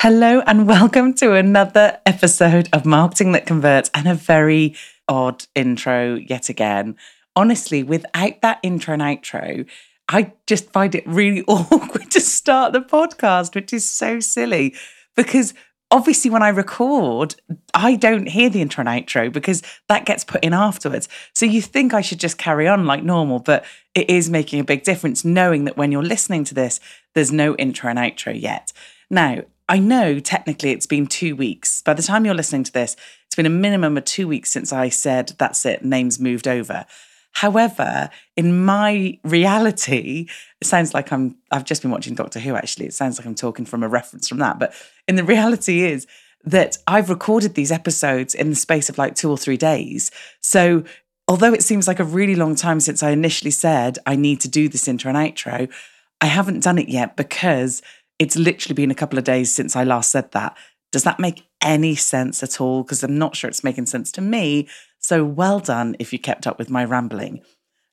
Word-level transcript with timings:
Hello, 0.00 0.42
and 0.46 0.68
welcome 0.68 1.12
to 1.14 1.32
another 1.32 1.98
episode 2.06 2.68
of 2.72 2.86
Marketing 2.86 3.32
That 3.32 3.46
Converts 3.46 3.90
and 3.92 4.06
a 4.06 4.14
very 4.14 4.76
odd 5.08 5.44
intro 5.56 6.14
yet 6.14 6.48
again. 6.48 6.94
Honestly, 7.34 7.82
without 7.82 8.40
that 8.42 8.60
intro 8.62 8.94
and 8.94 9.02
outro, 9.02 9.68
I 10.08 10.34
just 10.46 10.70
find 10.70 10.94
it 10.94 11.04
really 11.04 11.42
awkward 11.48 12.12
to 12.12 12.20
start 12.20 12.74
the 12.74 12.80
podcast, 12.80 13.56
which 13.56 13.72
is 13.72 13.90
so 13.90 14.20
silly 14.20 14.76
because 15.16 15.52
obviously 15.90 16.30
when 16.30 16.44
I 16.44 16.50
record, 16.50 17.34
I 17.74 17.96
don't 17.96 18.28
hear 18.28 18.48
the 18.48 18.62
intro 18.62 18.86
and 18.86 19.04
outro 19.04 19.32
because 19.32 19.64
that 19.88 20.06
gets 20.06 20.22
put 20.22 20.44
in 20.44 20.54
afterwards. 20.54 21.08
So 21.34 21.44
you 21.44 21.60
think 21.60 21.92
I 21.92 22.02
should 22.02 22.20
just 22.20 22.38
carry 22.38 22.68
on 22.68 22.86
like 22.86 23.02
normal, 23.02 23.40
but 23.40 23.64
it 23.96 24.08
is 24.08 24.30
making 24.30 24.60
a 24.60 24.64
big 24.64 24.84
difference 24.84 25.24
knowing 25.24 25.64
that 25.64 25.76
when 25.76 25.90
you're 25.90 26.04
listening 26.04 26.44
to 26.44 26.54
this, 26.54 26.78
there's 27.16 27.32
no 27.32 27.56
intro 27.56 27.90
and 27.90 27.98
outro 27.98 28.40
yet. 28.40 28.72
Now, 29.10 29.42
I 29.68 29.78
know 29.78 30.18
technically 30.18 30.70
it's 30.70 30.86
been 30.86 31.06
two 31.06 31.36
weeks. 31.36 31.82
By 31.82 31.94
the 31.94 32.02
time 32.02 32.24
you're 32.24 32.34
listening 32.34 32.64
to 32.64 32.72
this, 32.72 32.96
it's 33.26 33.34
been 33.34 33.46
a 33.46 33.50
minimum 33.50 33.96
of 33.98 34.04
two 34.04 34.26
weeks 34.26 34.50
since 34.50 34.72
I 34.72 34.88
said, 34.88 35.32
that's 35.38 35.66
it, 35.66 35.84
name's 35.84 36.18
moved 36.18 36.48
over. 36.48 36.86
However, 37.32 38.08
in 38.36 38.64
my 38.64 39.18
reality, 39.22 40.26
it 40.60 40.66
sounds 40.66 40.94
like 40.94 41.12
I'm, 41.12 41.36
I've 41.50 41.64
just 41.64 41.82
been 41.82 41.90
watching 41.90 42.14
Doctor 42.14 42.40
Who 42.40 42.56
actually. 42.56 42.86
It 42.86 42.94
sounds 42.94 43.18
like 43.18 43.26
I'm 43.26 43.34
talking 43.34 43.64
from 43.64 43.82
a 43.82 43.88
reference 43.88 44.26
from 44.28 44.38
that. 44.38 44.58
But 44.58 44.72
in 45.06 45.16
the 45.16 45.24
reality 45.24 45.82
is 45.82 46.06
that 46.44 46.78
I've 46.86 47.10
recorded 47.10 47.54
these 47.54 47.70
episodes 47.70 48.34
in 48.34 48.50
the 48.50 48.56
space 48.56 48.88
of 48.88 48.98
like 48.98 49.14
two 49.14 49.30
or 49.30 49.36
three 49.36 49.56
days. 49.56 50.10
So 50.40 50.84
although 51.28 51.52
it 51.52 51.62
seems 51.62 51.86
like 51.86 52.00
a 52.00 52.04
really 52.04 52.34
long 52.34 52.54
time 52.54 52.80
since 52.80 53.02
I 53.02 53.10
initially 53.10 53.50
said 53.50 53.98
I 54.06 54.16
need 54.16 54.40
to 54.40 54.48
do 54.48 54.68
this 54.68 54.88
intro 54.88 55.12
and 55.12 55.18
outro, 55.18 55.70
I 56.20 56.26
haven't 56.26 56.64
done 56.64 56.78
it 56.78 56.88
yet 56.88 57.16
because 57.16 57.82
it's 58.18 58.36
literally 58.36 58.74
been 58.74 58.90
a 58.90 58.96
couple 58.96 59.18
of 59.18 59.24
days 59.24 59.52
since 59.52 59.76
I 59.76 59.84
last 59.84 60.10
said 60.10 60.32
that. 60.32 60.56
Does 60.90 61.04
that 61.04 61.20
make 61.20 61.46
any 61.62 61.94
sense 61.94 62.42
at 62.42 62.60
all? 62.60 62.82
Because 62.82 63.02
I'm 63.02 63.18
not 63.18 63.36
sure 63.36 63.48
it's 63.48 63.64
making 63.64 63.86
sense 63.86 64.10
to 64.12 64.20
me. 64.20 64.68
So 64.98 65.24
well 65.24 65.60
done 65.60 65.96
if 65.98 66.12
you 66.12 66.18
kept 66.18 66.46
up 66.46 66.58
with 66.58 66.70
my 66.70 66.84
rambling. 66.84 67.42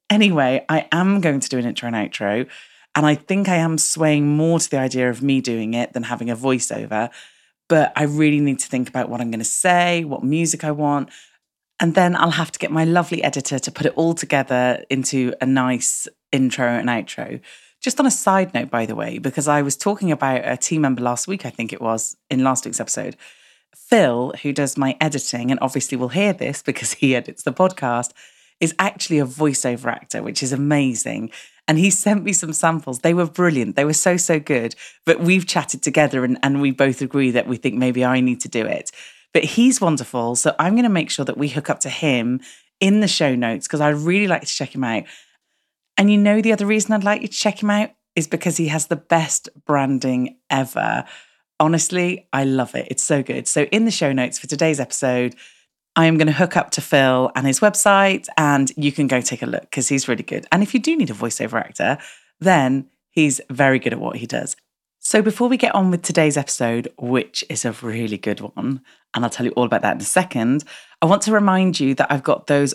Anyway, 0.10 0.66
I 0.70 0.88
am 0.92 1.22
going 1.22 1.40
to 1.40 1.50
do 1.50 1.58
an 1.58 1.66
intro 1.66 1.88
and 1.88 1.96
outro. 1.96 2.48
And 2.96 3.06
I 3.06 3.16
think 3.16 3.50
I 3.50 3.56
am 3.56 3.78
swaying 3.78 4.28
more 4.28 4.60
to 4.60 4.70
the 4.70 4.80
idea 4.80 5.10
of 5.10 5.22
me 5.22 5.42
doing 5.42 5.74
it 5.74 5.94
than 5.94 6.04
having 6.04 6.30
a 6.30 6.36
voiceover. 6.36 7.10
But 7.68 7.92
I 7.96 8.04
really 8.04 8.40
need 8.40 8.60
to 8.60 8.68
think 8.68 8.88
about 8.88 9.10
what 9.10 9.22
I'm 9.22 9.32
going 9.32 9.40
to 9.40 9.46
say, 9.46 10.06
what 10.06 10.24
music 10.24 10.64
I 10.64 10.72
want. 10.72 11.10
And 11.80 11.94
then 11.94 12.16
I'll 12.16 12.32
have 12.32 12.52
to 12.54 12.60
get 12.60 12.72
my 12.72 12.86
lovely 12.86 13.22
editor 13.22 13.60
to 13.60 13.72
put 13.72 13.86
it 13.86 13.94
all 13.96 14.14
together 14.14 14.84
into 14.90 15.34
a 15.42 15.46
nice 15.46 16.08
intro 16.32 16.68
and 16.68 16.88
outro. 16.88 17.42
Just 17.86 18.00
on 18.00 18.08
a 18.08 18.12
side 18.12 18.52
note, 18.56 18.72
by 18.72 18.88
the 18.88 18.96
way, 18.96 19.20
because 19.20 19.48
I 19.48 19.62
was 19.62 19.78
talking 19.78 20.12
about 20.12 20.42
a 20.44 20.58
team 20.58 20.82
member 20.82 21.04
last 21.04 21.28
week, 21.28 21.46
I 21.46 21.52
think 21.52 21.72
it 21.72 21.80
was 21.80 22.18
in 22.32 22.44
last 22.44 22.66
week's 22.66 22.80
episode, 22.80 23.16
Phil, 23.76 24.34
who 24.42 24.52
does 24.52 24.76
my 24.76 24.98
editing 25.00 25.52
and 25.52 25.60
obviously 25.62 25.96
will 25.96 26.08
hear 26.08 26.34
this 26.34 26.64
because 26.64 26.94
he 26.94 27.16
edits 27.16 27.44
the 27.44 27.54
podcast, 27.54 28.12
is 28.60 28.74
actually 28.80 29.20
a 29.20 29.26
voiceover 29.28 29.86
actor, 29.86 30.24
which 30.24 30.42
is 30.42 30.52
amazing. 30.52 31.30
And 31.68 31.78
he 31.78 31.92
sent 31.92 32.24
me 32.24 32.34
some 32.34 32.54
samples. 32.54 33.02
They 33.02 33.14
were 33.14 33.28
brilliant. 33.28 33.76
They 33.76 33.86
were 33.86 33.94
so, 33.94 34.18
so 34.18 34.40
good. 34.40 34.74
But 35.06 35.20
we've 35.20 35.46
chatted 35.46 35.84
together 35.84 36.26
and, 36.26 36.40
and 36.42 36.62
we 36.62 36.72
both 36.72 37.04
agree 37.04 37.30
that 37.30 37.48
we 37.48 37.56
think 37.56 37.76
maybe 37.76 38.04
I 38.04 38.20
need 38.20 38.42
to 38.42 38.50
do 38.50 38.66
it. 38.66 38.90
But 39.32 39.44
he's 39.44 39.80
wonderful. 39.80 40.36
So 40.38 40.56
I'm 40.58 40.74
going 40.74 40.86
to 40.86 40.90
make 40.90 41.12
sure 41.12 41.26
that 41.26 41.38
we 41.38 41.50
hook 41.50 41.70
up 41.70 41.82
to 41.82 41.90
him 41.92 42.42
in 42.80 43.02
the 43.02 43.08
show 43.08 43.36
notes 43.36 43.68
because 43.68 43.82
I 43.82 43.90
really 43.90 44.28
like 44.28 44.42
to 44.42 44.48
check 44.48 44.74
him 44.74 44.84
out. 44.84 45.04
And 45.98 46.12
you 46.12 46.18
know, 46.18 46.42
the 46.42 46.52
other 46.52 46.66
reason 46.66 46.94
I'd 46.94 47.04
like 47.04 47.22
you 47.22 47.28
to 47.28 47.34
check 47.34 47.62
him 47.62 47.70
out 47.70 47.92
is 48.16 48.28
because 48.28 48.58
he 48.58 48.68
has 48.68 48.88
the 48.88 48.96
best 48.96 49.50
branding 49.66 50.38
ever. 50.50 51.06
Honestly, 51.60 52.28
I 52.34 52.44
love 52.44 52.76
it. 52.76 52.88
It's 52.90 53.04
so 53.04 53.24
good. 53.24 53.48
So, 53.48 53.64
in 53.64 53.86
the 53.86 53.92
show 53.92 54.12
notes 54.12 54.40
for 54.40 54.48
today's 54.48 54.80
episode, 54.80 55.36
I 55.96 56.06
am 56.06 56.18
going 56.18 56.28
to 56.28 56.34
hook 56.34 56.58
up 56.58 56.72
to 56.72 56.82
Phil 56.82 57.32
and 57.36 57.48
his 57.48 57.62
website, 57.62 58.28
and 58.38 58.72
you 58.76 58.92
can 58.92 59.08
go 59.08 59.22
take 59.22 59.42
a 59.42 59.46
look 59.46 59.62
because 59.62 59.88
he's 59.88 60.08
really 60.08 60.24
good. 60.24 60.46
And 60.52 60.62
if 60.64 60.74
you 60.74 60.80
do 60.80 60.96
need 60.98 61.10
a 61.10 61.14
voiceover 61.14 61.60
actor, 61.60 61.98
then 62.40 62.90
he's 63.12 63.40
very 63.50 63.80
good 63.80 63.94
at 63.94 64.00
what 64.00 64.18
he 64.18 64.26
does. 64.26 64.58
So, 65.00 65.22
before 65.22 65.48
we 65.48 65.56
get 65.56 65.76
on 65.76 65.92
with 65.92 66.02
today's 66.02 66.36
episode, 66.36 66.92
which 66.98 67.46
is 67.50 67.64
a 67.64 67.72
really 67.74 68.18
good 68.18 68.42
one, 68.42 68.82
and 69.14 69.24
I'll 69.24 69.30
tell 69.30 69.46
you 69.46 69.54
all 69.54 69.66
about 69.66 69.84
that 69.84 69.96
in 69.96 70.02
a 70.02 70.06
second, 70.06 70.66
I 71.02 71.06
want 71.06 71.22
to 71.24 71.32
remind 71.32 71.80
you 71.80 71.96
that 71.96 72.12
I've 72.12 72.24
got 72.24 72.48
those 72.48 72.74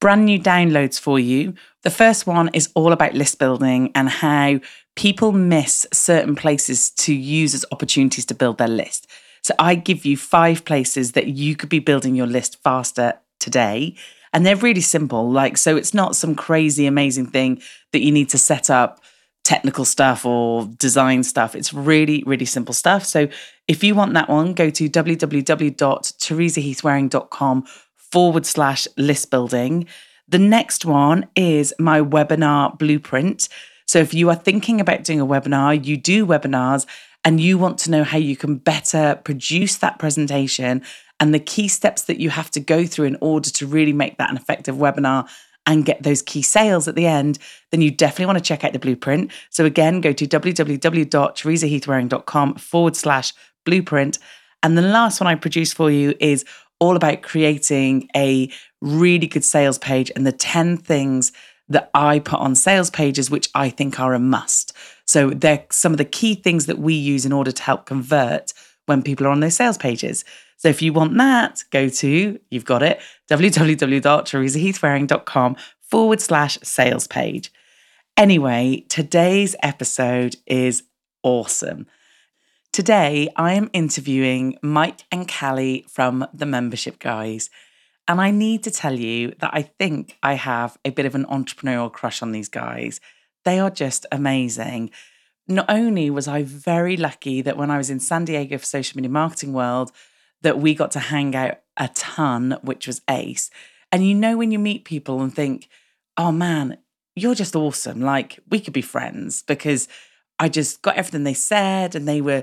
brand 0.00 0.24
new 0.24 0.40
downloads 0.40 0.98
for 0.98 1.18
you. 1.18 1.54
The 1.82 1.90
first 1.90 2.26
one 2.26 2.50
is 2.52 2.70
all 2.74 2.92
about 2.92 3.14
list 3.14 3.38
building 3.38 3.92
and 3.94 4.08
how 4.08 4.60
people 4.96 5.32
miss 5.32 5.86
certain 5.92 6.34
places 6.34 6.90
to 6.90 7.14
use 7.14 7.54
as 7.54 7.64
opportunities 7.70 8.26
to 8.26 8.34
build 8.34 8.58
their 8.58 8.68
list. 8.68 9.06
So 9.42 9.54
I 9.58 9.74
give 9.74 10.04
you 10.04 10.16
five 10.16 10.64
places 10.64 11.12
that 11.12 11.28
you 11.28 11.56
could 11.56 11.68
be 11.68 11.78
building 11.78 12.14
your 12.14 12.26
list 12.26 12.62
faster 12.62 13.14
today. 13.38 13.94
And 14.32 14.46
they're 14.46 14.56
really 14.56 14.80
simple. 14.80 15.30
Like, 15.30 15.56
so 15.56 15.76
it's 15.76 15.94
not 15.94 16.16
some 16.16 16.34
crazy, 16.34 16.86
amazing 16.86 17.26
thing 17.26 17.62
that 17.92 18.00
you 18.00 18.10
need 18.12 18.28
to 18.30 18.38
set 18.38 18.70
up 18.70 19.00
technical 19.42 19.84
stuff 19.84 20.26
or 20.26 20.68
design 20.78 21.24
stuff. 21.24 21.56
It's 21.56 21.72
really, 21.72 22.22
really 22.26 22.44
simple 22.44 22.74
stuff. 22.74 23.04
So 23.04 23.28
if 23.66 23.82
you 23.82 23.94
want 23.94 24.12
that 24.14 24.28
one, 24.28 24.52
go 24.54 24.70
to 24.70 24.88
www.teresaheathwareing.com 24.88 27.66
forward 28.12 28.46
slash 28.46 28.86
list 28.96 29.30
building. 29.30 29.86
The 30.28 30.38
next 30.38 30.84
one 30.84 31.26
is 31.34 31.74
my 31.78 32.00
webinar 32.00 32.78
blueprint. 32.78 33.48
So 33.86 33.98
if 33.98 34.14
you 34.14 34.30
are 34.30 34.36
thinking 34.36 34.80
about 34.80 35.04
doing 35.04 35.20
a 35.20 35.26
webinar, 35.26 35.84
you 35.84 35.96
do 35.96 36.26
webinars 36.26 36.86
and 37.24 37.40
you 37.40 37.58
want 37.58 37.78
to 37.80 37.90
know 37.90 38.04
how 38.04 38.18
you 38.18 38.36
can 38.36 38.54
better 38.56 39.20
produce 39.24 39.76
that 39.78 39.98
presentation 39.98 40.82
and 41.18 41.34
the 41.34 41.40
key 41.40 41.66
steps 41.68 42.02
that 42.04 42.20
you 42.20 42.30
have 42.30 42.50
to 42.52 42.60
go 42.60 42.86
through 42.86 43.06
in 43.06 43.16
order 43.20 43.50
to 43.50 43.66
really 43.66 43.92
make 43.92 44.16
that 44.18 44.30
an 44.30 44.36
effective 44.36 44.76
webinar 44.76 45.28
and 45.66 45.84
get 45.84 46.02
those 46.02 46.22
key 46.22 46.40
sales 46.42 46.88
at 46.88 46.94
the 46.94 47.06
end, 47.06 47.38
then 47.70 47.82
you 47.82 47.90
definitely 47.90 48.24
want 48.26 48.38
to 48.38 48.44
check 48.44 48.64
out 48.64 48.72
the 48.72 48.78
blueprint. 48.78 49.30
So 49.50 49.66
again, 49.66 50.00
go 50.00 50.12
to 50.12 50.26
www.teresaheathwareing.com 50.26 52.54
forward 52.54 52.96
slash 52.96 53.34
blueprint. 53.66 54.18
And 54.62 54.78
the 54.78 54.82
last 54.82 55.20
one 55.20 55.28
I 55.28 55.34
produced 55.34 55.74
for 55.74 55.90
you 55.90 56.14
is 56.18 56.46
all 56.80 56.96
about 56.96 57.22
creating 57.22 58.08
a 58.16 58.50
really 58.80 59.26
good 59.26 59.44
sales 59.44 59.76
page 59.78 60.10
and 60.16 60.26
the 60.26 60.32
10 60.32 60.78
things 60.78 61.30
that 61.68 61.90
I 61.94 62.18
put 62.18 62.40
on 62.40 62.56
sales 62.56 62.90
pages, 62.90 63.30
which 63.30 63.48
I 63.54 63.70
think 63.70 64.00
are 64.00 64.14
a 64.14 64.18
must. 64.18 64.72
So 65.06 65.30
they're 65.30 65.64
some 65.70 65.92
of 65.92 65.98
the 65.98 66.04
key 66.04 66.34
things 66.34 66.66
that 66.66 66.78
we 66.78 66.94
use 66.94 67.24
in 67.24 67.32
order 67.32 67.52
to 67.52 67.62
help 67.62 67.86
convert 67.86 68.52
when 68.86 69.02
people 69.02 69.24
are 69.26 69.30
on 69.30 69.40
those 69.40 69.54
sales 69.54 69.78
pages. 69.78 70.24
So 70.56 70.68
if 70.68 70.82
you 70.82 70.92
want 70.92 71.16
that, 71.16 71.62
go 71.70 71.88
to, 71.88 72.40
you've 72.50 72.64
got 72.64 72.82
it, 72.82 73.00
www.teresaheathwareing.com 73.30 75.56
forward 75.80 76.20
slash 76.20 76.58
sales 76.62 77.06
page. 77.06 77.52
Anyway, 78.16 78.84
today's 78.88 79.54
episode 79.62 80.34
is 80.46 80.82
awesome. 81.22 81.86
Today, 82.72 83.28
I 83.34 83.54
am 83.54 83.68
interviewing 83.72 84.56
Mike 84.62 85.00
and 85.10 85.28
Callie 85.28 85.84
from 85.88 86.24
the 86.32 86.46
Membership 86.46 87.00
Guys. 87.00 87.50
And 88.06 88.20
I 88.20 88.30
need 88.30 88.62
to 88.62 88.70
tell 88.70 88.96
you 88.96 89.34
that 89.40 89.50
I 89.52 89.62
think 89.62 90.16
I 90.22 90.34
have 90.34 90.78
a 90.84 90.90
bit 90.90 91.04
of 91.04 91.16
an 91.16 91.24
entrepreneurial 91.24 91.92
crush 91.92 92.22
on 92.22 92.30
these 92.30 92.48
guys. 92.48 93.00
They 93.44 93.58
are 93.58 93.70
just 93.70 94.06
amazing. 94.12 94.90
Not 95.48 95.66
only 95.68 96.10
was 96.10 96.28
I 96.28 96.44
very 96.44 96.96
lucky 96.96 97.42
that 97.42 97.56
when 97.56 97.72
I 97.72 97.76
was 97.76 97.90
in 97.90 97.98
San 97.98 98.24
Diego 98.24 98.56
for 98.56 98.64
Social 98.64 98.96
Media 98.96 99.10
Marketing 99.10 99.52
World, 99.52 99.90
that 100.42 100.60
we 100.60 100.72
got 100.72 100.92
to 100.92 101.00
hang 101.00 101.34
out 101.34 101.58
a 101.76 101.88
ton, 101.88 102.56
which 102.62 102.86
was 102.86 103.02
ace. 103.10 103.50
And 103.90 104.06
you 104.06 104.14
know, 104.14 104.36
when 104.36 104.52
you 104.52 104.60
meet 104.60 104.84
people 104.84 105.22
and 105.22 105.34
think, 105.34 105.68
oh 106.16 106.30
man, 106.30 106.78
you're 107.16 107.34
just 107.34 107.56
awesome. 107.56 108.00
Like, 108.00 108.38
we 108.48 108.60
could 108.60 108.72
be 108.72 108.80
friends 108.80 109.42
because 109.42 109.88
I 110.40 110.48
just 110.48 110.82
got 110.82 110.96
everything 110.96 111.22
they 111.22 111.34
said 111.34 111.94
and 111.94 112.08
they 112.08 112.20
were 112.20 112.42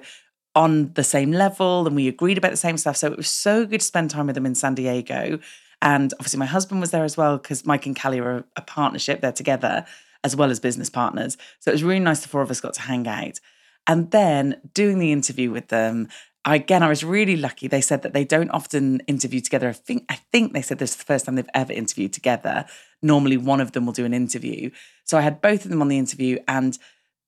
on 0.55 0.93
the 0.93 1.03
same 1.03 1.31
level 1.31 1.85
and 1.85 1.95
we 1.95 2.07
agreed 2.07 2.37
about 2.37 2.51
the 2.51 2.57
same 2.57 2.77
stuff. 2.77 2.95
So 2.95 3.11
it 3.11 3.17
was 3.17 3.27
so 3.27 3.65
good 3.65 3.81
to 3.81 3.85
spend 3.85 4.11
time 4.11 4.27
with 4.27 4.35
them 4.35 4.45
in 4.45 4.55
San 4.55 4.75
Diego. 4.75 5.39
And 5.81 6.13
obviously, 6.13 6.39
my 6.39 6.45
husband 6.45 6.79
was 6.79 6.91
there 6.91 7.03
as 7.03 7.17
well 7.17 7.37
because 7.37 7.65
Mike 7.65 7.85
and 7.85 7.99
Callie 7.99 8.19
are 8.19 8.45
a 8.55 8.61
partnership. 8.61 9.21
They're 9.21 9.31
together 9.31 9.85
as 10.23 10.35
well 10.35 10.49
as 10.49 10.59
business 10.59 10.89
partners. 10.89 11.37
So 11.59 11.71
it 11.71 11.75
was 11.75 11.83
really 11.83 11.99
nice 11.99 12.21
the 12.21 12.29
four 12.29 12.41
of 12.41 12.49
us 12.49 12.61
got 12.61 12.73
to 12.75 12.81
hang 12.81 13.07
out. 13.07 13.39
And 13.85 14.11
then 14.11 14.61
doing 14.73 14.99
the 14.99 15.11
interview 15.11 15.51
with 15.51 15.69
them, 15.69 16.07
again, 16.45 16.83
I 16.83 16.89
was 16.89 17.03
really 17.03 17.35
lucky. 17.35 17.67
They 17.67 17.81
said 17.81 18.01
that 18.01 18.13
they 18.13 18.25
don't 18.25 18.49
often 18.49 19.01
interview 19.01 19.41
together. 19.41 19.69
I 19.69 19.73
think 19.73 20.05
I 20.09 20.15
think 20.31 20.53
they 20.53 20.61
said 20.61 20.79
this 20.79 20.91
is 20.91 20.97
the 20.97 21.03
first 21.03 21.25
time 21.25 21.35
they've 21.35 21.49
ever 21.53 21.73
interviewed 21.73 22.13
together. 22.13 22.65
Normally, 23.01 23.37
one 23.37 23.61
of 23.61 23.71
them 23.73 23.85
will 23.85 23.93
do 23.93 24.05
an 24.05 24.13
interview. 24.13 24.71
So 25.03 25.17
I 25.17 25.21
had 25.21 25.41
both 25.41 25.65
of 25.65 25.71
them 25.71 25.81
on 25.81 25.87
the 25.87 25.97
interview, 25.97 26.39
and 26.47 26.77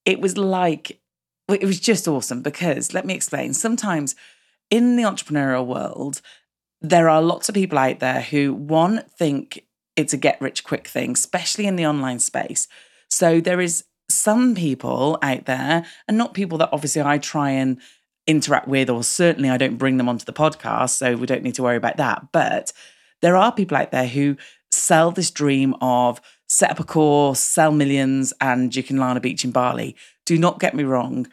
it 0.10 0.20
was 0.20 0.38
like 0.38 1.00
it 1.48 1.64
was 1.64 1.80
just 1.80 2.08
awesome 2.08 2.42
because 2.42 2.94
let 2.94 3.06
me 3.06 3.14
explain. 3.14 3.54
Sometimes 3.54 4.16
in 4.72 4.96
the 4.96 5.04
entrepreneurial 5.04 5.66
world, 5.66 6.22
there 6.82 7.10
are 7.10 7.22
lots 7.22 7.48
of 7.48 7.56
people 7.56 7.78
out 7.78 8.00
there 8.00 8.22
who 8.22 8.54
one 8.54 9.04
think 9.18 9.66
it's 9.96 10.14
a 10.14 10.18
get 10.18 10.42
rich 10.42 10.64
quick 10.64 10.88
thing, 10.88 11.12
especially 11.12 11.68
in 11.68 11.76
the 11.76 11.86
online 11.86 12.20
space. 12.20 12.68
So 13.10 13.40
there 13.40 13.62
is 13.62 13.84
some 14.10 14.56
people 14.56 15.20
out 15.22 15.46
there, 15.46 15.86
and 16.08 16.18
not 16.18 16.34
people 16.34 16.58
that 16.58 16.70
obviously 16.72 17.04
I 17.04 17.20
try 17.20 17.52
and 17.52 17.80
interact 18.26 18.68
with, 18.68 18.90
or 18.90 19.04
certainly 19.04 19.50
I 19.50 19.58
don't 19.58 19.78
bring 19.78 19.98
them 19.98 20.10
onto 20.10 20.26
the 20.26 20.34
podcast, 20.34 20.92
so 20.92 21.16
we 21.16 21.28
don't 21.28 21.44
need 21.44 21.56
to 21.56 21.64
worry 21.64 21.78
about 21.78 21.98
that. 21.98 22.32
But 22.32 22.74
there 23.22 23.38
are 23.38 23.52
people 23.52 23.78
out 23.78 23.92
there 23.92 24.08
who 24.08 24.38
sell 24.72 25.12
this 25.12 25.30
dream 25.30 25.76
of 25.82 26.20
set 26.50 26.72
up 26.72 26.80
a 26.80 26.84
course, 26.84 27.40
sell 27.40 27.72
millions, 27.72 28.34
and 28.42 28.76
you 28.76 28.84
can 28.84 28.98
land 28.98 29.18
a 29.18 29.22
beach 29.22 29.46
in 29.46 29.52
Bali. 29.52 29.96
Do 30.26 30.38
not 30.38 30.60
get 30.60 30.74
me 30.74 30.84
wrong. 30.84 31.28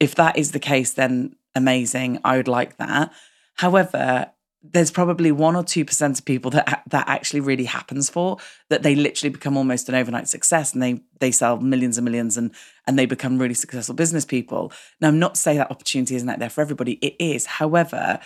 If 0.00 0.14
that 0.14 0.38
is 0.38 0.52
the 0.52 0.60
case, 0.60 0.92
then 0.92 1.36
amazing. 1.54 2.20
I 2.24 2.36
would 2.36 2.48
like 2.48 2.76
that. 2.78 3.12
However, 3.54 4.30
there's 4.62 4.90
probably 4.90 5.30
one 5.30 5.56
or 5.56 5.62
two 5.62 5.84
percent 5.84 6.18
of 6.18 6.24
people 6.24 6.50
that 6.52 6.82
that 6.88 7.06
actually 7.06 7.40
really 7.40 7.64
happens 7.64 8.08
for 8.08 8.38
that 8.70 8.82
they 8.82 8.94
literally 8.94 9.30
become 9.30 9.58
almost 9.58 9.90
an 9.90 9.94
overnight 9.94 10.26
success 10.26 10.72
and 10.72 10.82
they 10.82 11.00
they 11.20 11.30
sell 11.30 11.58
millions 11.58 11.98
and 11.98 12.04
millions 12.04 12.38
and 12.38 12.50
and 12.86 12.98
they 12.98 13.04
become 13.04 13.38
really 13.38 13.54
successful 13.54 13.94
business 13.94 14.24
people. 14.24 14.72
Now, 15.00 15.08
I'm 15.08 15.18
not 15.18 15.36
saying 15.36 15.58
that 15.58 15.70
opportunity 15.70 16.14
isn't 16.14 16.28
out 16.28 16.38
there 16.38 16.48
for 16.48 16.62
everybody. 16.62 16.92
It 17.02 17.16
is. 17.18 17.44
However, 17.44 18.20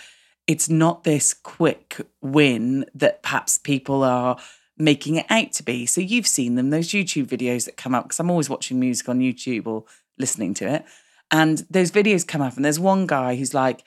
it's 0.47 0.69
not 0.69 1.03
this 1.03 1.33
quick 1.33 1.97
win 2.21 2.85
that 2.95 3.21
perhaps 3.21 3.57
people 3.57 4.03
are 4.03 4.37
making 4.79 5.15
it 5.15 5.25
out 5.29 5.51
to 5.51 5.63
be. 5.63 5.85
So 5.85 6.01
you've 6.01 6.27
seen 6.27 6.55
them, 6.55 6.69
those 6.69 6.89
YouTube 6.89 7.27
videos 7.27 7.65
that 7.65 7.77
come 7.77 7.93
up, 7.93 8.05
because 8.05 8.19
I'm 8.19 8.31
always 8.31 8.49
watching 8.49 8.79
music 8.79 9.09
on 9.09 9.19
YouTube 9.19 9.67
or 9.67 9.83
listening 10.17 10.53
to 10.55 10.73
it. 10.73 10.85
And 11.31 11.59
those 11.69 11.91
videos 11.91 12.25
come 12.25 12.41
up, 12.41 12.55
and 12.55 12.65
there's 12.65 12.79
one 12.79 13.05
guy 13.05 13.35
who's 13.35 13.53
like, 13.53 13.83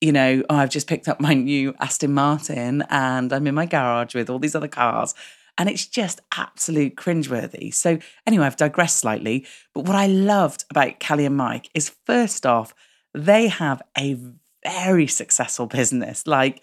you 0.00 0.12
know, 0.12 0.42
oh, 0.48 0.56
I've 0.56 0.70
just 0.70 0.88
picked 0.88 1.08
up 1.08 1.20
my 1.20 1.34
new 1.34 1.74
Aston 1.78 2.14
Martin 2.14 2.82
and 2.88 3.32
I'm 3.32 3.46
in 3.46 3.54
my 3.54 3.66
garage 3.66 4.14
with 4.14 4.30
all 4.30 4.38
these 4.38 4.54
other 4.54 4.66
cars. 4.66 5.14
And 5.58 5.68
it's 5.68 5.86
just 5.86 6.22
absolute 6.34 6.96
cringeworthy. 6.96 7.74
So, 7.74 7.98
anyway, 8.26 8.46
I've 8.46 8.56
digressed 8.56 8.98
slightly. 8.98 9.46
But 9.74 9.84
what 9.84 9.96
I 9.96 10.06
loved 10.06 10.64
about 10.70 11.00
Callie 11.00 11.26
and 11.26 11.36
Mike 11.36 11.68
is 11.74 11.94
first 12.06 12.46
off, 12.46 12.74
they 13.12 13.48
have 13.48 13.82
a 13.98 14.16
very 14.64 15.06
successful 15.06 15.66
business. 15.66 16.26
Like, 16.26 16.62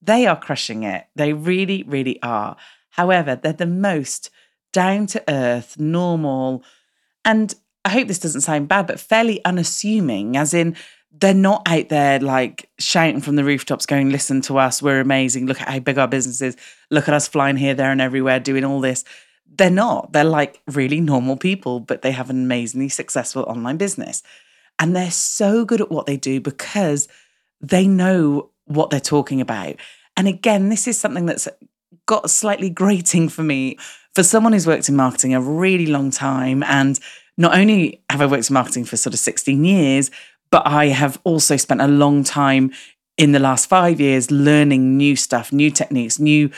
they 0.00 0.26
are 0.26 0.38
crushing 0.38 0.82
it. 0.82 1.04
They 1.14 1.32
really, 1.32 1.84
really 1.84 2.20
are. 2.20 2.56
However, 2.92 3.36
they're 3.36 3.52
the 3.52 3.66
most 3.66 4.30
down 4.72 5.06
to 5.08 5.22
earth, 5.28 5.78
normal, 5.78 6.64
and 7.24 7.54
I 7.84 7.90
hope 7.90 8.08
this 8.08 8.18
doesn't 8.18 8.42
sound 8.42 8.68
bad, 8.68 8.86
but 8.86 9.00
fairly 9.00 9.44
unassuming, 9.44 10.36
as 10.36 10.54
in 10.54 10.76
they're 11.10 11.34
not 11.34 11.62
out 11.66 11.88
there 11.88 12.18
like 12.20 12.70
shouting 12.78 13.20
from 13.20 13.36
the 13.36 13.44
rooftops, 13.44 13.86
going, 13.86 14.10
listen 14.10 14.40
to 14.42 14.58
us, 14.58 14.80
we're 14.80 15.00
amazing. 15.00 15.46
Look 15.46 15.60
at 15.60 15.68
how 15.68 15.78
big 15.78 15.98
our 15.98 16.08
business 16.08 16.40
is. 16.40 16.56
Look 16.90 17.08
at 17.08 17.14
us 17.14 17.28
flying 17.28 17.56
here, 17.56 17.74
there, 17.74 17.90
and 17.90 18.00
everywhere, 18.00 18.40
doing 18.40 18.64
all 18.64 18.80
this. 18.80 19.04
They're 19.46 19.70
not. 19.70 20.12
They're 20.12 20.24
like 20.24 20.62
really 20.66 21.00
normal 21.00 21.36
people, 21.36 21.80
but 21.80 22.02
they 22.02 22.12
have 22.12 22.30
an 22.30 22.42
amazingly 22.44 22.88
successful 22.88 23.42
online 23.42 23.76
business. 23.76 24.22
And 24.78 24.96
they're 24.96 25.10
so 25.10 25.64
good 25.64 25.82
at 25.82 25.90
what 25.90 26.06
they 26.06 26.16
do 26.16 26.40
because 26.40 27.08
they 27.60 27.86
know 27.86 28.50
what 28.64 28.88
they're 28.90 29.00
talking 29.00 29.40
about. 29.40 29.76
And 30.16 30.28
again, 30.28 30.70
this 30.70 30.88
is 30.88 30.98
something 30.98 31.26
that's 31.26 31.48
got 32.12 32.30
slightly 32.30 32.68
grating 32.68 33.30
for 33.30 33.42
me. 33.42 33.78
For 34.14 34.22
someone 34.22 34.52
who's 34.52 34.66
worked 34.66 34.90
in 34.90 34.96
marketing 34.96 35.34
a 35.34 35.40
really 35.40 35.86
long 35.86 36.10
time, 36.10 36.62
and 36.64 37.00
not 37.38 37.56
only 37.56 38.02
have 38.10 38.20
I 38.20 38.26
worked 38.26 38.50
in 38.50 38.54
marketing 38.54 38.84
for 38.84 38.98
sort 38.98 39.14
of 39.14 39.18
16 39.18 39.64
years, 39.64 40.10
but 40.50 40.66
I 40.66 40.88
have 40.88 41.18
also 41.24 41.56
spent 41.56 41.80
a 41.80 41.88
long 41.88 42.22
time 42.22 42.70
in 43.16 43.32
the 43.32 43.38
last 43.38 43.66
five 43.66 43.98
years 43.98 44.30
learning 44.30 44.98
new 44.98 45.16
stuff, 45.16 45.52
new 45.52 45.70
techniques, 45.70 46.18
new 46.18 46.50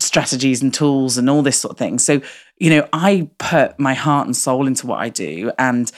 strategies 0.00 0.62
and 0.62 0.74
tools 0.74 1.16
and 1.16 1.30
all 1.30 1.42
this 1.42 1.60
sort 1.60 1.72
of 1.72 1.78
thing. 1.78 2.00
So, 2.00 2.20
you 2.58 2.70
know, 2.70 2.88
I 2.92 3.30
put 3.38 3.78
my 3.78 3.94
heart 3.94 4.26
and 4.26 4.36
soul 4.36 4.66
into 4.66 4.88
what 4.88 4.98
I 4.98 5.10
do 5.10 5.52
and 5.58 5.90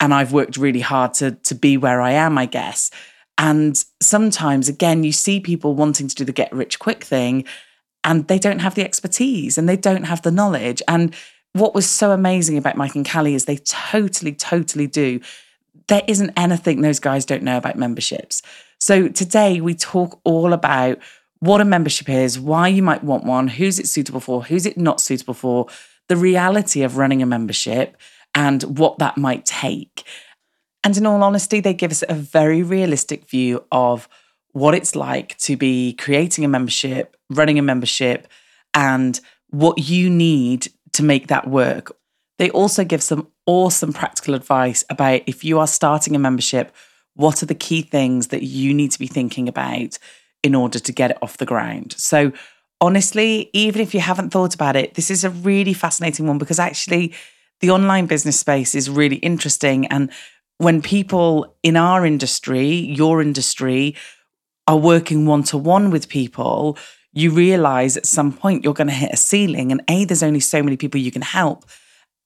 and 0.00 0.12
I've 0.12 0.32
worked 0.32 0.56
really 0.56 0.80
hard 0.80 1.12
to 1.14 1.32
to 1.32 1.54
be 1.54 1.76
where 1.76 2.00
I 2.00 2.12
am, 2.12 2.38
I 2.38 2.46
guess. 2.46 2.90
And 3.36 3.82
sometimes 4.00 4.68
again, 4.70 5.04
you 5.04 5.12
see 5.12 5.40
people 5.40 5.74
wanting 5.74 6.08
to 6.08 6.14
do 6.14 6.24
the 6.24 6.32
get 6.32 6.52
rich 6.52 6.78
quick 6.78 7.04
thing 7.04 7.44
and 8.06 8.26
they 8.28 8.38
don't 8.38 8.60
have 8.60 8.74
the 8.74 8.84
expertise 8.84 9.58
and 9.58 9.68
they 9.68 9.76
don't 9.76 10.04
have 10.04 10.22
the 10.22 10.30
knowledge. 10.30 10.80
And 10.88 11.14
what 11.52 11.74
was 11.74 11.88
so 11.88 12.12
amazing 12.12 12.56
about 12.56 12.76
Mike 12.76 12.94
and 12.94 13.06
Callie 13.06 13.34
is 13.34 13.44
they 13.44 13.58
totally, 13.58 14.32
totally 14.32 14.86
do 14.86 15.20
there 15.88 16.02
isn't 16.08 16.32
anything 16.36 16.80
those 16.80 16.98
guys 16.98 17.24
don't 17.24 17.42
know 17.42 17.56
about 17.56 17.76
memberships. 17.76 18.42
So 18.80 19.08
today 19.08 19.60
we 19.60 19.74
talk 19.74 20.20
all 20.24 20.52
about 20.52 20.98
what 21.40 21.60
a 21.60 21.64
membership 21.64 22.08
is, 22.08 22.40
why 22.40 22.68
you 22.68 22.82
might 22.82 23.04
want 23.04 23.24
one, 23.24 23.48
who's 23.48 23.78
it 23.78 23.86
suitable 23.86 24.20
for, 24.20 24.42
who's 24.42 24.66
it 24.66 24.76
not 24.76 25.00
suitable 25.00 25.34
for, 25.34 25.66
the 26.08 26.16
reality 26.16 26.82
of 26.82 26.96
running 26.96 27.22
a 27.22 27.26
membership, 27.26 27.96
and 28.34 28.78
what 28.78 28.98
that 28.98 29.16
might 29.16 29.44
take. 29.44 30.04
And 30.82 30.96
in 30.96 31.06
all 31.06 31.22
honesty, 31.22 31.60
they 31.60 31.74
give 31.74 31.90
us 31.90 32.04
a 32.08 32.14
very 32.14 32.62
realistic 32.62 33.28
view 33.28 33.64
of 33.70 34.08
what 34.56 34.74
it's 34.74 34.96
like 34.96 35.36
to 35.36 35.54
be 35.54 35.92
creating 35.92 36.42
a 36.42 36.48
membership, 36.48 37.14
running 37.28 37.58
a 37.58 37.62
membership, 37.62 38.26
and 38.72 39.20
what 39.50 39.76
you 39.76 40.08
need 40.08 40.66
to 40.94 41.02
make 41.02 41.26
that 41.26 41.46
work. 41.46 41.94
They 42.38 42.48
also 42.48 42.82
give 42.82 43.02
some 43.02 43.28
awesome 43.44 43.92
practical 43.92 44.32
advice 44.32 44.82
about 44.88 45.20
if 45.26 45.44
you 45.44 45.58
are 45.58 45.66
starting 45.66 46.16
a 46.16 46.18
membership, 46.18 46.74
what 47.16 47.42
are 47.42 47.46
the 47.46 47.54
key 47.54 47.82
things 47.82 48.28
that 48.28 48.44
you 48.44 48.72
need 48.72 48.92
to 48.92 48.98
be 48.98 49.06
thinking 49.06 49.46
about 49.46 49.98
in 50.42 50.54
order 50.54 50.78
to 50.78 50.90
get 50.90 51.10
it 51.10 51.18
off 51.20 51.36
the 51.36 51.44
ground. 51.44 51.94
So, 51.98 52.32
honestly, 52.80 53.50
even 53.52 53.82
if 53.82 53.92
you 53.92 54.00
haven't 54.00 54.30
thought 54.30 54.54
about 54.54 54.74
it, 54.74 54.94
this 54.94 55.10
is 55.10 55.22
a 55.22 55.28
really 55.30 55.74
fascinating 55.74 56.26
one 56.26 56.38
because 56.38 56.58
actually 56.58 57.12
the 57.60 57.70
online 57.70 58.06
business 58.06 58.40
space 58.40 58.74
is 58.74 58.88
really 58.88 59.16
interesting. 59.16 59.86
And 59.88 60.10
when 60.56 60.80
people 60.80 61.54
in 61.62 61.76
our 61.76 62.06
industry, 62.06 62.68
your 62.68 63.20
industry, 63.20 63.94
are 64.66 64.76
working 64.76 65.26
one 65.26 65.42
to 65.44 65.58
one 65.58 65.90
with 65.90 66.08
people, 66.08 66.76
you 67.12 67.30
realize 67.30 67.96
at 67.96 68.06
some 68.06 68.32
point 68.32 68.64
you're 68.64 68.74
going 68.74 68.88
to 68.88 68.92
hit 68.92 69.12
a 69.12 69.16
ceiling 69.16 69.72
and 69.72 69.82
A, 69.88 70.04
there's 70.04 70.22
only 70.22 70.40
so 70.40 70.62
many 70.62 70.76
people 70.76 71.00
you 71.00 71.10
can 71.10 71.22
help. 71.22 71.64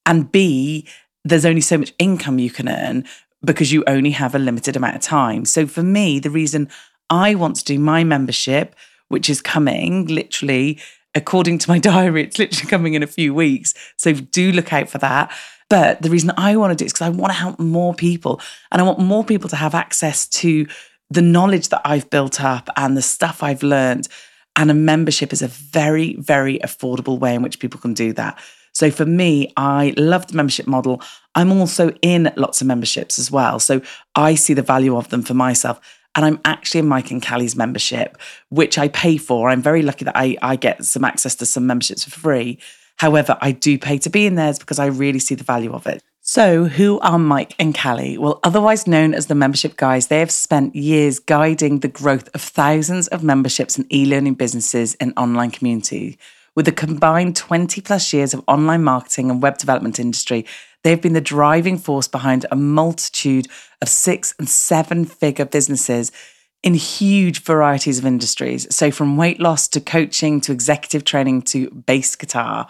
And 0.07 0.31
B, 0.31 0.87
there's 1.25 1.45
only 1.45 1.61
so 1.61 1.79
much 1.79 1.93
income 1.99 2.39
you 2.39 2.51
can 2.51 2.69
earn 2.69 3.05
because 3.45 3.73
you 3.73 3.85
only 3.87 4.11
have 4.11 4.35
a 4.35 4.39
limited 4.39 4.77
amount 4.77 4.97
of 4.97 5.03
time. 5.03 5.45
So 5.45 5.67
for 5.67 5.83
me, 5.83 6.19
the 6.19 6.31
reason 6.31 6.69
I 7.09 7.35
want 7.35 7.57
to 7.57 7.65
do 7.65 7.79
my 7.79 8.05
membership, 8.05 8.75
which 9.09 9.31
is 9.31 9.41
coming 9.41 10.07
literally 10.07 10.81
according 11.15 11.59
to 11.59 11.71
my 11.71 11.79
diary, 11.91 12.25
it's 12.25 12.39
literally 12.39 12.71
coming 12.71 12.95
in 12.95 13.03
a 13.03 13.09
few 13.09 13.35
weeks. 13.35 13.75
So 13.97 14.13
do 14.13 14.53
look 14.53 14.73
out 14.73 14.89
for 14.89 14.99
that. 14.99 15.33
But 15.69 16.03
the 16.03 16.11
reason 16.11 16.33
I 16.37 16.57
want 16.57 16.73
to 16.73 16.77
do 16.77 16.85
it 16.85 16.87
is 16.87 16.93
because 16.93 17.07
I 17.07 17.11
want 17.11 17.33
to 17.33 17.39
help 17.39 17.61
more 17.61 17.95
people 17.95 18.41
and 18.73 18.83
I 18.83 18.85
want 18.85 18.99
more 18.99 19.25
people 19.25 19.49
to 19.51 19.57
have 19.57 19.75
access 19.75 20.27
to 20.29 20.67
the 21.11 21.23
knowledge 21.23 21.69
that 21.69 21.83
I've 21.85 22.09
built 22.09 22.41
up 22.41 22.69
and 22.77 22.97
the 22.97 23.03
stuff 23.03 23.43
I've 23.43 23.63
learned. 23.63 24.09
And 24.57 24.71
a 24.71 24.75
membership 24.75 25.33
is 25.33 25.43
a 25.43 25.49
very, 25.49 26.17
very 26.17 26.59
affordable 26.59 27.19
way 27.19 27.35
in 27.35 27.43
which 27.43 27.61
people 27.61 27.81
can 27.81 27.95
do 27.95 28.13
that. 28.15 28.39
So 28.73 28.91
for 28.91 29.05
me, 29.05 29.53
I 29.57 29.95
love 29.97 30.29
the 30.29 30.37
membership 30.37 30.67
model. 30.67 31.03
I'm 31.35 31.53
also 31.53 31.91
in 32.03 32.33
lots 32.37 32.61
of 32.61 32.67
memberships 32.67 33.19
as 33.19 33.31
well. 33.31 33.59
So 33.59 33.81
I 34.15 34.35
see 34.35 34.55
the 34.55 34.63
value 34.63 34.97
of 34.97 35.09
them 35.09 35.23
for 35.23 35.35
myself. 35.35 35.81
And 36.15 36.25
I'm 36.25 36.41
actually 36.45 36.81
in 36.81 36.89
Mike 36.89 37.11
and 37.11 37.23
Callie's 37.23 37.57
membership, 37.57 38.19
which 38.49 38.79
I 38.79 38.89
pay 38.89 39.17
for. 39.17 39.49
I'm 39.49 39.63
very 39.63 39.83
lucky 39.83 40.05
that 40.05 40.17
I, 40.17 40.37
I 40.43 40.57
get 40.57 40.85
some 40.85 41.05
access 41.05 41.37
to 41.37 41.47
some 41.47 41.67
memberships 41.67 42.05
for 42.05 42.11
free. 42.11 42.59
However, 42.97 43.39
I 43.41 43.53
do 43.53 43.79
pay 43.79 43.99
to 43.99 44.11
be 44.11 44.27
in 44.27 44.35
theirs 44.35 44.59
because 44.59 44.79
I 44.79 44.87
really 44.87 45.21
see 45.21 45.35
the 45.35 45.45
value 45.45 45.73
of 45.73 45.87
it. 45.87 46.03
So, 46.33 46.67
who 46.67 47.01
are 47.01 47.19
Mike 47.19 47.57
and 47.59 47.77
Callie? 47.77 48.17
Well, 48.17 48.39
otherwise 48.45 48.87
known 48.87 49.15
as 49.15 49.27
the 49.27 49.35
Membership 49.35 49.77
Guys, 49.77 50.07
they 50.07 50.21
have 50.21 50.31
spent 50.31 50.77
years 50.77 51.19
guiding 51.19 51.81
the 51.81 51.89
growth 51.89 52.29
of 52.35 52.41
thousands 52.41 53.09
of 53.09 53.25
memberships 53.25 53.77
and 53.77 53.93
e 53.93 54.07
learning 54.07 54.35
businesses 54.35 54.95
in 55.01 55.13
online 55.17 55.51
community. 55.51 56.21
With 56.55 56.69
a 56.69 56.73
combined 56.87 57.35
20 57.35 57.81
plus 57.81 58.13
years 58.13 58.33
of 58.33 58.45
online 58.47 58.85
marketing 58.85 59.29
and 59.29 59.43
web 59.43 59.59
development 59.59 59.99
industry, 59.99 60.47
they've 60.85 61.03
been 61.03 61.15
the 61.15 61.21
driving 61.21 61.77
force 61.77 62.07
behind 62.07 62.47
a 62.53 62.55
multitude 62.55 63.49
of 63.83 63.89
six 63.89 64.33
and 64.39 64.49
seven 64.49 65.07
figure 65.07 65.45
businesses 65.45 66.13
in 66.63 66.75
huge 66.75 67.43
varieties 67.43 67.99
of 67.99 68.07
industries. 68.07 68.73
So, 68.73 68.93
from 68.93 69.17
weight 69.17 69.41
loss 69.41 69.67
to 69.67 69.81
coaching 69.81 70.41
to 70.43 70.53
executive 70.53 71.03
training 71.03 71.43
to 71.51 71.71
bass 71.71 72.15
guitar, 72.15 72.69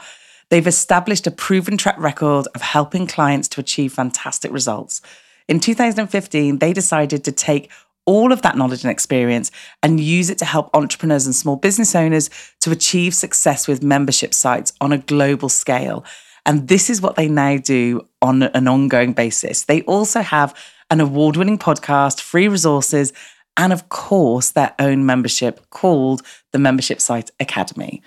they've 0.50 0.66
established 0.66 1.26
a 1.26 1.30
proven 1.30 1.76
track 1.76 1.98
record 1.98 2.46
of 2.54 2.62
helping 2.62 3.06
clients 3.06 3.48
to 3.48 3.60
achieve 3.60 3.92
fantastic 3.92 4.52
results. 4.52 5.00
In 5.48 5.58
2015, 5.58 6.58
they 6.58 6.72
decided 6.72 7.24
to 7.24 7.32
take 7.32 7.70
all 8.06 8.32
of 8.32 8.42
that 8.42 8.56
knowledge 8.56 8.82
and 8.82 8.90
experience 8.90 9.50
and 9.82 10.00
use 10.00 10.30
it 10.30 10.38
to 10.38 10.44
help 10.44 10.70
entrepreneurs 10.74 11.26
and 11.26 11.34
small 11.34 11.56
business 11.56 11.94
owners 11.94 12.30
to 12.60 12.70
achieve 12.70 13.14
success 13.14 13.68
with 13.68 13.82
membership 13.82 14.34
sites 14.34 14.72
on 14.80 14.92
a 14.92 14.98
global 14.98 15.48
scale. 15.48 16.04
And 16.46 16.68
this 16.68 16.90
is 16.90 17.00
what 17.00 17.16
they 17.16 17.28
now 17.28 17.58
do 17.58 18.06
on 18.22 18.42
an 18.42 18.66
ongoing 18.66 19.12
basis. 19.12 19.64
They 19.64 19.82
also 19.82 20.22
have 20.22 20.54
an 20.90 21.00
award 21.00 21.36
winning 21.36 21.58
podcast, 21.58 22.20
free 22.20 22.48
resources, 22.48 23.12
and 23.56 23.72
of 23.72 23.88
course, 23.88 24.50
their 24.50 24.74
own 24.78 25.04
membership 25.04 25.68
called 25.70 26.22
the 26.52 26.58
Membership 26.58 27.00
Site 27.00 27.30
Academy. 27.38 28.02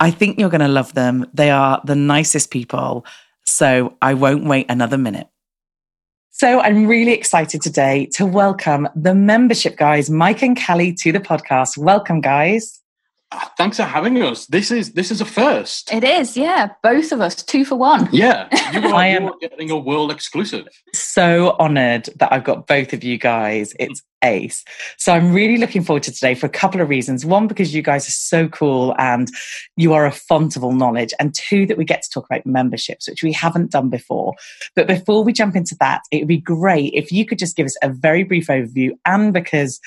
I 0.00 0.10
think 0.10 0.38
you're 0.38 0.50
going 0.50 0.60
to 0.60 0.68
love 0.68 0.94
them. 0.94 1.26
They 1.34 1.50
are 1.50 1.80
the 1.84 1.96
nicest 1.96 2.50
people. 2.50 3.04
So 3.44 3.96
I 4.00 4.14
won't 4.14 4.44
wait 4.44 4.66
another 4.68 4.98
minute. 4.98 5.28
So 6.30 6.60
I'm 6.60 6.86
really 6.86 7.12
excited 7.12 7.62
today 7.62 8.06
to 8.12 8.24
welcome 8.24 8.88
the 8.94 9.14
membership 9.14 9.76
guys, 9.76 10.08
Mike 10.08 10.42
and 10.42 10.56
Callie, 10.56 10.94
to 10.94 11.10
the 11.10 11.18
podcast. 11.18 11.76
Welcome, 11.76 12.20
guys. 12.20 12.80
Ah, 13.30 13.52
thanks 13.58 13.76
for 13.76 13.82
having 13.82 14.22
us. 14.22 14.46
This 14.46 14.70
is 14.70 14.92
this 14.92 15.10
is 15.10 15.20
a 15.20 15.26
first. 15.26 15.92
It 15.92 16.02
is, 16.02 16.34
yeah. 16.34 16.70
Both 16.82 17.12
of 17.12 17.20
us, 17.20 17.34
two 17.34 17.62
for 17.62 17.76
one. 17.76 18.08
Yeah, 18.10 18.48
you 18.72 18.80
are, 18.88 18.94
I 18.94 19.08
am 19.08 19.24
you 19.24 19.28
are 19.28 19.38
getting 19.38 19.70
a 19.70 19.76
world 19.76 20.10
exclusive. 20.10 20.66
So 20.94 21.54
honoured 21.60 22.08
that 22.16 22.32
I've 22.32 22.44
got 22.44 22.66
both 22.66 22.94
of 22.94 23.04
you 23.04 23.18
guys. 23.18 23.74
It's 23.78 24.02
ace. 24.24 24.64
So 24.96 25.12
I'm 25.12 25.34
really 25.34 25.58
looking 25.58 25.84
forward 25.84 26.04
to 26.04 26.12
today 26.12 26.34
for 26.34 26.46
a 26.46 26.50
couple 26.50 26.80
of 26.80 26.88
reasons. 26.88 27.26
One, 27.26 27.46
because 27.46 27.74
you 27.74 27.82
guys 27.82 28.08
are 28.08 28.12
so 28.12 28.48
cool 28.48 28.94
and 28.98 29.28
you 29.76 29.92
are 29.92 30.06
a 30.06 30.10
font 30.10 30.56
of 30.56 30.64
all 30.64 30.72
knowledge, 30.72 31.12
and 31.20 31.34
two, 31.34 31.66
that 31.66 31.76
we 31.76 31.84
get 31.84 32.00
to 32.02 32.10
talk 32.10 32.24
about 32.30 32.46
memberships, 32.46 33.08
which 33.10 33.22
we 33.22 33.32
haven't 33.34 33.72
done 33.72 33.90
before. 33.90 34.34
But 34.74 34.86
before 34.86 35.22
we 35.22 35.34
jump 35.34 35.54
into 35.54 35.76
that, 35.80 36.00
it 36.10 36.20
would 36.20 36.28
be 36.28 36.38
great 36.38 36.94
if 36.94 37.12
you 37.12 37.26
could 37.26 37.38
just 37.38 37.56
give 37.56 37.66
us 37.66 37.76
a 37.82 37.90
very 37.90 38.22
brief 38.22 38.46
overview, 38.46 38.92
and 39.04 39.34
because 39.34 39.80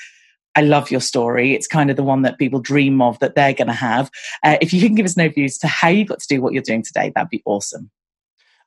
I 0.54 0.62
love 0.62 0.90
your 0.90 1.00
story. 1.00 1.54
It's 1.54 1.66
kind 1.66 1.90
of 1.90 1.96
the 1.96 2.02
one 2.02 2.22
that 2.22 2.38
people 2.38 2.60
dream 2.60 3.00
of 3.00 3.18
that 3.20 3.34
they're 3.34 3.54
going 3.54 3.68
to 3.68 3.72
have. 3.72 4.10
Uh, 4.42 4.58
if 4.60 4.72
you 4.72 4.80
can 4.80 4.94
give 4.94 5.06
us 5.06 5.16
no 5.16 5.28
views 5.28 5.58
to 5.58 5.66
how 5.66 5.88
you 5.88 6.04
got 6.04 6.20
to 6.20 6.28
do 6.28 6.42
what 6.42 6.52
you're 6.52 6.62
doing 6.62 6.82
today, 6.82 7.12
that'd 7.14 7.30
be 7.30 7.42
awesome. 7.44 7.90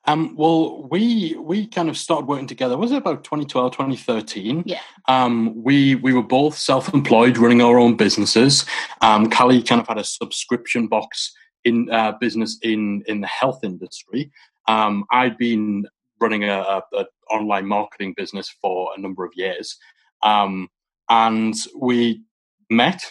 Um, 0.08 0.36
well, 0.36 0.86
we 0.88 1.34
we 1.36 1.66
kind 1.66 1.88
of 1.88 1.98
started 1.98 2.28
working 2.28 2.46
together. 2.46 2.76
Was 2.76 2.92
it 2.92 2.98
about 2.98 3.24
2012, 3.24 3.72
2013? 3.72 4.62
Yeah. 4.64 4.80
Um, 5.08 5.60
we 5.62 5.96
we 5.96 6.12
were 6.12 6.22
both 6.22 6.56
self-employed, 6.56 7.38
running 7.38 7.60
our 7.60 7.78
own 7.78 7.96
businesses. 7.96 8.64
Um, 9.00 9.28
Callie 9.28 9.62
kind 9.62 9.80
of 9.80 9.88
had 9.88 9.98
a 9.98 10.04
subscription 10.04 10.86
box 10.86 11.34
in 11.64 11.90
uh, 11.90 12.12
business 12.20 12.58
in 12.62 13.02
in 13.08 13.20
the 13.20 13.26
health 13.26 13.64
industry. 13.64 14.30
Um, 14.68 15.04
I'd 15.10 15.36
been 15.38 15.86
running 16.20 16.44
a, 16.44 16.60
a, 16.60 16.82
a, 16.94 17.06
online 17.30 17.66
marketing 17.66 18.14
business 18.16 18.48
for 18.48 18.90
a 18.96 19.00
number 19.00 19.24
of 19.24 19.32
years. 19.34 19.76
Um, 20.22 20.68
and 21.08 21.54
we 21.78 22.22
met. 22.70 23.02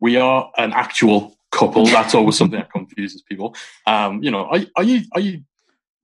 We 0.00 0.16
are 0.16 0.50
an 0.56 0.72
actual 0.72 1.36
couple. 1.50 1.86
That's 1.86 2.14
always 2.14 2.36
something 2.36 2.58
that 2.58 2.72
confuses 2.72 3.22
people. 3.22 3.54
Um, 3.86 4.22
you 4.22 4.30
know, 4.30 4.46
are, 4.46 4.60
are 4.76 4.82
you 4.82 5.02
are 5.12 5.20
you 5.20 5.42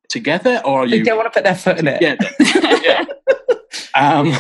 together 0.09 0.61
or 0.65 0.81
are 0.81 0.87
you? 0.87 0.99
They 0.99 1.05
don't 1.05 1.17
want 1.17 1.33
to 1.33 1.37
put 1.37 1.45
their 1.45 1.55
foot 1.55 1.79
in 1.79 1.89
it. 1.89 2.01
Yeah, 2.01 2.17
yeah. 2.83 3.05
um, 3.95 4.33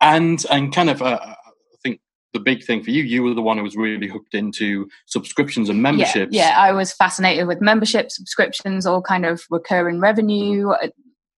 and 0.00 0.44
and 0.50 0.74
kind 0.74 0.90
of, 0.90 1.00
uh, 1.00 1.18
I 1.22 1.34
think 1.82 2.00
the 2.32 2.40
big 2.40 2.64
thing 2.64 2.82
for 2.82 2.90
you, 2.90 3.02
you 3.02 3.22
were 3.22 3.34
the 3.34 3.42
one 3.42 3.56
who 3.56 3.62
was 3.62 3.76
really 3.76 4.08
hooked 4.08 4.34
into 4.34 4.88
subscriptions 5.06 5.68
and 5.68 5.82
memberships. 5.82 6.34
Yeah, 6.34 6.48
yeah 6.50 6.58
I 6.58 6.72
was 6.72 6.92
fascinated 6.92 7.46
with 7.46 7.60
membership 7.60 8.10
subscriptions, 8.10 8.86
all 8.86 9.02
kind 9.02 9.24
of 9.24 9.42
recurring 9.50 10.00
revenue, 10.00 10.70
uh, 10.70 10.88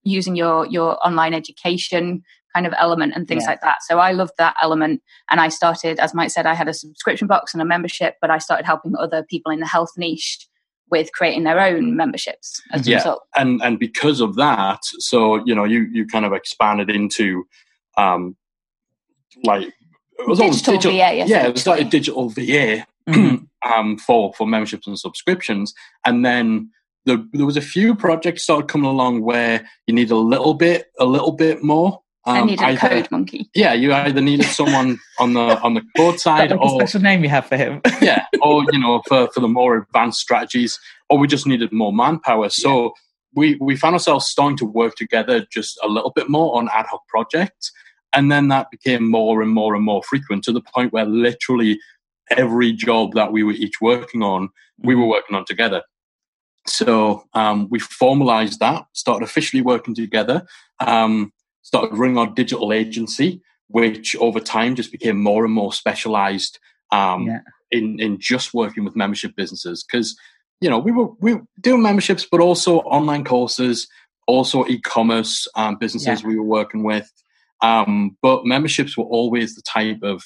using 0.03 0.35
your 0.35 0.67
your 0.67 1.05
online 1.07 1.35
education 1.35 2.23
kind 2.55 2.67
of 2.67 2.75
element 2.79 3.13
and 3.15 3.27
things 3.27 3.43
yeah. 3.45 3.51
like 3.51 3.61
that. 3.63 3.83
So 3.83 3.99
I 3.99 4.13
loved 4.13 4.33
that 4.39 4.57
element. 4.63 5.03
And 5.29 5.41
I 5.41 5.49
started, 5.49 5.99
as 5.99 6.15
Mike 6.15 6.31
said, 6.31 6.47
I 6.47 6.55
had 6.55 6.69
a 6.69 6.75
subscription 6.75 7.27
box 7.27 7.53
and 7.53 7.61
a 7.61 7.65
membership, 7.65 8.17
but 8.21 8.31
I 8.31 8.39
started 8.39 8.65
helping 8.65 8.95
other 8.97 9.25
people 9.25 9.51
in 9.53 9.61
the 9.61 9.67
health 9.67 9.93
niche 9.97 10.47
with 10.91 11.13
creating 11.13 11.45
their 11.45 11.59
own 11.59 11.97
memberships 11.97 12.63
as 12.73 12.87
yeah. 12.87 12.97
a 12.97 12.99
result. 12.99 13.23
And 13.35 13.61
and 13.63 13.79
because 13.79 14.21
of 14.21 14.37
that, 14.37 14.81
so 14.83 15.45
you 15.45 15.55
know, 15.55 15.65
you 15.65 15.89
you 15.93 16.07
kind 16.07 16.25
of 16.25 16.33
expanded 16.33 16.91
into 16.91 17.47
um 17.97 18.37
like 19.43 19.67
it 20.19 20.29
was 20.29 20.39
digital, 20.39 20.75
digital 20.75 20.93
VA. 20.93 21.25
Yeah, 21.27 21.47
it 21.47 21.53
was 21.53 21.67
like 21.67 21.81
a 21.81 21.85
digital 21.85 22.29
VA 22.29 22.87
mm-hmm. 23.09 23.37
um 23.73 23.99
for 23.99 24.33
for 24.35 24.47
memberships 24.47 24.87
and 24.87 24.99
subscriptions. 24.99 25.75
And 26.07 26.25
then 26.25 26.71
the, 27.07 27.29
there 27.33 27.47
was 27.47 27.57
a 27.57 27.63
few 27.63 27.95
projects 27.95 28.45
started 28.45 28.69
coming 28.69 28.89
along 28.89 29.23
where 29.23 29.69
you 29.87 29.95
need 29.95 30.11
a 30.11 30.17
little 30.17 30.55
bit 30.55 30.93
a 30.99 31.05
little 31.05 31.33
bit 31.33 31.63
more 31.63 32.01
um, 32.27 32.37
I 32.37 32.43
needed 32.43 32.63
either, 32.63 32.87
a 32.87 32.91
code 32.91 33.11
monkey. 33.11 33.51
Yeah, 33.55 33.75
you 33.75 33.93
either 33.93 34.21
needed 34.21 34.47
someone 34.47 34.99
on 35.19 35.35
the 35.35 35.61
on 35.61 35.75
the 35.75 35.83
code 35.97 36.19
side, 36.19 36.53
or 36.53 36.71
special 36.81 37.03
name 37.03 37.23
you 37.23 37.29
have 37.29 37.47
for 37.47 37.57
him. 37.57 37.83
yeah, 38.01 38.25
or 38.41 38.65
you 38.73 38.79
know, 38.79 39.03
for 39.07 39.29
for 39.33 39.41
the 39.41 39.49
more 39.49 39.77
advanced 39.77 40.21
strategies, 40.21 40.79
or 41.11 41.19
we 41.19 41.27
just 41.27 41.47
needed 41.47 41.71
more 41.73 41.93
manpower. 41.93 42.49
So 42.49 42.85
yeah. 42.85 42.89
we 43.35 43.59
we 43.61 43.77
found 43.77 43.95
ourselves 43.95 44.27
starting 44.27 44.57
to 44.59 44.65
work 44.65 44.95
together 44.95 45.47
just 45.53 45.79
a 45.83 45.89
little 45.89 46.13
bit 46.13 46.31
more 46.31 46.57
on 46.57 46.71
ad 46.73 46.87
hoc 46.87 47.07
projects, 47.09 47.71
and 48.15 48.33
then 48.33 48.49
that 48.49 48.71
became 48.71 49.11
more 49.11 49.43
and 49.43 49.51
more 49.51 49.75
and 49.75 49.85
more 49.85 50.03
frequent 50.03 50.45
to 50.45 50.53
the 50.53 50.63
point 50.63 50.95
where 50.95 51.05
literally 51.05 51.79
every 52.31 52.73
job 52.73 53.13
that 53.13 53.33
we 53.33 53.43
were 53.43 53.53
each 53.53 53.83
working 53.83 54.23
on, 54.23 54.49
we 54.79 54.95
were 54.95 55.03
mm-hmm. 55.03 55.11
working 55.11 55.37
on 55.37 55.45
together. 55.45 55.83
So 56.67 57.25
um, 57.35 57.69
we 57.71 57.79
formalized 57.79 58.61
that, 58.61 58.87
started 58.95 59.25
officially 59.25 59.63
working 59.63 59.95
together. 59.95 60.47
Um, 60.81 61.33
started 61.65 61.97
running 61.97 62.17
our 62.17 62.29
digital 62.29 62.73
agency, 62.73 63.43
which 63.69 64.15
over 64.17 64.39
time 64.39 64.77
just 64.77 64.93
became 64.93 65.21
more 65.21 65.45
and 65.45 65.53
more 65.53 65.73
specialized 65.73 66.61
um, 66.93 67.27
yeah. 67.27 67.41
in 67.73 67.99
in 67.99 68.21
just 68.21 68.55
working 68.55 68.85
with 68.85 68.95
membership 68.95 69.35
businesses. 69.37 69.83
Because 69.83 70.17
you 70.61 70.71
know 70.71 70.79
we 70.79 70.93
were 70.93 71.09
we 71.21 71.35
were 71.35 71.43
doing 71.61 71.83
memberships, 71.83 72.27
but 72.31 72.41
also 72.41 72.79
online 72.81 73.25
courses, 73.25 73.89
also 74.29 74.65
e-commerce 74.67 75.49
um, 75.57 75.77
businesses 75.77 76.23
yeah. 76.23 76.29
we 76.29 76.39
were 76.39 76.45
working 76.45 76.85
with. 76.85 77.11
Um, 77.63 78.17
but 78.23 78.45
memberships 78.45 78.97
were 78.97 79.05
always 79.05 79.57
the 79.57 79.63
type 79.63 80.03
of 80.03 80.23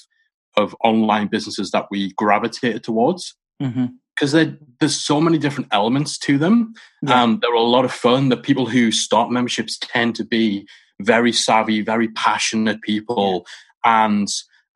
of 0.56 0.74
online 0.82 1.28
businesses 1.28 1.70
that 1.70 1.86
we 1.90 2.12
gravitated 2.14 2.84
towards. 2.84 3.34
Mm-hmm 3.62 3.86
because 4.18 4.32
there's 4.80 5.00
so 5.00 5.20
many 5.20 5.38
different 5.38 5.68
elements 5.70 6.18
to 6.18 6.38
them. 6.38 6.74
Yeah. 7.02 7.22
Um, 7.22 7.38
they're 7.40 7.54
a 7.54 7.60
lot 7.60 7.84
of 7.84 7.92
fun. 7.92 8.30
The 8.30 8.36
people 8.36 8.66
who 8.66 8.90
start 8.90 9.30
memberships 9.30 9.78
tend 9.78 10.16
to 10.16 10.24
be 10.24 10.66
very 11.00 11.32
savvy, 11.32 11.82
very 11.82 12.08
passionate 12.08 12.82
people, 12.82 13.46
yeah. 13.84 14.06
and 14.06 14.28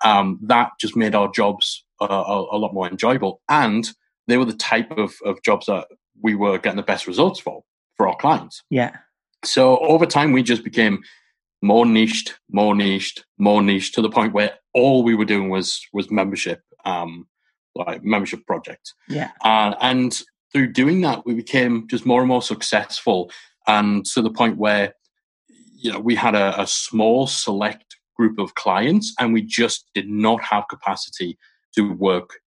um, 0.04 0.38
that 0.42 0.72
just 0.80 0.96
made 0.96 1.14
our 1.14 1.30
jobs 1.30 1.84
uh, 2.00 2.06
a, 2.06 2.56
a, 2.56 2.58
lot 2.58 2.74
more 2.74 2.88
enjoyable. 2.88 3.40
And 3.48 3.88
they 4.26 4.36
were 4.36 4.44
the 4.44 4.54
type 4.54 4.90
of, 4.92 5.14
of 5.24 5.42
jobs 5.42 5.66
that 5.66 5.86
we 6.20 6.34
were 6.34 6.58
getting 6.58 6.76
the 6.76 6.82
best 6.82 7.06
results 7.06 7.40
for 7.40 7.62
for 7.96 8.08
our 8.08 8.16
clients. 8.16 8.62
Yeah. 8.70 8.96
So 9.44 9.78
over 9.78 10.06
time, 10.06 10.32
we 10.32 10.42
just 10.42 10.64
became 10.64 11.02
more 11.62 11.86
niched, 11.86 12.38
more 12.50 12.74
niched, 12.74 13.24
more 13.38 13.62
niched 13.62 13.94
to 13.94 14.02
the 14.02 14.10
point 14.10 14.32
where 14.32 14.52
all 14.74 15.02
we 15.02 15.14
were 15.14 15.24
doing 15.24 15.50
was 15.50 15.86
was 15.92 16.10
membership, 16.10 16.60
um, 16.84 17.26
like 17.74 18.02
membership 18.02 18.46
projects. 18.46 18.94
Yeah. 19.08 19.30
Uh, 19.44 19.74
and 19.80 20.20
through 20.52 20.72
doing 20.72 21.00
that, 21.02 21.24
we 21.24 21.34
became 21.34 21.86
just 21.88 22.04
more 22.04 22.20
and 22.20 22.28
more 22.28 22.42
successful, 22.42 23.30
and 23.66 24.04
to 24.06 24.22
the 24.22 24.30
point 24.30 24.58
where 24.58 24.94
you 25.82 25.92
know 25.92 26.00
we 26.00 26.14
had 26.14 26.34
a, 26.34 26.60
a 26.60 26.66
small 26.66 27.26
select 27.26 27.96
group 28.16 28.38
of 28.38 28.54
clients, 28.54 29.14
and 29.18 29.32
we 29.32 29.42
just 29.42 29.90
did 29.94 30.08
not 30.08 30.42
have 30.42 30.68
capacity 30.68 31.38
to 31.74 31.92
work 31.94 32.40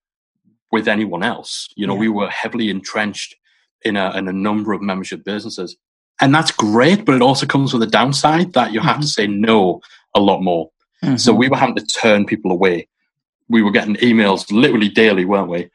with 0.72 0.88
anyone 0.88 1.22
else. 1.22 1.68
You 1.76 1.86
know, 1.86 1.94
yeah. 1.94 2.00
we 2.00 2.08
were 2.08 2.28
heavily 2.28 2.70
entrenched 2.70 3.36
in 3.82 3.96
a, 3.96 4.16
in 4.16 4.28
a 4.28 4.32
number 4.32 4.72
of 4.72 4.82
membership 4.82 5.24
businesses. 5.24 5.76
And 6.20 6.34
that's 6.34 6.50
great, 6.50 7.04
but 7.04 7.14
it 7.14 7.22
also 7.22 7.46
comes 7.46 7.72
with 7.72 7.82
a 7.82 7.86
downside 7.86 8.54
that 8.54 8.72
you 8.72 8.80
have 8.80 8.94
mm-hmm. 8.94 9.02
to 9.02 9.06
say 9.06 9.26
no 9.26 9.80
a 10.14 10.20
lot 10.20 10.40
more. 10.40 10.70
Mm-hmm. 11.04 11.16
So 11.16 11.34
we 11.34 11.48
were 11.48 11.56
having 11.56 11.76
to 11.76 11.86
turn 11.86 12.24
people 12.24 12.50
away. 12.50 12.88
We 13.48 13.62
were 13.62 13.70
getting 13.70 13.96
emails 13.96 14.50
literally 14.50 14.88
daily, 14.88 15.24
weren't 15.24 15.50
we? 15.50 15.70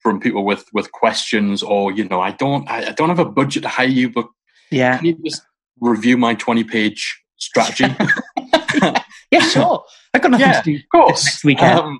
From 0.00 0.20
people 0.20 0.44
with 0.44 0.66
with 0.72 0.92
questions 0.92 1.62
or, 1.62 1.92
you 1.92 2.04
know, 2.08 2.20
I 2.20 2.32
don't 2.32 2.68
I, 2.68 2.88
I 2.88 2.92
don't 2.92 3.08
have 3.08 3.18
a 3.18 3.24
budget 3.24 3.62
to 3.62 3.68
hire 3.68 3.86
you, 3.86 4.10
but 4.10 4.28
yeah. 4.70 4.96
can 4.96 5.06
you 5.06 5.18
just 5.24 5.42
review 5.80 6.16
my 6.16 6.34
20 6.34 6.64
page 6.64 7.20
strategy? 7.36 7.84
yeah, 9.30 9.40
sure. 9.40 9.84
I've 10.14 10.22
got 10.22 10.30
nothing 10.30 10.46
yeah, 10.46 10.60
to 10.60 10.72
do 10.72 10.76
of 10.76 10.82
course. 10.92 11.24
next 11.24 11.44
weekend. 11.44 11.78
Um, 11.78 11.98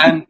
and 0.00 0.26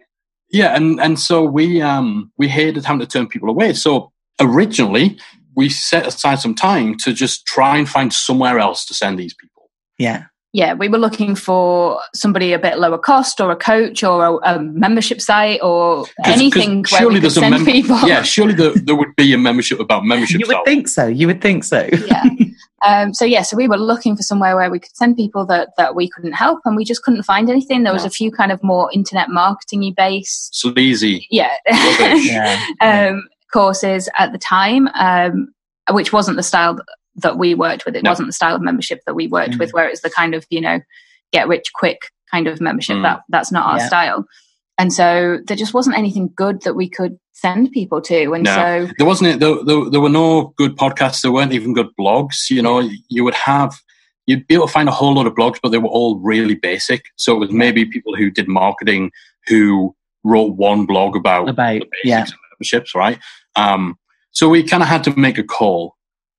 yeah, 0.50 0.76
and, 0.76 1.00
and 1.00 1.18
so 1.18 1.42
we 1.42 1.82
um 1.82 2.30
we 2.38 2.48
hated 2.48 2.84
having 2.84 3.00
to 3.00 3.06
turn 3.06 3.26
people 3.26 3.48
away. 3.50 3.72
So 3.72 4.12
originally 4.40 5.18
we 5.56 5.68
set 5.68 6.06
aside 6.06 6.40
some 6.40 6.54
time 6.54 6.96
to 6.98 7.12
just 7.12 7.46
try 7.46 7.76
and 7.76 7.88
find 7.88 8.12
somewhere 8.12 8.58
else 8.58 8.84
to 8.86 8.94
send 8.94 9.18
these 9.18 9.34
people. 9.34 9.70
Yeah. 9.98 10.24
Yeah, 10.54 10.74
we 10.74 10.88
were 10.88 10.98
looking 10.98 11.34
for 11.34 12.00
somebody 12.14 12.52
a 12.52 12.60
bit 12.60 12.78
lower 12.78 12.96
cost, 12.96 13.40
or 13.40 13.50
a 13.50 13.56
coach, 13.56 14.04
or 14.04 14.24
a, 14.24 14.54
a 14.54 14.62
membership 14.62 15.20
site, 15.20 15.60
or 15.60 16.06
anything 16.24 16.84
where 16.90 17.08
we 17.08 17.20
could 17.20 17.32
send 17.32 17.50
mem- 17.50 17.66
people. 17.66 17.98
Yeah, 18.06 18.22
surely 18.22 18.54
there, 18.54 18.72
there, 18.72 18.94
would 18.94 19.16
be 19.16 19.32
a 19.34 19.38
membership 19.38 19.80
about 19.80 20.04
membership. 20.04 20.38
You 20.38 20.46
would 20.46 20.54
site. 20.54 20.64
think 20.64 20.86
so. 20.86 21.08
You 21.08 21.26
would 21.26 21.42
think 21.42 21.64
so. 21.64 21.88
yeah. 22.06 22.22
Um, 22.86 23.14
so 23.14 23.24
yeah, 23.24 23.40
so 23.40 23.56
we 23.56 23.66
were 23.66 23.78
looking 23.78 24.14
for 24.14 24.22
somewhere 24.22 24.56
where 24.56 24.70
we 24.70 24.78
could 24.78 24.94
send 24.94 25.16
people 25.16 25.46
that 25.46 25.70
that 25.78 25.94
we 25.94 26.06
couldn't 26.06 26.34
help, 26.34 26.60
and 26.66 26.76
we 26.76 26.84
just 26.84 27.02
couldn't 27.02 27.22
find 27.22 27.48
anything. 27.48 27.82
There 27.82 27.94
was 27.94 28.02
no. 28.02 28.08
a 28.08 28.10
few 28.10 28.30
kind 28.30 28.52
of 28.52 28.62
more 28.62 28.90
internet 28.92 29.30
marketingy 29.30 29.94
based, 29.96 30.54
sleazy, 30.54 31.26
yeah, 31.30 31.50
yeah. 31.66 32.62
um, 32.82 33.26
courses 33.50 34.10
at 34.18 34.32
the 34.32 34.38
time. 34.38 34.88
Um, 34.88 35.54
which 35.90 36.12
wasn't 36.12 36.36
the 36.36 36.42
style 36.42 36.78
that 37.16 37.38
we 37.38 37.54
worked 37.54 37.84
with. 37.84 37.96
It 37.96 38.04
no. 38.04 38.10
wasn't 38.10 38.28
the 38.28 38.32
style 38.32 38.56
of 38.56 38.62
membership 38.62 39.00
that 39.06 39.14
we 39.14 39.26
worked 39.26 39.54
mm. 39.54 39.58
with, 39.58 39.72
where 39.72 39.88
it's 39.88 40.02
the 40.02 40.10
kind 40.10 40.34
of 40.34 40.46
you 40.50 40.60
know 40.60 40.80
get 41.32 41.48
rich 41.48 41.72
quick 41.74 42.10
kind 42.30 42.46
of 42.46 42.60
membership. 42.60 42.96
Mm. 42.96 43.02
That 43.02 43.22
that's 43.28 43.52
not 43.52 43.66
our 43.66 43.78
yeah. 43.78 43.86
style. 43.86 44.24
And 44.76 44.92
so 44.92 45.38
there 45.46 45.56
just 45.56 45.72
wasn't 45.72 45.96
anything 45.96 46.30
good 46.34 46.62
that 46.62 46.74
we 46.74 46.88
could 46.88 47.16
send 47.32 47.70
people 47.70 48.00
to. 48.02 48.32
And 48.32 48.42
no. 48.42 48.54
so 48.54 48.92
there 48.98 49.06
wasn't. 49.06 49.40
There, 49.40 49.62
there, 49.64 49.90
there 49.90 50.00
were 50.00 50.08
no 50.08 50.52
good 50.56 50.76
podcasts. 50.76 51.22
There 51.22 51.30
weren't 51.30 51.52
even 51.52 51.74
good 51.74 51.90
blogs. 51.98 52.50
You 52.50 52.62
know, 52.62 52.88
you 53.08 53.22
would 53.22 53.34
have 53.34 53.80
you'd 54.26 54.46
be 54.46 54.54
able 54.54 54.66
to 54.66 54.72
find 54.72 54.88
a 54.88 54.92
whole 54.92 55.14
lot 55.14 55.26
of 55.26 55.34
blogs, 55.34 55.58
but 55.62 55.70
they 55.70 55.78
were 55.78 55.88
all 55.88 56.18
really 56.18 56.54
basic. 56.54 57.06
So 57.16 57.34
it 57.36 57.38
was 57.38 57.50
maybe 57.50 57.84
people 57.84 58.14
who 58.16 58.30
did 58.30 58.48
marketing 58.48 59.12
who 59.46 59.94
wrote 60.22 60.56
one 60.56 60.86
blog 60.86 61.16
about, 61.16 61.48
about 61.48 61.82
yeah. 62.02 62.24
memberships, 62.52 62.94
right? 62.94 63.18
Um, 63.56 63.98
so 64.30 64.48
we 64.48 64.62
kind 64.62 64.82
of 64.82 64.88
had 64.88 65.04
to 65.04 65.18
make 65.18 65.38
a 65.38 65.44
call. 65.44 65.93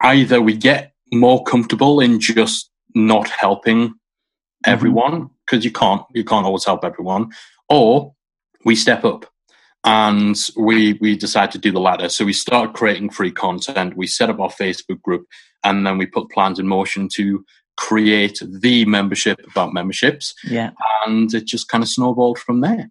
Either 0.06 0.40
we 0.40 0.56
get 0.56 0.94
more 1.12 1.44
comfortable 1.44 2.00
in 2.00 2.20
just 2.20 2.70
not 2.94 3.28
helping 3.30 3.90
mm-hmm. 3.90 4.72
everyone 4.72 5.30
because 5.46 5.66
you 5.66 5.72
can't 5.72 6.04
you 6.14 6.24
can't 6.24 6.46
always 6.46 6.66
help 6.66 6.86
everyone, 6.86 7.32
or 7.70 8.14
we 8.64 8.76
step 8.76 9.04
up 9.04 9.26
and 9.84 10.50
we 10.58 10.94
we 10.94 11.16
decide 11.16 11.52
to 11.52 11.58
do 11.58 11.72
the 11.72 11.80
latter. 11.80 12.10
So 12.10 12.26
we 12.26 12.34
start 12.34 12.74
creating 12.74 13.12
free 13.12 13.32
content. 13.32 13.96
We 13.96 14.08
set 14.08 14.30
up 14.30 14.40
our 14.40 14.50
Facebook 14.50 15.02
group, 15.02 15.28
and 15.64 15.86
then 15.86 15.98
we 15.98 16.06
put 16.06 16.30
plans 16.30 16.60
in 16.60 16.68
motion 16.68 17.08
to 17.14 17.46
create 17.78 18.42
the 18.44 18.86
membership 18.86 19.40
about 19.50 19.74
memberships. 19.74 20.34
Yeah, 20.44 20.72
and 21.06 21.34
it 21.34 21.46
just 21.46 21.68
kind 21.68 21.84
of 21.84 21.90
snowballed 21.90 22.40
from 22.40 22.62
there. 22.62 22.90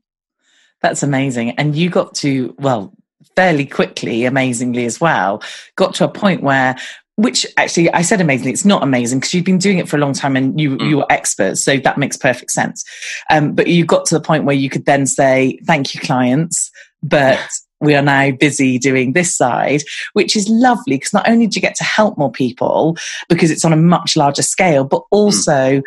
That's 0.81 1.03
amazing. 1.03 1.51
And 1.53 1.75
you 1.75 1.91
got 1.91 2.15
to 2.17 2.55
well 2.59 2.93
fairly 3.35 3.67
quickly, 3.67 4.25
amazingly 4.25 4.85
as 4.85 5.01
well, 5.01 5.43
got 5.77 5.95
to 5.95 6.05
a 6.05 6.09
point 6.09 6.43
where 6.43 6.77
which 7.17 7.47
actually 7.57 7.93
I 7.93 8.03
said 8.03 8.21
amazingly, 8.21 8.53
it's 8.53 8.65
not 8.65 8.83
amazing 8.83 9.21
because 9.21 9.35
you've 9.35 9.45
been 9.45 9.59
doing 9.59 9.79
it 9.79 9.89
for 9.89 9.97
a 9.97 10.01
long 10.01 10.13
time 10.13 10.37
and 10.37 10.59
you 10.61 10.77
mm. 10.77 10.89
you 10.89 10.97
were 10.99 11.07
experts, 11.11 11.63
so 11.63 11.77
that 11.79 11.99
makes 11.99 12.17
perfect 12.17 12.51
sense. 12.51 12.85
Um, 13.31 13.55
but 13.55 13.69
you 13.69 13.85
got 13.85 14.07
to 14.07 14.15
the 14.15 14.21
point 14.21 14.45
where 14.45 14.57
you 14.57 14.69
could 14.69 14.87
then 14.87 15.07
say, 15.07 15.59
"Thank 15.65 15.95
you, 15.95 16.01
clients," 16.01 16.71
but 17.03 17.41
we 17.81 17.95
are 17.95 18.03
now 18.03 18.31
busy 18.31 18.79
doing 18.79 19.13
this 19.13 19.33
side, 19.33 19.83
which 20.15 20.37
is 20.37 20.49
lovely 20.49 20.97
because 20.97 21.13
not 21.13 21.29
only 21.29 21.47
do 21.47 21.57
you 21.57 21.61
get 21.63 21.77
to 21.77 21.85
help 21.85 22.17
more 22.17 22.33
people 22.33 22.97
because 23.29 23.51
it's 23.51 23.65
on 23.65 23.73
a 23.73 23.77
much 23.77 24.17
larger 24.17 24.43
scale, 24.43 24.85
but 24.85 25.03
mm. 25.03 25.09
also 25.11 25.81
mm 25.81 25.83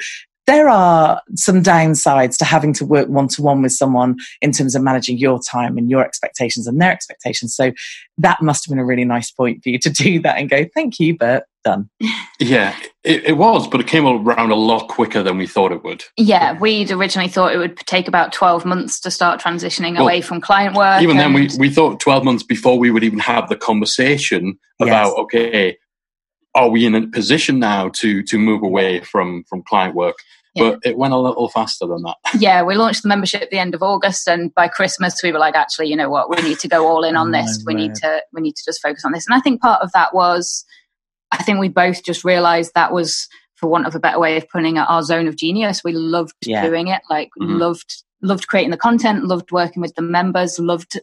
there 0.47 0.69
are 0.69 1.21
some 1.35 1.61
downsides 1.61 2.37
to 2.37 2.45
having 2.45 2.71
to 2.73 2.85
work 2.85 3.09
one 3.09 3.27
to 3.27 3.41
one 3.41 3.61
with 3.61 3.73
someone 3.73 4.15
in 4.41 4.53
terms 4.53 4.75
of 4.75 4.81
managing 4.81 5.17
your 5.17 5.39
time 5.39 5.77
and 5.77 5.89
your 5.89 6.03
expectations 6.03 6.67
and 6.67 6.81
their 6.81 6.91
expectations. 6.91 7.53
So 7.53 7.73
that 8.17 8.41
must 8.41 8.65
have 8.65 8.71
been 8.71 8.79
a 8.79 8.85
really 8.85 9.03
nice 9.03 9.29
point 9.29 9.61
for 9.61 9.69
you 9.69 9.77
to 9.79 9.89
do 9.91 10.21
that 10.21 10.37
and 10.37 10.49
go, 10.49 10.65
thank 10.73 10.99
you, 10.99 11.17
but 11.17 11.45
done. 11.65 11.89
Yeah, 12.39 12.77
it, 13.03 13.25
it, 13.25 13.33
was, 13.33 13.67
but 13.67 13.81
it 13.81 13.87
came 13.87 14.05
around 14.05 14.51
a 14.51 14.55
lot 14.55 14.87
quicker 14.87 15.21
than 15.21 15.37
we 15.37 15.47
thought 15.47 15.73
it 15.73 15.83
would. 15.83 16.05
Yeah, 16.15 16.57
we'd 16.57 16.91
originally 16.91 17.27
thought 17.27 17.53
it 17.53 17.57
would 17.57 17.75
take 17.79 18.07
about 18.07 18.31
12 18.31 18.63
months 18.63 19.01
to 19.01 19.11
start 19.11 19.41
transitioning 19.41 19.95
well, 19.95 20.03
away 20.03 20.21
from 20.21 20.39
client 20.39 20.77
work. 20.77 21.01
Even 21.01 21.17
and... 21.19 21.19
then, 21.19 21.33
we, 21.33 21.49
we 21.59 21.69
thought 21.69 21.99
12 21.99 22.23
months 22.23 22.43
before 22.43 22.79
we 22.79 22.89
would 22.89 23.03
even 23.03 23.19
have 23.19 23.49
the 23.49 23.57
conversation 23.57 24.57
about, 24.79 25.07
yes. 25.07 25.19
okay, 25.19 25.77
are 26.55 26.69
we 26.69 26.85
in 26.85 26.95
a 26.95 27.07
position 27.07 27.59
now 27.59 27.89
to 27.89 28.23
to 28.23 28.39
move 28.39 28.63
away 28.63 28.99
from 29.01 29.43
from 29.47 29.61
client 29.63 29.93
work 29.93 30.15
yeah. 30.57 30.71
but 30.71 30.79
it 30.83 30.97
went 30.97 31.13
a 31.13 31.17
little 31.17 31.49
faster 31.49 31.85
than 31.87 32.01
that 32.03 32.15
yeah 32.39 32.61
we 32.61 32.75
launched 32.75 33.03
the 33.03 33.09
membership 33.09 33.41
at 33.41 33.49
the 33.49 33.59
end 33.59 33.73
of 33.73 33.81
august 33.81 34.27
and 34.27 34.53
by 34.53 34.67
christmas 34.67 35.21
we 35.23 35.31
were 35.31 35.39
like 35.39 35.55
actually 35.55 35.87
you 35.87 35.95
know 35.95 36.09
what 36.09 36.29
we 36.29 36.41
need 36.41 36.59
to 36.59 36.67
go 36.67 36.85
all 36.87 37.03
in 37.03 37.15
on 37.15 37.31
this 37.31 37.63
we 37.65 37.73
need 37.73 37.93
to 37.95 38.21
we 38.33 38.41
need 38.41 38.55
to 38.55 38.63
just 38.65 38.81
focus 38.81 39.03
on 39.05 39.11
this 39.11 39.25
and 39.27 39.35
i 39.35 39.39
think 39.39 39.61
part 39.61 39.81
of 39.81 39.91
that 39.93 40.13
was 40.13 40.65
i 41.31 41.43
think 41.43 41.59
we 41.59 41.69
both 41.69 42.03
just 42.03 42.23
realized 42.23 42.71
that 42.75 42.91
was 42.91 43.27
for 43.55 43.67
want 43.67 43.87
of 43.87 43.95
a 43.95 43.99
better 43.99 44.19
way 44.19 44.37
of 44.37 44.47
putting 44.49 44.77
it 44.77 44.85
our 44.89 45.03
zone 45.03 45.27
of 45.27 45.35
genius 45.35 45.83
we 45.83 45.93
loved 45.93 46.33
yeah. 46.45 46.65
doing 46.65 46.87
it 46.87 47.01
like 47.09 47.29
mm-hmm. 47.39 47.57
loved 47.57 48.03
loved 48.21 48.47
creating 48.47 48.71
the 48.71 48.77
content, 48.77 49.25
loved 49.25 49.51
working 49.51 49.81
with 49.81 49.95
the 49.95 50.01
members, 50.01 50.59
loved 50.59 50.99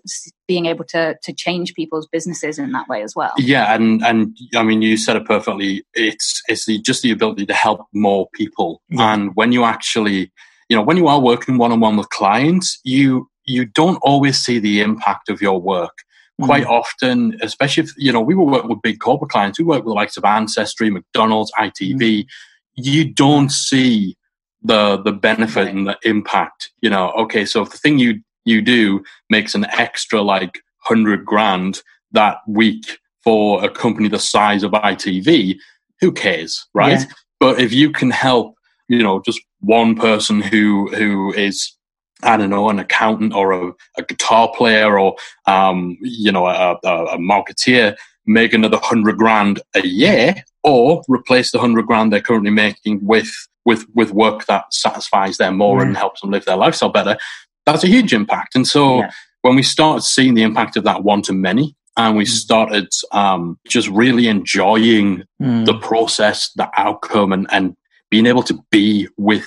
being 0.47 0.67
able 0.67 0.85
to 0.85 1.17
to 1.23 1.33
change 1.33 1.75
people's 1.75 2.07
businesses 2.07 2.59
in 2.59 2.73
that 2.73 2.89
way 2.89 3.03
as 3.03 3.15
well. 3.15 3.33
Yeah, 3.39 3.75
and 3.75 4.05
and 4.05 4.37
I 4.55 4.63
mean, 4.63 4.83
you 4.83 4.97
said 4.97 5.17
it 5.17 5.27
perfectly. 5.27 5.85
It's 5.95 6.43
it's 6.49 6.67
the, 6.67 6.81
just 6.81 7.03
the 7.03 7.11
ability 7.11 7.47
to 7.47 7.55
help 7.55 7.87
more 7.93 8.29
people, 8.35 8.83
yeah. 8.89 9.15
and 9.15 9.35
when 9.35 9.53
you 9.53 9.65
actually, 9.65 10.33
you 10.69 10.77
know, 10.77 10.83
when 10.83 10.97
you 10.97 11.09
are 11.09 11.21
working 11.21 11.59
one 11.59 11.73
on 11.73 11.81
one 11.81 11.97
with 11.97 12.09
clients, 12.11 12.79
you 12.85 13.29
you 13.45 13.65
don't 13.65 13.99
always 14.03 14.39
see 14.39 14.59
the 14.59 14.81
impact 14.81 15.29
of 15.29 15.41
your 15.41 15.61
work. 15.61 15.99
Mm. 16.41 16.47
Quite 16.47 16.67
often, 16.67 17.39
especially 17.43 17.85
if 17.85 17.91
you 17.97 18.13
know, 18.13 18.21
we 18.21 18.35
were 18.35 18.45
working 18.45 18.71
with 18.71 18.83
big 18.83 18.99
corporate 18.99 19.31
clients. 19.31 19.59
We 19.59 19.65
work 19.65 19.85
with 19.85 19.93
the 19.93 19.95
likes 19.95 20.17
of 20.17 20.25
Ancestry, 20.25 20.91
McDonald's, 20.91 21.53
ITV. 21.59 22.01
Mm. 22.01 22.27
You 22.77 23.05
don't 23.05 23.53
see 23.53 24.17
the 24.65 24.97
the 24.97 25.13
benefit 25.13 25.67
right. 25.67 25.75
and 25.75 25.87
the 25.87 25.99
impact. 26.05 26.71
You 26.81 26.91
know, 26.91 27.11
okay, 27.13 27.45
so 27.45 27.63
if 27.63 27.71
the 27.71 27.79
thing 27.79 27.99
you 27.99 28.21
you 28.45 28.61
do 28.61 29.05
makes 29.31 29.55
an 29.55 29.67
extra 29.67 30.21
like 30.23 30.63
hundred 30.79 31.25
grand 31.25 31.83
that 32.13 32.39
week 32.47 32.99
for 33.23 33.65
a 33.65 33.71
company 33.71 34.09
the 34.09 34.19
size 34.19 34.63
of 34.63 34.73
ITV, 34.73 35.57
who 36.01 36.13
cares, 36.13 36.67
right? 36.75 37.01
Yeah. 37.01 37.07
But 37.41 37.61
if 37.61 37.73
you 37.73 37.91
can 37.91 38.11
help, 38.11 38.57
you 38.89 39.03
know, 39.03 39.21
just 39.21 39.41
one 39.61 39.95
person 39.95 40.41
who 40.41 40.89
who 40.95 41.33
is 41.35 41.73
I 42.23 42.37
don't 42.39 42.51
know, 42.51 42.71
an 42.71 42.79
accountant 42.79 43.35
or 43.35 43.53
a, 43.53 43.73
a 43.99 44.03
guitar 44.03 44.51
player 44.55 44.99
or 44.99 45.17
um, 45.47 45.99
you 46.01 46.33
know 46.33 46.47
a, 46.47 46.79
a, 46.83 47.05
a 47.05 47.19
marketeer 47.19 47.97
make 48.27 48.55
another 48.55 48.79
hundred 48.83 49.19
grand 49.19 49.61
a 49.75 49.87
year, 49.87 50.35
or 50.63 51.03
replace 51.09 51.51
the 51.51 51.59
hundred 51.59 51.87
grand 51.87 52.13
they're 52.13 52.21
currently 52.21 52.51
making 52.51 53.05
with 53.05 53.31
with 53.65 53.87
with 53.95 54.13
work 54.13 54.47
that 54.47 54.73
satisfies 54.73 55.37
them 55.37 55.57
more 55.57 55.83
and 55.83 55.97
helps 55.97 56.21
them 56.21 56.31
live 56.31 56.45
their 56.45 56.57
lifestyle 56.57 56.91
better, 56.91 57.17
that's 57.67 57.85
a 57.85 57.89
huge 57.89 58.13
impact. 58.13 58.55
And 58.55 58.67
so 58.67 58.99
yeah. 58.99 59.11
when 59.43 59.57
we 59.57 59.63
started 59.63 60.03
seeing 60.03 60.35
the 60.35 60.43
impact 60.43 60.77
of 60.77 60.85
that 60.85 61.03
one 61.03 61.23
to 61.23 61.33
many, 61.33 61.75
and 61.97 62.17
we 62.17 62.25
mm. 62.25 62.29
started 62.29 62.89
um, 63.13 63.59
just 63.69 63.89
really 63.89 64.29
enjoying 64.29 65.25
mm. 65.41 65.65
the 65.65 65.79
process, 65.79 66.51
the 66.53 66.69
outcome, 66.77 67.33
and, 67.33 67.47
and 67.51 67.77
being 68.11 68.27
able 68.27 68.43
to 68.45 68.65
be 68.71 69.09
with 69.17 69.47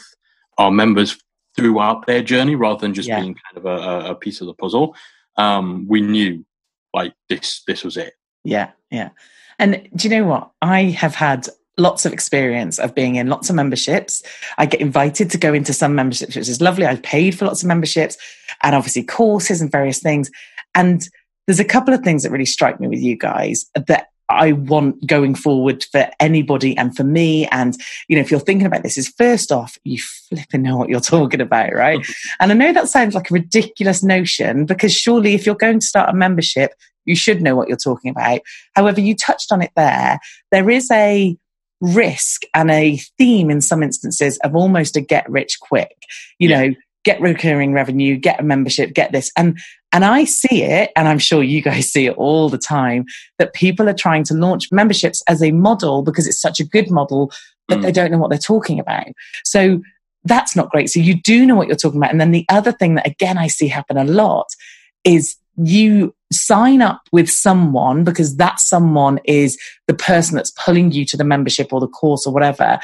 our 0.57 0.71
members 0.71 1.17
throughout 1.55 2.05
their 2.05 2.21
journey 2.21 2.55
rather 2.55 2.79
than 2.79 2.93
just 2.93 3.07
Yeah. 3.07 3.19
being 3.19 3.35
kind 3.35 3.57
of 3.57 3.65
a, 3.65 4.11
a 4.11 4.15
piece 4.15 4.41
of 4.41 4.47
the 4.47 4.53
puzzle. 4.53 4.95
Um, 5.35 5.87
we 5.87 6.01
knew 6.01 6.45
like 6.93 7.13
this 7.29 7.63
this 7.67 7.83
was 7.83 7.97
it. 7.97 8.13
Yeah, 8.43 8.71
yeah. 8.89 9.09
And 9.59 9.87
do 9.95 10.07
you 10.07 10.15
know 10.15 10.25
what? 10.25 10.51
I 10.61 10.83
have 10.83 11.15
had 11.15 11.47
lots 11.77 12.05
of 12.05 12.13
experience 12.13 12.79
of 12.79 12.95
being 12.95 13.15
in 13.15 13.27
lots 13.27 13.49
of 13.49 13.55
memberships. 13.55 14.23
I 14.57 14.65
get 14.65 14.81
invited 14.81 15.29
to 15.31 15.37
go 15.37 15.53
into 15.53 15.73
some 15.73 15.95
memberships, 15.95 16.35
which 16.35 16.49
is 16.49 16.61
lovely. 16.61 16.85
I've 16.85 17.03
paid 17.03 17.37
for 17.37 17.45
lots 17.45 17.61
of 17.61 17.67
memberships 17.67 18.17
and 18.63 18.75
obviously 18.75 19.03
courses 19.03 19.61
and 19.61 19.71
various 19.71 19.99
things. 19.99 20.31
And 20.73 21.07
there's 21.45 21.59
a 21.59 21.65
couple 21.65 21.93
of 21.93 22.01
things 22.01 22.23
that 22.23 22.31
really 22.31 22.45
strike 22.45 22.79
me 22.79 22.87
with 22.87 22.99
you 22.99 23.15
guys 23.15 23.65
that 23.75 24.07
I 24.29 24.51
want 24.51 25.07
going 25.07 25.35
forward 25.35 25.85
for 25.89 26.09
anybody 26.19 26.75
and 26.75 26.95
for 26.95 27.03
me. 27.03 27.47
And, 27.47 27.77
you 28.07 28.15
know, 28.17 28.21
if 28.21 28.29
you're 28.29 28.41
thinking 28.41 28.67
about 28.67 28.83
this, 28.83 28.97
is 28.97 29.07
first 29.17 29.51
off, 29.51 29.77
you 29.83 29.99
flipping 29.99 30.63
know 30.63 30.75
what 30.75 30.89
you're 30.89 30.99
talking 30.99 31.39
about, 31.39 31.73
right? 31.73 32.05
and 32.39 32.51
I 32.51 32.55
know 32.55 32.73
that 32.73 32.89
sounds 32.89 33.15
like 33.15 33.31
a 33.31 33.33
ridiculous 33.33 34.03
notion 34.03 34.65
because 34.65 34.93
surely 34.93 35.33
if 35.33 35.45
you're 35.45 35.55
going 35.55 35.79
to 35.79 35.85
start 35.85 36.09
a 36.09 36.13
membership, 36.13 36.73
you 37.05 37.15
should 37.15 37.41
know 37.41 37.55
what 37.55 37.69
you're 37.69 37.77
talking 37.77 38.11
about. 38.11 38.41
However, 38.75 38.99
you 38.99 39.15
touched 39.15 39.53
on 39.53 39.61
it 39.61 39.71
there. 39.77 40.19
There 40.51 40.69
is 40.69 40.91
a 40.91 41.37
risk 41.81 42.41
and 42.53 42.71
a 42.71 42.97
theme 43.17 43.49
in 43.49 43.61
some 43.61 43.83
instances 43.83 44.37
of 44.39 44.55
almost 44.55 44.95
a 44.97 45.01
get 45.01 45.29
rich 45.29 45.59
quick, 45.59 45.95
you 46.39 46.49
Yeah. 46.49 46.61
know, 46.67 46.75
get 47.03 47.21
recurring 47.21 47.71
revenue, 47.73 48.17
get 48.17 48.39
a 48.39 48.43
membership, 48.43 48.93
get 48.93 49.11
this. 49.11 49.31
And 49.37 49.57
and 49.93 50.03
I 50.03 50.25
see 50.25 50.63
it, 50.63 50.91
and 50.97 51.07
I'm 51.07 51.17
sure 51.19 51.41
you 51.41 51.61
guys 51.61 51.89
see 51.91 52.07
it 52.07 52.17
all 52.17 52.49
the 52.49 52.57
time, 52.57 53.05
that 53.39 53.53
people 53.53 53.87
are 53.87 53.93
trying 53.93 54.23
to 54.25 54.33
launch 54.33 54.69
memberships 54.71 55.23
as 55.29 55.41
a 55.41 55.51
model 55.51 56.01
because 56.03 56.27
it's 56.27 56.41
such 56.41 56.59
a 56.59 56.65
good 56.65 56.91
model, 56.91 57.31
but 57.69 57.79
Mm. 57.79 57.81
they 57.83 57.91
don't 57.93 58.11
know 58.11 58.17
what 58.17 58.29
they're 58.29 58.37
talking 58.37 58.79
about. 58.81 59.07
So 59.45 59.81
that's 60.25 60.57
not 60.57 60.69
great. 60.71 60.89
So 60.89 60.99
you 60.99 61.13
do 61.21 61.45
know 61.45 61.55
what 61.55 61.67
you're 61.67 61.77
talking 61.77 61.99
about. 61.99 62.11
And 62.11 62.19
then 62.19 62.31
the 62.31 62.45
other 62.49 62.73
thing 62.73 62.95
that 62.95 63.07
again 63.07 63.37
I 63.37 63.47
see 63.47 63.69
happen 63.69 63.95
a 63.97 64.03
lot 64.03 64.47
is 65.05 65.37
you 65.57 66.13
sign 66.31 66.81
up 66.81 67.01
with 67.11 67.29
someone 67.29 68.03
because 68.03 68.37
that 68.37 68.59
someone 68.59 69.19
is 69.25 69.57
the 69.87 69.93
person 69.93 70.35
that's 70.35 70.51
pulling 70.51 70.91
you 70.91 71.05
to 71.05 71.17
the 71.17 71.23
membership 71.23 71.73
or 71.73 71.79
the 71.79 71.87
course 71.87 72.27
or 72.27 72.33
whatever, 72.33 72.79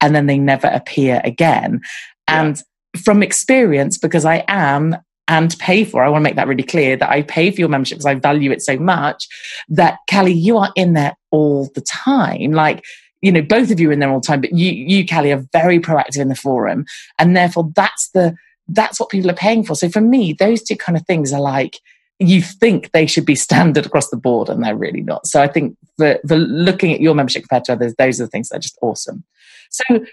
and 0.00 0.14
then 0.14 0.26
they 0.26 0.38
never 0.38 0.68
appear 0.68 1.20
again. 1.24 1.80
Yeah. 2.28 2.42
And 2.42 2.62
from 2.96 3.22
experience, 3.22 3.98
because 3.98 4.24
I 4.24 4.44
am 4.48 4.96
and 5.28 5.56
pay 5.58 5.84
for, 5.84 6.02
I 6.02 6.08
want 6.08 6.22
to 6.22 6.24
make 6.24 6.36
that 6.36 6.48
really 6.48 6.62
clear 6.62 6.96
that 6.96 7.10
I 7.10 7.22
pay 7.22 7.50
for 7.50 7.60
your 7.60 7.68
membership 7.68 7.98
because 7.98 8.06
I 8.06 8.14
value 8.14 8.50
it 8.50 8.62
so 8.62 8.78
much 8.78 9.28
that 9.68 9.98
Callie, 10.10 10.32
you 10.32 10.56
are 10.56 10.72
in 10.74 10.94
there 10.94 11.16
all 11.30 11.70
the 11.74 11.82
time. 11.82 12.52
Like, 12.52 12.82
you 13.20 13.30
know, 13.30 13.42
both 13.42 13.70
of 13.70 13.78
you 13.78 13.90
are 13.90 13.92
in 13.92 13.98
there 13.98 14.10
all 14.10 14.20
the 14.20 14.26
time, 14.26 14.40
but 14.40 14.52
you, 14.54 14.70
you, 14.72 15.06
Callie, 15.06 15.32
are 15.32 15.44
very 15.52 15.80
proactive 15.80 16.20
in 16.20 16.28
the 16.28 16.34
forum. 16.34 16.86
And 17.18 17.36
therefore 17.36 17.70
that's 17.76 18.08
the, 18.10 18.34
that's 18.68 18.98
what 18.98 19.10
people 19.10 19.30
are 19.30 19.34
paying 19.34 19.64
for. 19.64 19.74
So 19.74 19.88
for 19.90 20.00
me, 20.00 20.32
those 20.32 20.62
two 20.62 20.76
kind 20.76 20.96
of 20.96 21.06
things 21.06 21.32
are 21.32 21.40
like, 21.40 21.78
you 22.18 22.42
think 22.42 22.90
they 22.92 23.06
should 23.06 23.26
be 23.26 23.34
standard 23.46 23.86
across 23.86 24.10
the 24.10 24.16
board 24.16 24.48
and 24.48 24.62
they're 24.62 24.76
really 24.76 25.02
not. 25.02 25.26
So 25.26 25.42
I 25.42 25.48
think 25.48 25.76
for, 25.96 26.18
for 26.26 26.36
looking 26.36 26.92
at 26.92 27.00
your 27.00 27.14
membership 27.14 27.42
compared 27.42 27.64
to 27.64 27.72
others, 27.72 27.94
those 27.96 28.20
are 28.20 28.24
the 28.24 28.30
things 28.30 28.48
that 28.48 28.56
are 28.56 28.60
just 28.60 28.78
awesome. 28.82 29.24
So 29.70 30.04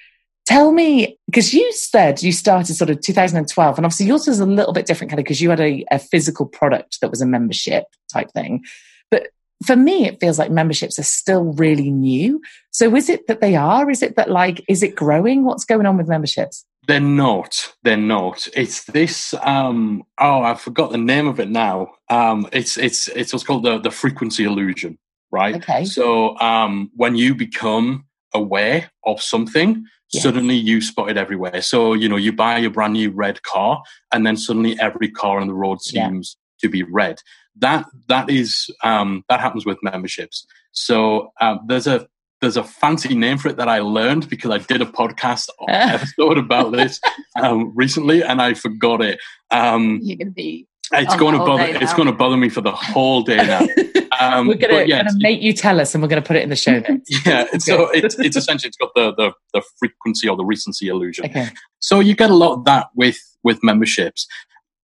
tell 0.46 0.72
me, 0.72 1.18
because 1.26 1.54
you 1.54 1.72
said 1.74 2.22
you 2.22 2.32
started 2.32 2.76
sort 2.76 2.89
of 2.89 3.02
2012 3.02 3.78
and 3.78 3.86
obviously 3.86 4.06
yours 4.06 4.28
was 4.28 4.39
a 4.39 4.46
little 4.46 4.74
bit 4.74 4.86
different 4.86 5.10
kind 5.10 5.20
of 5.20 5.26
because 5.26 5.41
you 5.41 5.50
had 5.50 5.60
a, 5.60 5.86
a 5.91 6.00
physical 6.00 6.46
product 6.46 7.00
that 7.02 7.10
was 7.10 7.22
a 7.22 7.26
membership 7.26 7.86
type 8.12 8.32
thing. 8.32 8.63
But 9.10 9.30
for 9.65 9.76
me, 9.76 10.06
it 10.06 10.20
feels 10.20 10.38
like 10.38 10.52
memberships 10.52 11.00
are 11.00 11.04
still 11.04 11.54
really 11.54 11.89
new. 11.89 12.41
So 12.72 12.96
is 12.96 13.10
it 13.10 13.28
that 13.28 13.41
they 13.41 13.56
are? 13.56 13.89
Is 13.89 14.04
it 14.04 14.15
that 14.18 14.30
like, 14.30 14.63
is 14.68 14.84
it 14.84 14.96
growing? 14.96 15.46
What's 15.46 15.65
going 15.65 15.86
on 15.86 15.98
with 15.98 16.08
memberships? 16.08 16.65
They're 16.88 17.00
not. 17.00 17.74
They're 17.84 17.98
not. 17.98 18.48
It's 18.56 18.86
this. 18.86 19.34
Um, 19.41 20.04
oh, 20.19 20.41
I 20.41 20.54
forgot 20.56 20.91
the 20.91 20.98
name 20.98 21.28
of 21.28 21.39
it 21.39 21.50
now. 21.50 21.93
Um, 22.10 22.48
it's 22.52 22.78
it's 22.78 23.08
it's 23.10 23.34
what's 23.34 23.43
called 23.45 23.63
the 23.63 23.80
the 23.80 23.91
frequency 23.91 24.43
illusion, 24.43 24.98
right? 25.32 25.56
Okay. 25.56 25.86
So 25.86 26.38
um, 26.39 26.91
when 26.95 27.15
you 27.15 27.36
become 27.36 28.06
aware 28.34 28.91
of 29.06 29.21
something, 29.21 29.86
Yeah. 30.12 30.21
suddenly 30.21 30.56
you 30.56 30.82
spot 30.82 31.10
it 31.10 31.17
everywhere. 31.17 31.62
So 31.62 31.93
you 31.93 32.08
know 32.10 32.17
you 32.17 32.32
buy 32.34 32.60
a 32.60 32.69
brand 32.69 32.93
new 32.93 33.12
red 33.12 33.41
car, 33.43 33.82
and 34.12 34.26
then 34.26 34.38
suddenly 34.38 34.78
every 34.80 35.10
car 35.10 35.39
on 35.39 35.48
the 35.48 35.54
road 35.54 35.80
Yeah. 35.86 36.08
seems 36.10 36.38
to 36.62 36.69
be 36.69 36.84
red. 36.84 37.19
That 37.58 37.86
that 38.08 38.30
is 38.30 38.69
um, 38.84 39.24
that 39.30 39.39
happens 39.39 39.65
with 39.65 39.78
memberships. 39.82 40.45
So 40.71 41.32
uh, 41.41 41.58
there's 41.67 41.88
a 41.88 42.08
there's 42.41 42.58
a 42.58 42.63
fancy 42.63 43.15
name 43.15 43.38
for 43.38 43.50
it 43.50 43.58
that 43.58 43.67
I 43.69 43.80
learned 43.80 44.30
because 44.30 44.52
I 44.52 44.58
did 44.60 44.82
a 44.82 44.86
podcast 44.86 45.48
episode 45.69 46.38
about 46.38 46.71
this 46.71 47.00
um, 47.41 47.71
recently, 47.76 48.24
and 48.24 48.41
I 48.41 48.54
forgot 48.54 49.02
it. 49.02 49.19
Um, 49.52 50.00
You're 50.04 50.17
going 50.17 50.28
to 50.28 50.34
be. 50.34 50.67
it's 50.91 51.15
going 51.15 51.34
to 51.34 51.39
bother. 51.39 51.63
It's 51.65 51.93
going 51.93 52.08
to 52.08 52.13
bother 52.13 52.38
me 52.38 52.50
for 52.50 52.62
the 52.62 52.71
whole 52.71 53.21
day 53.24 53.38
now. 53.38 53.65
Um, 54.21 54.48
we're 54.48 54.54
gonna, 54.56 54.86
yeah, 54.86 55.04
gonna 55.04 55.17
make 55.19 55.41
you 55.41 55.52
tell 55.52 55.82
us 55.82 55.93
and 55.93 56.02
we're 56.02 56.08
gonna 56.08 56.21
put 56.21 56.38
it 56.38 56.43
in 56.43 56.48
the 56.50 56.56
show 56.56 56.80
notes. 56.89 57.26
yeah. 57.26 57.41
it's- 57.41 57.65
So 57.65 57.89
it's 57.89 58.17
it's 58.17 58.38
essentially 58.38 58.69
it's 58.69 58.78
got 58.78 58.91
the, 58.95 59.13
the 59.13 59.34
the 59.54 59.62
frequency 59.78 60.30
or 60.30 60.38
the 60.38 60.45
recency 60.45 60.88
illusion. 60.88 61.26
Okay. 61.26 61.50
So 61.80 62.00
you 62.00 62.15
get 62.15 62.30
a 62.30 62.34
lot 62.34 62.54
of 62.54 62.63
that 62.63 62.88
with 62.95 63.17
with 63.43 63.62
memberships. 63.62 64.26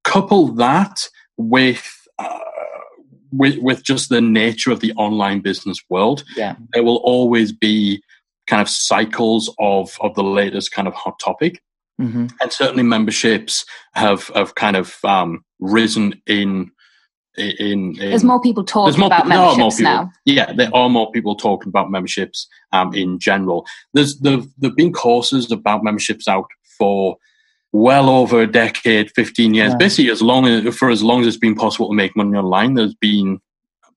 Couple 0.03 0.47
that 0.55 1.07
with 1.37 1.89
uh, 2.19 2.39
with 3.31 3.57
with 3.59 3.83
just 3.83 4.09
the 4.09 4.21
nature 4.21 4.71
of 4.71 4.79
the 4.79 4.93
online 4.93 5.39
business 5.39 5.79
world. 5.89 6.23
Yeah. 6.35 6.55
There 6.73 6.83
will 6.83 6.97
always 6.97 7.51
be 7.51 8.01
kind 8.47 8.61
of 8.61 8.69
cycles 8.69 9.53
of 9.59 9.97
of 10.01 10.15
the 10.15 10.23
latest 10.23 10.71
kind 10.71 10.87
of 10.87 10.93
hot 10.93 11.19
topic, 11.23 11.61
hmm 11.97 12.27
and 12.41 12.51
certainly 12.51 12.83
memberships 12.83 13.65
have 13.93 14.27
have 14.35 14.55
kind 14.55 14.75
of 14.75 14.97
um, 15.03 15.43
risen 15.59 16.21
in 16.27 16.71
in. 17.37 17.95
in 17.99 18.09
There's 18.09 18.23
more 18.23 18.41
people 18.41 18.63
talking 18.63 18.99
more, 18.99 19.07
about 19.07 19.23
pe- 19.23 19.29
more 19.29 19.55
memberships 19.55 19.77
people. 19.77 19.93
now. 19.93 20.11
Yeah, 20.25 20.51
there 20.53 20.75
are 20.75 20.89
more 20.89 21.11
people 21.11 21.35
talking 21.35 21.69
about 21.69 21.89
memberships 21.89 22.47
um, 22.73 22.93
in 22.93 23.19
general. 23.19 23.65
There's 23.93 24.19
there've, 24.19 24.47
there've 24.57 24.75
been 24.75 24.93
courses 24.93 25.51
about 25.51 25.83
memberships 25.83 26.27
out 26.27 26.47
for 26.77 27.17
well 27.73 28.09
over 28.09 28.41
a 28.41 28.47
decade, 28.51 29.11
15 29.11 29.53
years, 29.53 29.71
Yeah. 29.71 29.77
basically 29.77 30.11
as 30.11 30.21
long 30.21 30.45
as 30.45 30.75
for 30.75 30.89
as 30.89 31.03
long 31.03 31.21
as 31.21 31.27
it's 31.27 31.37
been 31.37 31.55
possible 31.55 31.87
to 31.89 31.95
make 31.95 32.15
money 32.15 32.37
online. 32.37 32.73
There's 32.73 32.95
been 32.95 33.39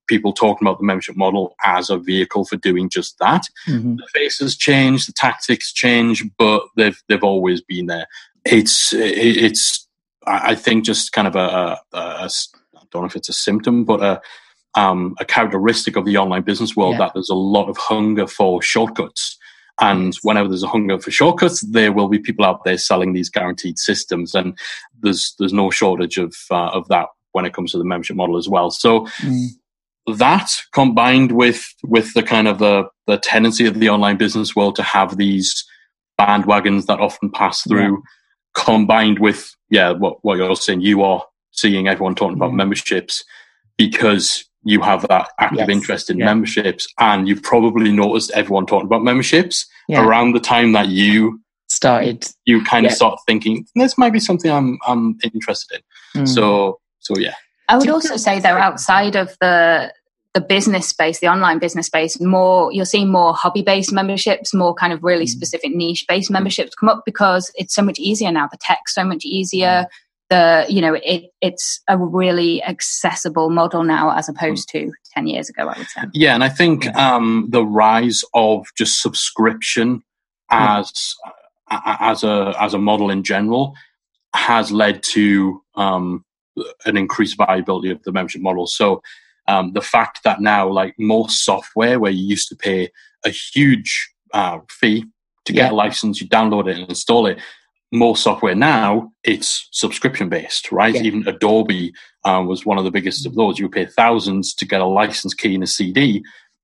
people 0.07 0.33
talking 0.35 0.67
about 0.67 0.79
the 0.79 0.85
membership 0.85 1.17
model 1.17 1.55
as 1.65 1.89
a 1.91 1.97
vehicle 1.99 2.45
for 2.45 2.57
doing 2.57 2.89
just 2.91 3.19
that. 3.19 3.47
hmm 3.67 3.97
The 3.97 4.07
faces 4.13 4.57
change, 4.57 5.07
the 5.07 5.13
tactics 5.13 5.73
change, 5.73 6.25
but 6.39 6.63
they've 6.77 7.01
they've 7.09 7.25
always 7.25 7.61
been 7.63 7.87
there. 7.87 8.07
It's 8.45 8.93
it's 8.93 9.89
I 10.27 10.55
think 10.55 10.85
just 10.85 11.13
kind 11.13 11.27
of 11.29 11.37
a, 11.37 11.79
a, 11.93 11.99
a 11.99 11.99
I 12.77 12.81
don't 12.91 13.03
know 13.03 13.07
if 13.07 13.17
it's 13.17 13.29
a 13.29 13.33
symptom, 13.33 13.85
but 13.85 14.03
a 14.03 14.21
um, 14.77 15.15
a 15.21 15.25
characteristic 15.25 15.97
of 15.97 16.05
the 16.05 16.17
online 16.17 16.43
business 16.43 16.75
world 16.77 16.93
Yeah. 16.95 16.99
that 17.07 17.15
there's 17.15 17.31
a 17.31 17.35
lot 17.35 17.69
of 17.69 17.77
hunger 17.77 18.27
for 18.27 18.61
shortcuts. 18.63 19.39
And 19.81 20.15
whenever 20.23 20.49
there's 20.49 20.63
a 20.63 20.69
hunger 20.69 20.99
for 21.01 21.11
shortcuts, 21.11 21.61
there 21.63 21.93
will 21.93 22.09
be 22.09 22.19
people 22.19 22.45
out 22.45 22.65
there 22.65 22.79
selling 22.79 23.13
these 23.13 23.29
guaranteed 23.29 23.79
systems, 23.79 24.35
and 24.35 24.57
there's 25.01 25.35
there's 25.39 25.53
no 25.53 25.71
shortage 25.71 26.17
of 26.17 26.35
uh, 26.51 26.69
of 26.69 26.87
that 26.89 27.09
when 27.33 27.45
it 27.45 27.53
comes 27.55 27.73
to 27.73 27.79
the 27.79 27.85
membership 27.85 28.17
model 28.17 28.37
as 28.37 28.49
well. 28.49 28.71
So 28.71 29.07
Mm. 29.23 29.49
that 30.19 30.51
combined 30.73 31.33
with 31.33 31.65
with 31.83 32.15
the 32.15 32.23
kind 32.23 32.47
of 32.47 32.59
the 32.59 32.85
the 33.07 33.19
tendency 33.19 33.67
of 33.67 33.81
the 33.81 33.89
online 33.89 34.17
business 34.17 34.55
world 34.55 34.77
to 34.77 34.83
have 34.83 35.17
these 35.17 35.65
bandwagons 36.21 36.87
that 36.87 37.01
often 37.01 37.31
pass 37.31 37.63
through 37.63 38.03
combined 38.55 39.19
with 39.19 39.53
yeah 39.71 39.91
what, 39.91 40.19
what 40.23 40.37
you're 40.39 40.55
saying 40.55 40.81
you 40.81 41.03
are 41.03 41.25
seeing 41.51 41.89
everyone 41.89 42.15
talking 42.15 42.37
about 42.37 42.53
memberships 42.53 43.25
because 43.77 44.45
you 44.65 44.81
have 44.81 45.07
that 45.09 45.29
active 45.39 45.59
Yes. 45.61 45.69
interest 45.69 46.11
in 46.11 46.19
Yeah. 46.19 46.27
memberships 46.27 46.87
and 46.99 47.29
you've 47.29 47.43
probably 47.43 47.93
noticed 47.93 48.31
everyone 48.35 48.67
talking 48.67 48.87
about 48.87 49.03
memberships 49.05 49.67
Yeah. 49.89 50.03
around 50.05 50.33
the 50.33 50.41
time 50.41 50.73
that 50.73 50.89
you 50.89 51.41
Started. 51.69 52.27
you 52.47 52.63
kind 52.65 52.87
of 52.87 52.93
Yeah. 52.93 52.97
start 52.97 53.19
thinking 53.27 53.67
this 53.75 53.97
might 53.99 54.13
be 54.13 54.21
something 54.21 54.51
i'm 54.51 54.79
i'm 54.87 55.19
interested 55.33 55.83
in 56.15 56.23
Mm. 56.23 56.29
so 56.29 56.79
so 57.01 57.15
yeah 57.19 57.35
I 57.69 57.79
would 57.79 57.89
also 57.89 58.09
feel- 58.11 58.19
say 58.19 58.41
though, 58.41 58.59
outside 58.69 59.17
of 59.17 59.37
the 59.41 59.93
the 60.35 60.41
business 60.41 60.89
space, 60.89 61.21
the 61.21 61.29
online 61.29 61.61
business 61.61 61.87
space, 61.87 62.21
more 62.21 62.71
you're 62.73 62.85
seeing 62.85 63.09
more 63.09 63.33
hobby 63.33 63.63
based 63.63 63.93
memberships, 63.93 64.53
more 64.53 64.75
kind 64.75 64.93
of 64.93 65.03
really 65.05 65.27
Mm. 65.27 65.29
specific 65.29 65.73
niche 65.77 66.05
based 66.09 66.29
memberships 66.31 66.75
come 66.75 66.89
up 66.89 67.03
because 67.07 67.53
it's 67.55 67.73
so 67.73 67.83
much 67.83 67.99
easier 68.01 68.33
now. 68.33 68.49
The 68.51 68.59
tech's 68.61 68.93
so 68.95 69.05
much 69.05 69.25
easier. 69.25 69.87
The 70.35 70.67
you 70.69 70.81
know 70.81 70.95
it 70.95 71.23
it's 71.41 71.81
a 71.89 71.97
really 71.97 72.61
accessible 72.65 73.51
model 73.51 73.85
now 73.85 74.11
as 74.19 74.29
opposed 74.29 74.69
to 74.71 74.91
ten 75.15 75.27
years 75.29 75.49
ago. 75.49 75.69
I 75.69 75.79
would 75.79 75.87
say. 75.95 76.03
Yeah, 76.13 76.35
and 76.35 76.43
I 76.43 76.49
think 76.49 76.79
um, 76.97 77.47
the 77.51 77.65
rise 77.65 78.25
of 78.35 78.67
just 78.77 79.01
subscription 79.01 80.03
as 80.51 81.15
a- 81.71 81.97
as 82.11 82.25
a 82.25 82.55
as 82.59 82.75
a 82.75 82.79
model 82.79 83.11
in 83.11 83.23
general 83.23 83.75
has 84.35 84.73
led 84.73 85.03
to 85.05 85.63
um, 85.77 86.25
an 86.85 86.97
increased 86.97 87.37
viability 87.37 87.91
of 87.91 88.03
the 88.03 88.11
membership 88.13 88.43
model. 88.43 88.67
So 88.67 89.03
um, 89.47 89.73
the 89.73 89.83
fact 89.83 90.21
that 90.25 90.41
now, 90.41 90.69
like 90.69 90.95
most 90.99 91.45
software, 91.45 92.01
where 92.01 92.11
you 92.11 92.25
used 92.27 92.49
to 92.49 92.57
pay 92.57 92.91
a 93.25 93.31
huge 93.31 94.11
uh, 94.33 94.59
fee 94.69 95.05
to 95.45 95.53
get 95.53 95.67
Yeah. 95.67 95.71
a 95.73 95.75
license, 95.85 96.21
you 96.21 96.29
download 96.29 96.67
it 96.69 96.79
and 96.79 96.89
install 96.89 97.27
it. 97.27 97.39
Most 97.95 98.23
software 98.23 98.55
now 98.55 99.13
it's 99.23 99.69
subscription 99.73 100.29
based, 100.29 100.71
right? 100.73 100.95
Yeah. 100.95 101.03
Even 101.03 101.27
Adobe 101.27 101.93
um, 102.25 102.47
was 102.47 102.67
one 102.67 102.79
of 102.79 102.85
the 102.85 102.91
biggest 102.91 103.27
of 103.27 103.35
those. 103.35 103.59
You 103.59 103.69
pay 103.69 103.87
thousands 103.87 104.55
to 104.55 104.67
get 104.67 104.81
a 104.81 104.87
license 104.87 105.35
key 105.35 105.55
in 105.55 105.63
a 105.63 105.67
CD. 105.67 106.23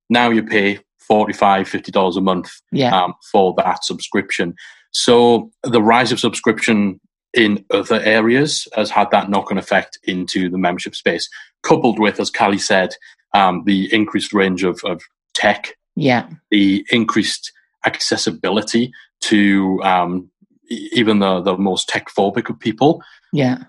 Now 0.08 0.30
you 0.30 0.42
pay 0.42 0.80
45 0.98 1.68
50 1.68 1.92
dollars 1.92 2.16
a 2.16 2.20
month 2.20 2.50
yeah. 2.72 2.96
um, 2.96 3.14
for 3.32 3.54
that 3.58 3.84
subscription. 3.84 4.54
So 4.92 5.50
the 5.62 5.82
rise 5.82 6.12
of 6.12 6.20
subscription 6.20 7.00
in 7.32 7.64
other 7.70 8.00
areas 8.00 8.66
has 8.74 8.90
had 8.90 9.10
that 9.12 9.30
knock 9.30 9.50
on 9.50 9.58
effect 9.58 9.98
into 10.04 10.50
the 10.50 10.58
membership 10.58 10.96
space, 10.96 11.28
coupled 11.62 11.98
with, 11.98 12.18
as 12.18 12.30
Callie 12.30 12.58
said, 12.58 12.94
um, 13.34 13.62
the 13.64 13.92
increased 13.94 14.32
range 14.32 14.64
of, 14.64 14.80
of 14.84 15.02
tech, 15.32 15.74
yeah, 15.94 16.28
the 16.50 16.84
increased 16.90 17.52
accessibility 17.86 18.92
to 19.20 19.80
um, 19.82 20.30
even 20.70 21.18
the, 21.18 21.40
the 21.40 21.56
most 21.56 21.88
tech 21.88 22.08
phobic 22.08 22.48
of 22.48 22.58
people. 22.58 23.02
Yeah. 23.32 23.64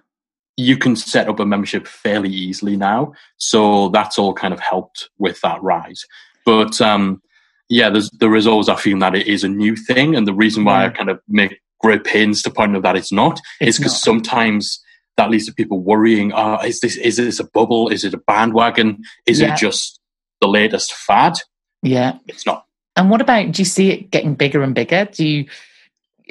You 0.58 0.78
can 0.78 0.96
set 0.96 1.28
up 1.28 1.40
a 1.40 1.46
membership 1.46 1.88
fairly 1.88 2.30
easily 2.30 2.78
now. 2.78 3.14
So 3.38 3.90
that's 3.90 4.20
all 4.20 4.34
kind 4.34 4.54
of 4.54 4.60
helped 4.60 5.10
with 5.18 5.42
that 5.42 5.62
rise. 5.64 6.06
But 6.46 6.80
um, 6.80 7.22
yeah, 7.70 7.90
there's, 7.90 8.10
there 8.12 8.36
is 8.36 8.48
always 8.48 8.68
a 8.68 8.78
feeling 8.78 9.00
that 9.00 9.16
it 9.16 9.28
is 9.28 9.44
a 9.44 9.50
new 9.50 9.76
thing. 9.76 10.16
And 10.16 10.28
the 10.28 10.34
reason 10.34 10.64
why 10.64 10.82
yeah. 10.82 10.88
I 10.88 10.90
kind 10.90 11.10
of 11.10 11.20
make 11.28 11.60
great 11.80 12.04
pains 12.04 12.42
to 12.44 12.52
point 12.52 12.76
out 12.76 12.84
that 12.84 12.96
it's 12.96 13.12
not 13.12 13.40
it's 13.60 13.72
is 13.72 13.78
because 13.78 14.02
sometimes 14.02 14.80
that 15.18 15.32
leads 15.32 15.48
to 15.48 15.54
people 15.54 15.80
worrying, 15.80 16.32
oh, 16.34 16.58
is 16.64 16.80
this 16.80 16.96
is 16.98 17.18
this 17.18 17.40
a 17.40 17.44
bubble? 17.44 17.90
Is 17.90 18.04
it 18.04 18.14
a 18.14 18.18
bandwagon? 18.18 19.04
Is 19.26 19.42
yeah. 19.42 19.54
it 19.54 19.58
just 19.58 20.00
the 20.42 20.48
latest 20.48 20.94
fad? 20.94 21.34
Yeah. 21.82 22.18
It's 22.28 22.46
not. 22.46 22.66
And 22.96 23.10
what 23.10 23.22
about 23.22 23.52
do 23.52 23.62
you 23.62 23.66
see 23.66 23.92
it 23.92 24.12
getting 24.12 24.36
bigger 24.36 24.62
and 24.62 24.76
bigger? 24.76 25.06
Do 25.06 25.26
you 25.26 25.48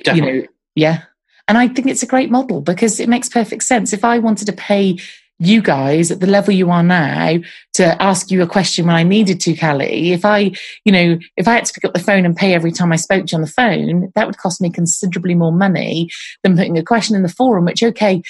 Definitely. 0.05 0.33
you 0.35 0.43
know 0.43 0.49
yeah. 0.75 1.03
And 1.49 1.59
I 1.59 1.69
think 1.69 1.89
it's 1.89 2.03
a 2.03 2.07
great 2.07 2.31
model 2.31 2.61
because 2.61 3.01
it 3.01 3.09
makes 3.09 3.29
perfect 3.29 3.65
sense. 3.65 3.93
If 3.93 4.05
I 4.05 4.19
wanted 4.19 4.47
to 4.47 4.53
pay 4.53 4.99
you 5.41 5.63
guys 5.63 6.11
at 6.11 6.21
the 6.21 6.27
level 6.27 6.53
you 6.53 6.71
are 6.71 6.83
now 6.83 7.39
to 7.73 8.03
ask 8.03 8.31
you 8.31 8.43
a 8.43 8.47
question 8.47 8.87
when 8.87 8.95
I 8.95 9.03
needed 9.03 9.41
to, 9.41 9.57
Callie. 9.57 10.13
If 10.13 10.25
I, 10.25 10.53
you 10.85 10.93
know, 10.93 11.19
if 11.39 11.49
I 11.49 11.55
had 11.55 11.65
to 11.65 11.73
pick 11.73 11.87
up 11.87 11.95
the 11.95 11.99
phone 11.99 12.27
and 12.27 12.37
pay 12.37 12.53
every 12.53 12.71
time 12.71 12.93
I 12.93 12.97
spoke 12.97 13.27
to 13.27 13.33
you 13.33 13.37
on 13.37 13.43
the 13.43 13.49
phone, 13.49 14.13
that 14.15 14.27
would 14.27 14.37
cost 14.37 14.61
me 14.61 14.69
considerably 14.69 15.35
more 15.35 15.51
money 15.51 16.11
than 16.43 16.57
putting 16.57 16.77
a 16.77 16.85
question 16.85 17.17
in 17.17 17.23
the 17.23 17.29
forum, 17.31 17.65
which, 17.65 17.83
okay, 17.83 18.23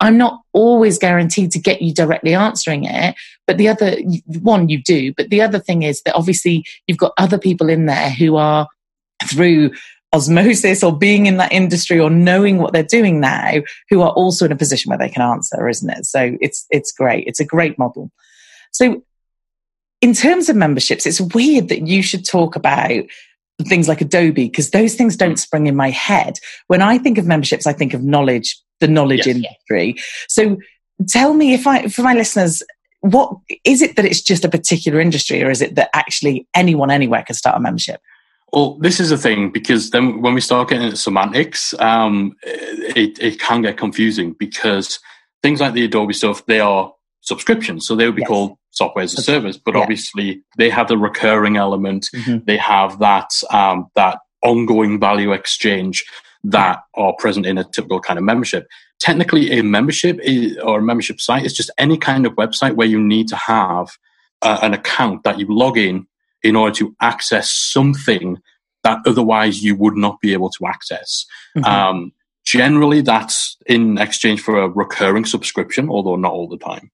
I'm 0.00 0.16
not 0.16 0.40
always 0.54 0.98
guaranteed 0.98 1.52
to 1.52 1.58
get 1.58 1.82
you 1.82 1.92
directly 1.92 2.34
answering 2.34 2.84
it. 2.84 3.14
But 3.46 3.58
the 3.58 3.68
other 3.68 3.98
one 4.40 4.70
you 4.70 4.82
do. 4.82 5.12
But 5.12 5.28
the 5.28 5.42
other 5.42 5.58
thing 5.58 5.82
is 5.82 6.00
that 6.02 6.14
obviously 6.14 6.64
you've 6.86 6.98
got 6.98 7.12
other 7.18 7.38
people 7.38 7.68
in 7.68 7.84
there 7.84 8.08
who 8.08 8.36
are 8.36 8.68
through 9.22 9.72
osmosis 10.14 10.82
or 10.82 10.96
being 10.96 11.26
in 11.26 11.36
that 11.38 11.52
industry 11.52 11.98
or 11.98 12.08
knowing 12.08 12.58
what 12.58 12.72
they're 12.72 12.82
doing 12.82 13.20
now 13.20 13.54
who 13.90 14.00
are 14.00 14.12
also 14.12 14.44
in 14.44 14.52
a 14.52 14.56
position 14.56 14.88
where 14.88 14.98
they 14.98 15.08
can 15.08 15.22
answer 15.22 15.68
isn't 15.68 15.90
it? 15.90 16.06
So 16.06 16.36
it's 16.40 16.64
it's 16.70 16.92
great. 16.92 17.26
It's 17.26 17.40
a 17.40 17.44
great 17.44 17.78
model. 17.78 18.10
So 18.72 19.02
in 20.00 20.14
terms 20.14 20.48
of 20.48 20.56
memberships 20.56 21.06
it's 21.06 21.20
weird 21.20 21.68
that 21.68 21.86
you 21.86 22.02
should 22.02 22.24
talk 22.24 22.56
about 22.56 23.04
things 23.62 23.88
like 23.88 24.00
adobe 24.00 24.48
because 24.48 24.70
those 24.70 24.94
things 24.94 25.16
don't 25.16 25.38
spring 25.38 25.66
in 25.66 25.76
my 25.76 25.90
head. 25.90 26.38
When 26.68 26.80
i 26.80 26.96
think 26.96 27.18
of 27.18 27.26
memberships 27.26 27.66
i 27.66 27.72
think 27.72 27.92
of 27.92 28.02
knowledge 28.02 28.58
the 28.80 28.88
knowledge 28.88 29.26
yes. 29.26 29.36
industry. 29.36 29.96
So 30.28 30.58
tell 31.08 31.34
me 31.34 31.54
if 31.54 31.66
i 31.66 31.88
for 31.88 32.02
my 32.02 32.14
listeners 32.14 32.62
what 33.00 33.36
is 33.64 33.82
it 33.82 33.96
that 33.96 34.04
it's 34.06 34.22
just 34.22 34.44
a 34.44 34.48
particular 34.48 34.98
industry 34.98 35.42
or 35.42 35.50
is 35.50 35.60
it 35.60 35.74
that 35.74 35.90
actually 35.92 36.46
anyone 36.54 36.90
anywhere 36.90 37.22
can 37.22 37.34
start 37.34 37.56
a 37.56 37.60
membership 37.60 38.00
well, 38.54 38.78
this 38.78 39.00
is 39.00 39.10
the 39.10 39.18
thing 39.18 39.50
because 39.50 39.90
then 39.90 40.22
when 40.22 40.32
we 40.32 40.40
start 40.40 40.68
getting 40.68 40.84
into 40.84 40.96
semantics, 40.96 41.74
um, 41.80 42.36
it, 42.44 43.18
it 43.20 43.40
can 43.40 43.62
get 43.62 43.76
confusing 43.76 44.32
because 44.38 45.00
things 45.42 45.60
like 45.60 45.74
the 45.74 45.84
Adobe 45.84 46.14
stuff, 46.14 46.46
they 46.46 46.60
are 46.60 46.92
subscriptions. 47.20 47.84
So 47.84 47.96
they 47.96 48.06
would 48.06 48.14
be 48.14 48.22
yes. 48.22 48.28
called 48.28 48.56
software 48.70 49.02
as 49.02 49.18
a 49.18 49.22
service, 49.22 49.56
but 49.56 49.74
yeah. 49.74 49.80
obviously 49.80 50.42
they 50.56 50.70
have 50.70 50.86
the 50.86 50.96
recurring 50.96 51.56
element. 51.56 52.08
Mm-hmm. 52.14 52.44
They 52.44 52.56
have 52.56 53.00
that, 53.00 53.42
um, 53.50 53.88
that 53.96 54.20
ongoing 54.42 55.00
value 55.00 55.32
exchange 55.32 56.04
that 56.44 56.78
are 56.94 57.14
present 57.18 57.46
in 57.46 57.58
a 57.58 57.64
typical 57.64 58.00
kind 58.00 58.18
of 58.20 58.24
membership. 58.24 58.68
Technically, 59.00 59.50
a 59.58 59.64
membership 59.64 60.20
is, 60.22 60.56
or 60.58 60.78
a 60.78 60.82
membership 60.82 61.20
site 61.20 61.44
is 61.44 61.54
just 61.54 61.72
any 61.76 61.98
kind 61.98 62.24
of 62.24 62.34
website 62.34 62.76
where 62.76 62.86
you 62.86 63.00
need 63.00 63.26
to 63.28 63.36
have 63.36 63.88
uh, 64.42 64.58
an 64.62 64.74
account 64.74 65.24
that 65.24 65.40
you 65.40 65.46
log 65.48 65.76
in 65.76 66.06
in 66.44 66.54
order 66.54 66.74
to 66.76 66.94
access 67.00 67.50
something 67.50 68.38
that 68.84 68.98
otherwise 69.06 69.64
you 69.64 69.74
would 69.74 69.96
not 69.96 70.20
be 70.20 70.32
able 70.32 70.50
to 70.50 70.66
access. 70.66 71.26
Mm-hmm. 71.56 71.64
Um, 71.64 72.12
generally, 72.44 73.00
that's 73.00 73.56
in 73.66 73.98
exchange 73.98 74.42
for 74.42 74.60
a 74.60 74.68
recurring 74.68 75.24
subscription, 75.24 75.88
although 75.88 76.16
not 76.16 76.32
all 76.32 76.48
the 76.48 76.58
time. 76.58 76.90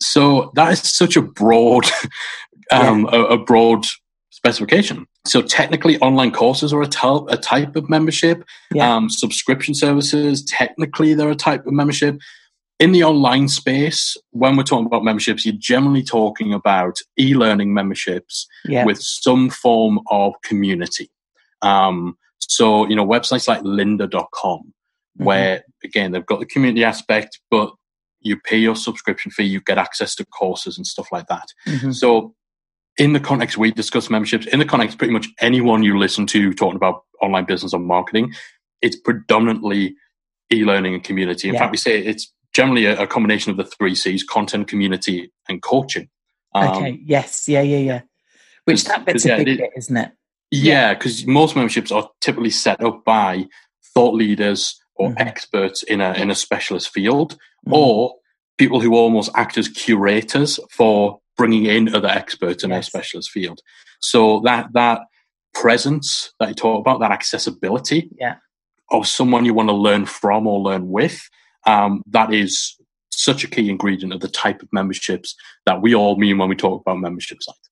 So 0.00 0.52
that 0.54 0.72
is 0.72 0.82
such 0.82 1.16
a 1.16 1.22
broad, 1.22 1.86
um, 2.70 3.08
yeah. 3.10 3.18
a, 3.18 3.22
a, 3.24 3.38
broad 3.38 3.86
specification. 4.30 5.06
So 5.26 5.42
technically, 5.42 5.98
online 5.98 6.30
courses 6.30 6.72
are 6.72 6.82
a 6.82 6.86
type 6.86 7.76
of 7.76 7.90
membership. 7.90 8.44
Yeah. 8.72 8.94
Um, 8.94 9.10
subscription 9.10 9.74
services, 9.74 10.44
technically, 10.44 11.14
they're 11.14 11.30
a 11.30 11.36
type 11.36 11.66
of 11.66 11.72
membership 11.72 12.18
in 12.80 12.92
the 12.92 13.04
online 13.04 13.46
space, 13.48 14.16
when 14.30 14.56
we're 14.56 14.62
talking 14.62 14.86
about 14.86 15.04
memberships, 15.04 15.44
you're 15.44 15.54
generally 15.56 16.02
talking 16.02 16.54
about 16.54 16.98
e 17.18 17.34
learning 17.34 17.74
memberships 17.74 18.48
yeah. 18.64 18.86
with 18.86 19.00
some 19.00 19.50
form 19.50 20.00
of 20.10 20.32
community. 20.42 21.10
Um, 21.60 22.16
so, 22.38 22.88
you 22.88 22.96
know, 22.96 23.06
websites 23.06 23.46
like 23.46 23.60
lynda.com, 23.60 24.60
mm-hmm. 24.60 25.24
where 25.24 25.62
again, 25.84 26.12
they've 26.12 26.24
got 26.24 26.40
the 26.40 26.46
community 26.46 26.82
aspect, 26.82 27.38
but 27.50 27.70
you 28.22 28.38
pay 28.40 28.56
your 28.56 28.76
subscription 28.76 29.30
fee, 29.30 29.44
you 29.44 29.60
get 29.60 29.76
access 29.76 30.14
to 30.14 30.24
courses 30.24 30.78
and 30.78 30.86
stuff 30.86 31.12
like 31.12 31.26
that. 31.26 31.48
Mm-hmm. 31.68 31.92
So, 31.92 32.34
in 32.96 33.12
the 33.12 33.20
context 33.20 33.58
we 33.58 33.72
discuss 33.72 34.08
memberships, 34.08 34.46
in 34.46 34.58
the 34.58 34.64
context 34.64 34.96
pretty 34.96 35.12
much 35.12 35.28
anyone 35.40 35.82
you 35.82 35.98
listen 35.98 36.26
to 36.28 36.52
talking 36.54 36.76
about 36.76 37.04
online 37.20 37.44
business 37.44 37.74
or 37.74 37.80
marketing, 37.80 38.32
it's 38.80 38.96
predominantly 38.96 39.94
e-learning 40.50 40.94
and 40.94 41.04
community. 41.04 41.48
In 41.48 41.54
yeah. 41.54 41.60
fact, 41.60 41.72
we 41.72 41.78
say 41.78 41.98
it's 41.98 42.32
generally 42.52 42.86
a, 42.86 43.02
a, 43.02 43.06
combination 43.06 43.50
of 43.50 43.56
the 43.56 43.64
three 43.64 43.94
C's: 43.94 44.22
content, 44.22 44.68
community, 44.68 45.32
and 45.48 45.62
coaching. 45.62 46.08
Um, 46.54 46.68
okay. 46.68 47.00
Yes. 47.04 47.48
Yeah. 47.48 47.62
Yeah. 47.62 47.78
Yeah. 47.78 48.00
Which 48.64 48.84
that 48.84 49.04
bit's 49.04 49.24
a 49.24 49.28
yeah, 49.28 49.36
big 49.38 49.48
it, 49.48 49.58
bit, 49.58 49.70
isn't 49.76 49.96
it? 49.96 50.12
Yeah, 50.50 50.94
because 50.94 51.22
yeah, 51.22 51.32
most 51.32 51.54
memberships 51.54 51.92
are 51.92 52.10
typically 52.20 52.50
set 52.50 52.82
up 52.82 53.04
by 53.04 53.46
thought 53.94 54.14
leaders 54.14 54.80
or 54.96 55.10
mm-hmm. 55.10 55.18
experts 55.26 55.82
in 55.82 56.00
a 56.00 56.12
in 56.14 56.30
a 56.30 56.34
specialist 56.34 56.90
field, 56.90 57.32
mm-hmm. 57.32 57.72
or 57.72 58.14
people 58.58 58.80
who 58.80 58.94
almost 58.94 59.30
act 59.34 59.56
as 59.56 59.68
curators 59.68 60.58
for 60.70 61.20
bringing 61.36 61.66
in 61.66 61.94
other 61.94 62.08
experts 62.08 62.62
in 62.62 62.70
yes. 62.70 62.86
a 62.86 62.90
specialist 62.90 63.30
field. 63.30 63.60
So 64.00 64.40
that 64.44 64.72
that 64.74 65.02
presence 65.54 66.32
that 66.38 66.50
you 66.50 66.54
talk 66.54 66.80
about, 66.80 67.00
that 67.00 67.12
accessibility, 67.12 68.10
yeah. 68.18 68.36
of 68.90 69.06
someone 69.06 69.44
you 69.44 69.54
want 69.54 69.68
to 69.68 69.74
learn 69.74 70.04
from 70.06 70.46
or 70.46 70.60
learn 70.60 70.88
with, 70.88 71.28
um, 71.66 72.02
that 72.06 72.32
is 72.32 72.76
such 73.10 73.44
a 73.44 73.48
key 73.48 73.68
ingredient 73.68 74.12
of 74.12 74.20
the 74.20 74.28
type 74.28 74.62
of 74.62 74.68
memberships 74.72 75.34
that 75.66 75.82
we 75.82 75.94
all 75.94 76.16
mean 76.16 76.38
when 76.38 76.48
we 76.48 76.56
talk 76.56 76.80
about 76.80 76.98
membership 76.98 77.38
sites. 77.42 77.70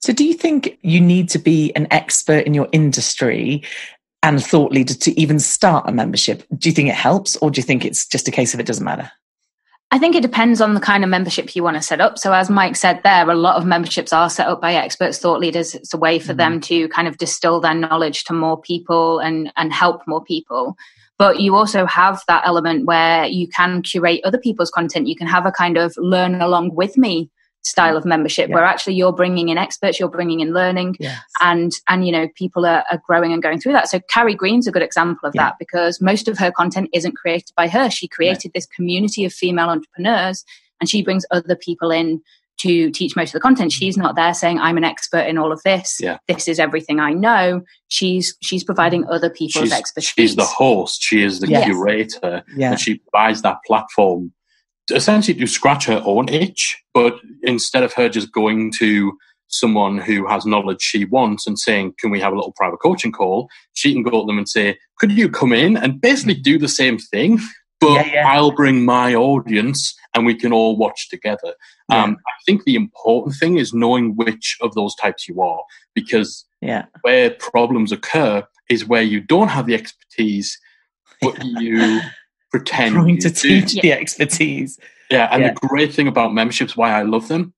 So, 0.00 0.12
do 0.12 0.24
you 0.24 0.34
think 0.34 0.78
you 0.82 1.00
need 1.00 1.28
to 1.30 1.38
be 1.38 1.74
an 1.76 1.86
expert 1.90 2.44
in 2.44 2.54
your 2.54 2.68
industry 2.72 3.62
and 4.22 4.44
thought 4.44 4.72
leader 4.72 4.94
to 4.94 5.20
even 5.20 5.38
start 5.38 5.88
a 5.88 5.92
membership? 5.92 6.44
Do 6.56 6.68
you 6.68 6.74
think 6.74 6.88
it 6.88 6.94
helps, 6.94 7.36
or 7.36 7.50
do 7.50 7.60
you 7.60 7.62
think 7.62 7.84
it's 7.84 8.06
just 8.06 8.28
a 8.28 8.32
case 8.32 8.52
of 8.52 8.60
it 8.60 8.66
doesn't 8.66 8.84
matter? 8.84 9.10
I 9.92 9.98
think 9.98 10.16
it 10.16 10.22
depends 10.22 10.62
on 10.62 10.72
the 10.72 10.80
kind 10.80 11.04
of 11.04 11.10
membership 11.10 11.54
you 11.54 11.62
want 11.62 11.76
to 11.76 11.82
set 11.82 12.00
up. 12.00 12.18
So, 12.18 12.32
as 12.32 12.50
Mike 12.50 12.76
said 12.76 13.02
there, 13.04 13.28
a 13.30 13.34
lot 13.34 13.56
of 13.56 13.66
memberships 13.66 14.12
are 14.12 14.28
set 14.28 14.48
up 14.48 14.60
by 14.60 14.74
experts, 14.74 15.18
thought 15.18 15.38
leaders. 15.38 15.74
It's 15.74 15.94
a 15.94 15.98
way 15.98 16.18
for 16.18 16.28
mm-hmm. 16.28 16.38
them 16.38 16.60
to 16.62 16.88
kind 16.88 17.06
of 17.06 17.18
distill 17.18 17.60
their 17.60 17.74
knowledge 17.74 18.24
to 18.24 18.32
more 18.32 18.60
people 18.60 19.20
and, 19.20 19.52
and 19.56 19.72
help 19.72 20.02
more 20.08 20.24
people 20.24 20.76
but 21.18 21.40
you 21.40 21.54
also 21.54 21.86
have 21.86 22.22
that 22.28 22.42
element 22.46 22.86
where 22.86 23.26
you 23.26 23.48
can 23.48 23.82
curate 23.82 24.20
other 24.24 24.38
people's 24.38 24.70
content 24.70 25.08
you 25.08 25.16
can 25.16 25.26
have 25.26 25.46
a 25.46 25.52
kind 25.52 25.76
of 25.76 25.94
learn 25.96 26.40
along 26.40 26.74
with 26.74 26.96
me 26.96 27.30
style 27.64 27.96
of 27.96 28.04
membership 28.04 28.48
yeah. 28.48 28.54
where 28.56 28.64
actually 28.64 28.94
you're 28.94 29.12
bringing 29.12 29.48
in 29.48 29.56
experts 29.56 30.00
you're 30.00 30.08
bringing 30.08 30.40
in 30.40 30.52
learning 30.52 30.96
yes. 30.98 31.20
and 31.40 31.72
and 31.88 32.04
you 32.04 32.12
know 32.12 32.28
people 32.34 32.66
are, 32.66 32.84
are, 32.90 33.00
growing 33.06 33.32
and 33.32 33.42
going 33.42 33.60
through 33.60 33.72
that 33.72 33.88
so 33.88 34.00
carrie 34.08 34.34
green's 34.34 34.66
a 34.66 34.72
good 34.72 34.82
example 34.82 35.28
of 35.28 35.34
yeah. 35.34 35.44
that 35.44 35.54
because 35.58 36.00
most 36.00 36.26
of 36.26 36.38
her 36.38 36.50
content 36.50 36.90
isn't 36.92 37.16
created 37.16 37.52
by 37.56 37.68
her 37.68 37.88
she 37.88 38.08
created 38.08 38.50
this 38.52 38.66
community 38.66 39.24
of 39.24 39.32
female 39.32 39.68
entrepreneurs 39.68 40.44
and 40.80 40.90
she 40.90 41.02
brings 41.02 41.24
other 41.30 41.54
people 41.54 41.92
in 41.92 42.20
to 42.62 42.90
teach 42.90 43.16
most 43.16 43.30
of 43.30 43.34
the 43.34 43.40
content. 43.40 43.72
She's 43.72 43.96
not 43.96 44.16
there 44.16 44.34
saying, 44.34 44.58
I'm 44.58 44.76
an 44.76 44.84
expert 44.84 45.26
in 45.26 45.38
all 45.38 45.52
of 45.52 45.62
this. 45.64 45.98
Yeah. 46.00 46.18
This 46.28 46.48
is 46.48 46.58
everything 46.58 47.00
I 47.00 47.12
know. 47.12 47.62
She's 47.88 48.36
she's 48.40 48.64
providing 48.64 49.06
other 49.06 49.30
people's 49.30 49.64
she's, 49.64 49.72
expertise. 49.72 50.12
She's 50.16 50.36
the 50.36 50.44
host, 50.44 51.02
she 51.02 51.22
is 51.22 51.40
the 51.40 51.48
yes. 51.48 51.64
curator, 51.64 52.42
yeah. 52.56 52.70
and 52.72 52.80
she 52.80 52.98
provides 52.98 53.42
that 53.42 53.58
platform 53.66 54.32
essentially 54.90 55.38
to 55.38 55.46
scratch 55.46 55.86
her 55.86 56.02
own 56.04 56.28
itch. 56.28 56.82
But 56.94 57.16
instead 57.42 57.82
of 57.82 57.92
her 57.94 58.08
just 58.08 58.32
going 58.32 58.72
to 58.78 59.16
someone 59.48 59.98
who 59.98 60.26
has 60.26 60.46
knowledge 60.46 60.80
she 60.80 61.04
wants 61.04 61.46
and 61.46 61.58
saying, 61.58 61.94
Can 61.98 62.10
we 62.10 62.20
have 62.20 62.32
a 62.32 62.36
little 62.36 62.52
private 62.52 62.78
coaching 62.78 63.12
call? 63.12 63.48
She 63.74 63.92
can 63.92 64.02
go 64.02 64.10
to 64.10 64.26
them 64.26 64.38
and 64.38 64.48
say, 64.48 64.78
Could 64.98 65.12
you 65.12 65.28
come 65.28 65.52
in 65.52 65.76
and 65.76 66.00
basically 66.00 66.34
do 66.34 66.58
the 66.58 66.68
same 66.68 66.98
thing, 66.98 67.38
but 67.82 68.06
yeah, 68.06 68.12
yeah. 68.12 68.28
I'll 68.28 68.52
bring 68.52 68.84
my 68.84 69.12
audience 69.12 69.94
and 70.14 70.24
we 70.24 70.36
can 70.36 70.52
all 70.52 70.76
watch 70.76 71.08
together. 71.08 71.54
Yeah. 71.90 72.04
Um, 72.04 72.16
I 72.26 72.32
think 72.46 72.62
the 72.62 72.76
important 72.76 73.34
thing 73.34 73.58
is 73.58 73.74
knowing 73.74 74.14
which 74.14 74.56
of 74.60 74.74
those 74.74 74.94
types 74.94 75.28
you 75.28 75.42
are 75.42 75.62
because 75.94 76.44
yeah. 76.60 76.86
where 77.00 77.30
problems 77.30 77.90
occur 77.90 78.46
is 78.70 78.86
where 78.86 79.02
you 79.02 79.20
don't 79.20 79.48
have 79.48 79.66
the 79.66 79.74
expertise, 79.74 80.58
but 81.20 81.44
you 81.44 82.00
pretend 82.52 82.94
trying 82.94 83.18
to 83.18 83.30
teach 83.30 83.74
the 83.74 83.92
expertise. 83.92 84.78
Yeah, 85.10 85.28
and 85.32 85.44
the 85.44 85.66
great 85.66 85.92
thing 85.92 86.06
about 86.06 86.32
memberships, 86.32 86.76
why 86.76 86.92
I 86.92 87.02
love 87.02 87.28
them, 87.28 87.52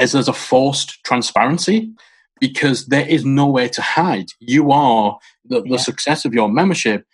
is 0.00 0.12
there's 0.12 0.26
a 0.26 0.32
forced 0.32 1.04
transparency 1.04 1.92
because 2.40 2.86
there 2.86 3.06
is 3.06 3.24
nowhere 3.24 3.68
to 3.68 3.82
hide. 3.82 4.30
You 4.40 4.72
are 4.72 5.18
the, 5.44 5.62
the 5.62 5.78
success 5.78 6.24
of 6.24 6.32
your 6.32 6.48
membership 6.48 7.06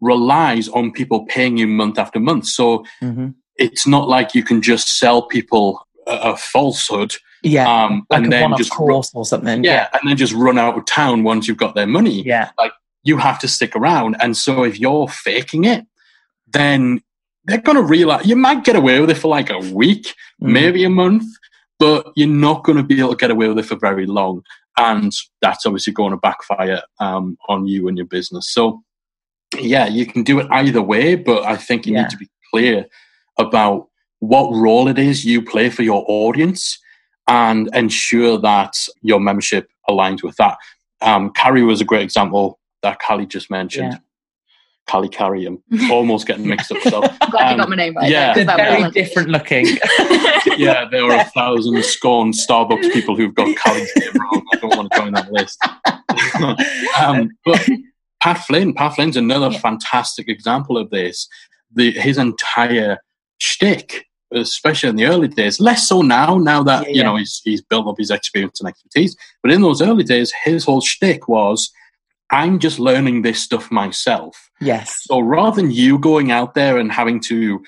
relies 0.00 0.68
on 0.68 0.92
people 0.92 1.26
paying 1.26 1.56
you 1.56 1.66
month 1.66 1.98
after 1.98 2.20
month. 2.20 2.46
So 2.46 2.84
mm-hmm. 3.02 3.28
it's 3.56 3.86
not 3.86 4.08
like 4.08 4.34
you 4.34 4.42
can 4.42 4.62
just 4.62 4.98
sell 4.98 5.22
people 5.22 5.86
a, 6.06 6.12
a 6.12 6.36
falsehood. 6.36 7.14
Yeah, 7.42 7.84
um, 7.84 8.06
like 8.10 8.24
and 8.24 8.32
then 8.32 8.54
just 8.58 8.70
course 8.70 9.14
run, 9.14 9.20
or 9.20 9.24
something. 9.24 9.64
Yeah, 9.64 9.72
yeah, 9.72 9.88
and 9.94 10.10
then 10.10 10.16
just 10.16 10.34
run 10.34 10.58
out 10.58 10.76
of 10.76 10.84
town 10.84 11.22
once 11.22 11.48
you've 11.48 11.56
got 11.56 11.74
their 11.74 11.86
money. 11.86 12.22
Yeah, 12.22 12.50
like 12.58 12.72
you 13.02 13.16
have 13.16 13.38
to 13.40 13.48
stick 13.48 13.74
around. 13.74 14.16
And 14.20 14.36
so 14.36 14.62
if 14.64 14.78
you're 14.78 15.08
faking 15.08 15.64
it, 15.64 15.86
then 16.52 17.02
they're 17.44 17.58
going 17.58 17.76
to 17.76 17.82
realize 17.82 18.26
you 18.26 18.36
might 18.36 18.64
get 18.64 18.76
away 18.76 19.00
with 19.00 19.10
it 19.10 19.16
for 19.16 19.28
like 19.28 19.50
a 19.50 19.58
week, 19.58 20.14
mm. 20.42 20.52
maybe 20.52 20.84
a 20.84 20.90
month, 20.90 21.24
but 21.78 22.12
you're 22.14 22.28
not 22.28 22.64
going 22.64 22.76
to 22.76 22.84
be 22.84 22.98
able 22.98 23.10
to 23.10 23.16
get 23.16 23.30
away 23.30 23.48
with 23.48 23.58
it 23.58 23.66
for 23.66 23.76
very 23.76 24.06
long. 24.06 24.42
And 24.76 25.12
that's 25.40 25.66
obviously 25.66 25.92
going 25.92 26.12
to 26.12 26.16
backfire 26.16 26.82
um, 27.00 27.36
on 27.48 27.66
you 27.66 27.88
and 27.88 27.96
your 27.96 28.06
business. 28.06 28.52
So, 28.52 28.82
yeah, 29.58 29.86
you 29.86 30.06
can 30.06 30.22
do 30.22 30.38
it 30.38 30.46
either 30.50 30.82
way, 30.82 31.14
but 31.14 31.44
I 31.44 31.56
think 31.56 31.86
you 31.86 31.94
yeah. 31.94 32.02
need 32.02 32.10
to 32.10 32.16
be 32.16 32.28
clear 32.50 32.86
about 33.38 33.88
what 34.20 34.50
role 34.54 34.88
it 34.88 34.98
is 34.98 35.24
you 35.24 35.42
play 35.42 35.70
for 35.70 35.82
your 35.82 36.04
audience 36.06 36.78
and 37.26 37.68
ensure 37.74 38.38
that 38.38 38.74
your 39.02 39.20
membership 39.20 39.68
aligns 39.88 40.22
with 40.22 40.36
that. 40.36 40.58
Um, 41.00 41.30
Carrie 41.32 41.62
was 41.62 41.80
a 41.80 41.84
great 41.84 42.02
example 42.02 42.58
that 42.82 43.00
Callie 43.00 43.26
just 43.26 43.50
mentioned. 43.50 43.92
Yeah. 43.92 43.98
Callie 44.88 45.08
Carrie. 45.08 45.46
I'm 45.46 45.62
almost 45.90 46.26
getting 46.26 46.48
mixed 46.48 46.72
up. 46.72 46.82
So, 46.82 47.02
I'm 47.20 47.30
glad 47.30 47.46
um, 47.46 47.52
you 47.52 47.56
got 47.58 47.68
my 47.70 47.76
name 47.76 47.94
right. 47.96 48.10
Yeah, 48.10 48.34
very 48.34 48.90
different 48.90 49.28
looking. 49.28 49.66
yeah, 50.56 50.86
there 50.90 51.04
are 51.04 51.20
a 51.20 51.24
thousand 51.24 51.82
scorned 51.84 52.34
Starbucks 52.34 52.92
people 52.92 53.16
who've 53.16 53.34
got 53.34 53.56
Callie's 53.56 53.90
name 53.96 54.12
wrong. 54.14 54.42
I 54.52 54.56
don't 54.56 54.76
want 54.76 54.92
to 54.92 54.98
join 54.98 55.12
that 55.12 55.32
list. 55.32 55.58
um, 57.00 57.30
but 57.44 57.68
Pat 58.22 58.38
Flynn, 58.38 58.74
Pat 58.74 58.94
Flynn's 58.94 59.16
another 59.16 59.50
yeah. 59.50 59.58
fantastic 59.58 60.28
example 60.28 60.76
of 60.76 60.90
this. 60.90 61.28
The, 61.72 61.92
his 61.92 62.18
entire 62.18 62.98
shtick, 63.38 64.06
especially 64.32 64.90
in 64.90 64.96
the 64.96 65.06
early 65.06 65.28
days, 65.28 65.60
less 65.60 65.88
so 65.88 66.02
now. 66.02 66.36
Now 66.36 66.62
that 66.64 66.88
yeah, 66.88 66.94
you 66.94 67.02
know 67.04 67.16
he's 67.16 67.40
he's 67.44 67.62
built 67.62 67.86
up 67.86 67.96
his 67.98 68.10
experience 68.10 68.60
and 68.60 68.68
expertise, 68.68 69.16
but 69.42 69.52
in 69.52 69.62
those 69.62 69.80
early 69.80 70.04
days, 70.04 70.32
his 70.44 70.64
whole 70.64 70.80
shtick 70.80 71.28
was 71.28 71.70
I'm 72.30 72.58
just 72.58 72.78
learning 72.78 73.22
this 73.22 73.42
stuff 73.42 73.70
myself. 73.70 74.50
Yes. 74.60 75.02
So 75.04 75.20
rather 75.20 75.60
than 75.60 75.70
you 75.70 75.98
going 75.98 76.30
out 76.30 76.54
there 76.54 76.78
and 76.78 76.92
having 76.92 77.20
to 77.22 77.62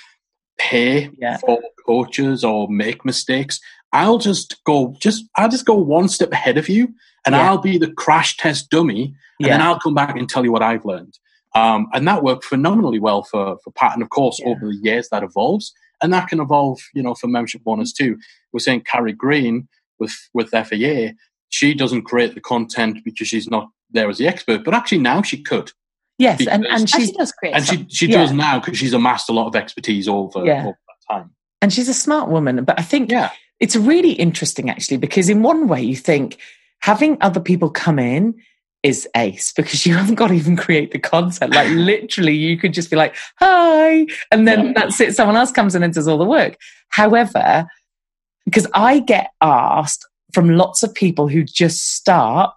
pay 0.59 1.11
yeah. 1.19 1.39
for 1.39 1.61
coaches 1.85 2.45
or 2.45 2.69
make 2.69 3.05
mistakes, 3.05 3.61
I'll 3.93 4.19
just 4.19 4.63
go 4.65 4.95
just 5.01 5.25
I'll 5.37 5.49
just 5.49 5.67
go 5.67 5.75
one 5.75 6.09
step 6.09 6.33
ahead 6.33 6.59
of 6.59 6.69
you 6.69 6.95
and 7.27 7.35
yeah. 7.35 7.49
I'll 7.49 7.59
be 7.59 7.79
the 7.79 7.91
crash 7.93 8.37
test 8.37 8.71
dummy 8.71 9.15
and 9.43 9.49
yeah. 9.49 9.59
then 9.59 9.67
I'll 9.67 9.79
come 9.79 9.95
back 9.95 10.17
and 10.17 10.29
tell 10.29 10.45
you 10.45 10.53
what 10.53 10.63
I've 10.63 10.85
learned. 10.85 11.19
Um, 11.55 11.89
and 11.93 12.07
that 12.09 12.23
worked 12.23 12.45
phenomenally 12.45 12.99
well 12.99 13.25
for, 13.25 13.59
for 13.63 13.71
Pat. 13.73 13.93
And 13.95 14.03
of 14.03 14.11
course, 14.11 14.41
over 14.45 14.69
the 14.69 14.79
years 14.83 15.09
that 15.11 15.23
evolves. 15.23 15.73
And 16.01 16.13
that 16.13 16.29
can 16.29 16.41
evolve, 16.41 16.81
you 16.95 17.03
know, 17.03 17.15
for 17.15 17.29
membership 17.29 17.63
owners 17.67 17.93
too. 17.93 18.19
We're 18.53 18.61
saying 18.61 18.83
Carrie 18.83 19.13
Green 19.13 19.69
with, 19.99 20.13
with 20.35 20.51
FAA, 20.51 21.13
she 21.51 21.75
doesn't 21.75 22.03
create 22.03 22.35
the 22.35 22.41
content 22.41 22.99
because 23.05 23.29
she's 23.29 23.49
not 23.49 23.69
there 23.91 24.09
as 24.09 24.19
the 24.19 24.27
expert, 24.27 24.65
but 24.65 24.75
actually 24.75 24.99
now 24.99 25.23
she 25.23 25.41
could. 25.43 25.71
Yes, 26.19 26.39
because, 26.39 26.55
and, 26.55 26.67
and, 26.67 26.91
she 26.91 27.13
does 27.13 27.33
create. 27.33 27.55
And 27.55 27.65
she, 27.65 27.87
she 27.89 28.07
yeah. 28.07 28.19
does 28.19 28.33
now 28.33 28.59
because 28.59 28.79
she's 28.79 28.93
amassed 28.93 29.29
a 29.29 29.33
lot 29.33 29.47
of 29.47 29.57
expertise 29.57 30.09
over, 30.09 30.45
yeah. 30.45 30.63
over 30.63 30.79
that 30.89 31.15
time. 31.15 31.31
And 31.61 31.73
she's 31.73 31.89
a 31.89 31.95
smart 31.95 32.29
woman. 32.29 32.65
But 32.65 32.79
I 32.79 32.83
think 32.83 33.11
yeah. 33.11 33.31
it's 33.61 33.77
really 33.77 34.13
interesting 34.13 34.71
actually, 34.71 34.97
because 34.97 35.29
in 35.29 35.43
one 35.43 35.69
way 35.69 35.83
you 35.83 35.97
think 35.97 36.39
having 36.81 37.17
other 37.21 37.41
people 37.41 37.71
come 37.71 37.99
in 37.99 38.35
is 38.83 39.09
ace 39.17 39.53
because 39.53 39.87
you 39.87 39.95
haven't 39.99 40.17
got 40.17 40.29
to 40.29 40.35
even 40.35 40.57
create 40.57 40.91
the 40.93 40.99
content. 40.99 41.55
Like 41.55 41.69
literally, 41.71 42.35
you 42.35 42.59
could 42.59 42.73
just 42.73 42.91
be 42.91 42.97
like, 42.97 43.15
hi, 43.39 44.07
and 44.31 44.47
then 44.47 44.75
that's 44.75 45.01
it. 45.01 45.15
Someone 45.15 45.37
else 45.37 45.53
comes 45.53 45.75
in 45.75 45.83
and 45.83 45.95
does 45.95 46.09
all 46.09 46.19
the 46.19 46.25
work. 46.25 46.57
However, 46.89 47.67
because 48.45 48.67
I 48.75 48.99
get 49.01 49.31
asked 49.41 50.07
from 50.33 50.57
lots 50.57 50.83
of 50.83 50.95
people 50.95 51.29
who 51.29 51.45
just 51.45 51.95
start 51.95 52.55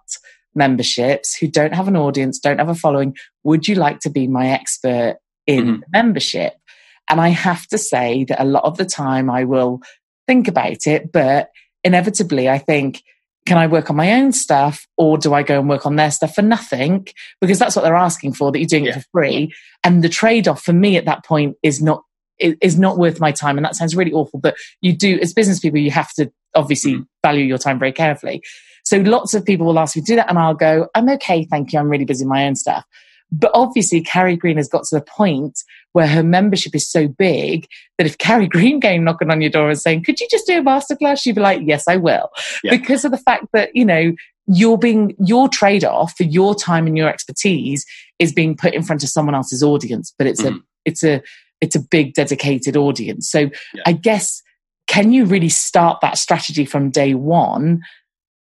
memberships 0.54 1.36
who 1.36 1.46
don't 1.46 1.74
have 1.74 1.86
an 1.86 1.96
audience, 1.96 2.38
don't 2.38 2.58
have 2.58 2.68
a 2.68 2.74
following, 2.74 3.14
would 3.44 3.68
you 3.68 3.74
like 3.74 4.00
to 4.00 4.10
be 4.10 4.26
my 4.26 4.48
expert 4.48 5.18
in 5.46 5.64
mm-hmm. 5.64 5.80
membership? 5.92 6.54
And 7.08 7.20
I 7.20 7.28
have 7.28 7.66
to 7.68 7.78
say 7.78 8.24
that 8.24 8.42
a 8.42 8.46
lot 8.46 8.64
of 8.64 8.78
the 8.78 8.84
time 8.84 9.30
I 9.30 9.44
will 9.44 9.80
think 10.26 10.48
about 10.48 10.86
it, 10.86 11.12
but 11.12 11.50
inevitably 11.84 12.48
I 12.48 12.58
think, 12.58 13.02
can 13.46 13.56
I 13.56 13.66
work 13.66 13.88
on 13.88 13.96
my 13.96 14.12
own 14.12 14.32
stuff 14.32 14.86
or 14.96 15.16
do 15.16 15.32
I 15.32 15.42
go 15.42 15.58
and 15.60 15.68
work 15.68 15.86
on 15.86 15.96
their 15.96 16.10
stuff 16.10 16.34
for 16.34 16.42
nothing? 16.42 17.06
Because 17.40 17.58
that's 17.58 17.76
what 17.76 17.82
they're 17.82 17.94
asking 17.94 18.34
for, 18.34 18.52
that 18.52 18.58
you're 18.58 18.66
doing 18.66 18.84
yeah. 18.84 18.98
it 18.98 19.02
for 19.02 19.06
free. 19.12 19.54
And 19.84 20.02
the 20.02 20.08
trade 20.08 20.48
off 20.48 20.62
for 20.62 20.72
me 20.72 20.96
at 20.96 21.06
that 21.06 21.24
point 21.24 21.56
is 21.62 21.80
not 21.80 22.02
is 22.38 22.78
not 22.78 22.98
worth 22.98 23.18
my 23.18 23.32
time. 23.32 23.56
And 23.56 23.64
that 23.64 23.76
sounds 23.76 23.96
really 23.96 24.12
awful, 24.12 24.38
but 24.38 24.56
you 24.82 24.94
do, 24.94 25.18
as 25.22 25.32
business 25.32 25.58
people, 25.58 25.80
you 25.80 25.90
have 25.90 26.12
to 26.14 26.30
obviously 26.54 26.94
mm-hmm. 26.94 27.02
value 27.22 27.44
your 27.44 27.56
time 27.56 27.78
very 27.78 27.92
carefully. 27.92 28.42
So 28.84 28.98
lots 28.98 29.32
of 29.32 29.44
people 29.44 29.66
will 29.66 29.78
ask 29.78 29.96
me 29.96 30.02
to 30.02 30.06
do 30.06 30.16
that, 30.16 30.28
and 30.28 30.38
I'll 30.38 30.54
go, 30.54 30.88
I'm 30.94 31.08
okay, 31.08 31.44
thank 31.44 31.72
you. 31.72 31.78
I'm 31.78 31.88
really 31.88 32.04
busy 32.04 32.24
with 32.24 32.30
my 32.30 32.46
own 32.46 32.54
stuff. 32.54 32.84
But 33.32 33.50
obviously, 33.54 34.00
Carrie 34.00 34.36
Green 34.36 34.56
has 34.56 34.68
got 34.68 34.84
to 34.84 34.96
the 34.96 35.02
point 35.02 35.58
where 35.92 36.06
her 36.06 36.22
membership 36.22 36.74
is 36.74 36.88
so 36.88 37.08
big 37.08 37.66
that 37.98 38.06
if 38.06 38.18
Carrie 38.18 38.46
Green 38.48 38.80
came 38.80 39.04
knocking 39.04 39.30
on 39.30 39.40
your 39.40 39.50
door 39.50 39.68
and 39.68 39.78
saying, 39.78 40.04
Could 40.04 40.20
you 40.20 40.28
just 40.30 40.46
do 40.46 40.58
a 40.58 40.62
masterclass? 40.62 41.20
She'd 41.20 41.34
be 41.34 41.40
like, 41.40 41.62
Yes, 41.64 41.88
I 41.88 41.96
will. 41.96 42.30
Yeah. 42.62 42.76
Because 42.76 43.04
of 43.04 43.10
the 43.10 43.18
fact 43.18 43.46
that, 43.52 43.74
you 43.74 43.84
know, 43.84 44.12
you're 44.46 44.78
being 44.78 45.16
your 45.18 45.48
trade-off 45.48 46.16
for 46.16 46.22
your 46.22 46.54
time 46.54 46.86
and 46.86 46.96
your 46.96 47.08
expertise 47.08 47.84
is 48.18 48.32
being 48.32 48.56
put 48.56 48.74
in 48.74 48.82
front 48.82 49.02
of 49.02 49.08
someone 49.08 49.34
else's 49.34 49.62
audience, 49.62 50.14
but 50.16 50.26
it's 50.26 50.42
mm-hmm. 50.42 50.58
a 50.58 50.60
it's 50.84 51.02
a 51.02 51.22
it's 51.60 51.74
a 51.74 51.80
big 51.80 52.14
dedicated 52.14 52.76
audience. 52.76 53.28
So 53.28 53.50
yeah. 53.74 53.82
I 53.86 53.92
guess 53.92 54.42
can 54.86 55.12
you 55.12 55.24
really 55.24 55.48
start 55.48 56.00
that 56.00 56.16
strategy 56.18 56.64
from 56.64 56.90
day 56.90 57.14
one 57.14 57.82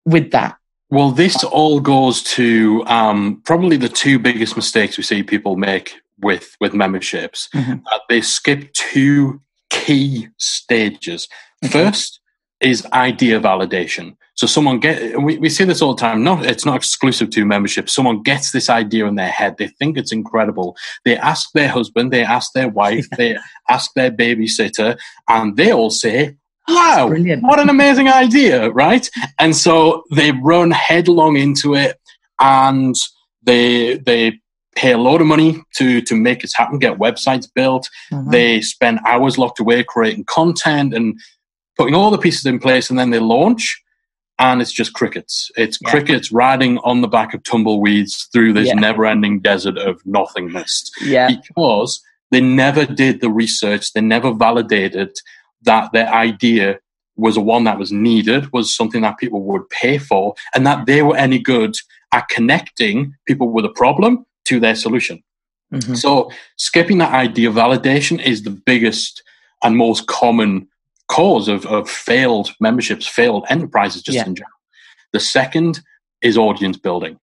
with 0.04 0.32
that? 0.32 0.56
Well, 0.92 1.10
this 1.10 1.42
all 1.42 1.80
goes 1.80 2.22
to 2.34 2.84
um, 2.86 3.40
probably 3.46 3.78
the 3.78 3.88
two 3.88 4.18
biggest 4.18 4.56
mistakes 4.56 4.98
we 4.98 5.04
see 5.04 5.22
people 5.22 5.56
make 5.56 5.94
with 6.20 6.54
with 6.60 6.74
memberships. 6.74 7.48
Mm-hmm. 7.54 7.86
Uh, 7.90 7.98
they 8.10 8.20
skip 8.20 8.70
two 8.74 9.40
key 9.70 10.28
stages. 10.36 11.28
Okay. 11.64 11.72
First 11.84 12.20
is 12.60 12.84
idea 12.92 13.40
validation. 13.40 14.16
So 14.34 14.46
someone 14.46 14.80
get 14.80 15.22
we, 15.22 15.38
we 15.38 15.48
see 15.48 15.64
this 15.64 15.80
all 15.80 15.94
the 15.94 16.00
time. 16.00 16.22
Not 16.22 16.44
it's 16.44 16.66
not 16.66 16.76
exclusive 16.76 17.30
to 17.30 17.46
membership. 17.46 17.88
Someone 17.88 18.22
gets 18.22 18.52
this 18.52 18.68
idea 18.68 19.06
in 19.06 19.14
their 19.14 19.30
head. 19.30 19.56
They 19.56 19.68
think 19.68 19.96
it's 19.96 20.12
incredible. 20.12 20.76
They 21.06 21.16
ask 21.16 21.52
their 21.52 21.68
husband, 21.68 22.12
they 22.12 22.22
ask 22.22 22.52
their 22.52 22.68
wife, 22.68 23.08
they 23.16 23.38
ask 23.70 23.94
their 23.94 24.10
babysitter, 24.10 24.98
and 25.26 25.56
they 25.56 25.72
all 25.72 25.88
say, 25.88 26.36
wow, 26.68 27.08
Brilliant. 27.08 27.42
what 27.42 27.58
an 27.58 27.68
amazing 27.68 28.08
idea, 28.08 28.70
right? 28.70 29.08
And 29.38 29.54
so 29.56 30.04
they 30.10 30.32
run 30.32 30.70
headlong 30.70 31.36
into 31.36 31.74
it 31.74 31.98
and 32.40 32.94
they 33.42 33.98
they 33.98 34.40
pay 34.74 34.92
a 34.92 34.98
lot 34.98 35.20
of 35.20 35.26
money 35.26 35.62
to 35.76 36.00
to 36.02 36.14
make 36.14 36.44
it 36.44 36.52
happen, 36.54 36.78
get 36.78 36.98
websites 36.98 37.48
built. 37.52 37.88
Mm-hmm. 38.12 38.30
They 38.30 38.60
spend 38.60 39.00
hours 39.06 39.38
locked 39.38 39.60
away 39.60 39.84
creating 39.84 40.24
content 40.24 40.94
and 40.94 41.18
putting 41.76 41.94
all 41.94 42.10
the 42.10 42.18
pieces 42.18 42.46
in 42.46 42.58
place, 42.58 42.90
and 42.90 42.98
then 42.98 43.10
they 43.10 43.18
launch. 43.18 43.80
And 44.38 44.60
it's 44.60 44.72
just 44.72 44.94
crickets. 44.94 45.52
It's 45.56 45.78
yeah. 45.80 45.90
crickets 45.90 46.32
riding 46.32 46.78
on 46.78 47.00
the 47.00 47.06
back 47.06 47.32
of 47.32 47.44
tumbleweeds 47.44 48.28
through 48.32 48.54
this 48.54 48.68
yeah. 48.68 48.74
never 48.74 49.06
ending 49.06 49.40
desert 49.40 49.78
of 49.78 50.00
nothingness. 50.04 50.90
Yeah. 51.02 51.28
Because 51.28 52.02
they 52.32 52.40
never 52.40 52.84
did 52.84 53.20
the 53.20 53.30
research, 53.30 53.92
they 53.92 54.00
never 54.00 54.32
validated 54.32 55.16
that 55.62 55.92
their 55.92 56.12
idea 56.12 56.78
was 57.16 57.36
a 57.36 57.40
one 57.40 57.64
that 57.64 57.78
was 57.78 57.92
needed, 57.92 58.52
was 58.52 58.74
something 58.74 59.02
that 59.02 59.18
people 59.18 59.42
would 59.42 59.68
pay 59.70 59.98
for, 59.98 60.34
and 60.54 60.66
that 60.66 60.86
they 60.86 61.02
were 61.02 61.16
any 61.16 61.38
good 61.38 61.76
at 62.12 62.28
connecting 62.28 63.14
people 63.26 63.50
with 63.50 63.64
a 63.64 63.70
problem 63.70 64.24
to 64.44 64.58
their 64.60 64.74
solution. 64.74 65.22
Mm-hmm. 65.72 65.94
So, 65.94 66.30
skipping 66.56 66.98
that 66.98 67.12
idea 67.12 67.50
validation 67.50 68.22
is 68.22 68.42
the 68.42 68.50
biggest 68.50 69.22
and 69.62 69.76
most 69.76 70.06
common 70.06 70.68
cause 71.08 71.48
of, 71.48 71.64
of 71.66 71.88
failed 71.88 72.50
memberships, 72.60 73.06
failed 73.06 73.44
enterprises, 73.48 74.02
just 74.02 74.16
yeah. 74.16 74.26
in 74.26 74.34
general. 74.34 74.50
The 75.12 75.20
second 75.20 75.80
is 76.22 76.36
audience 76.36 76.76
building, 76.76 77.18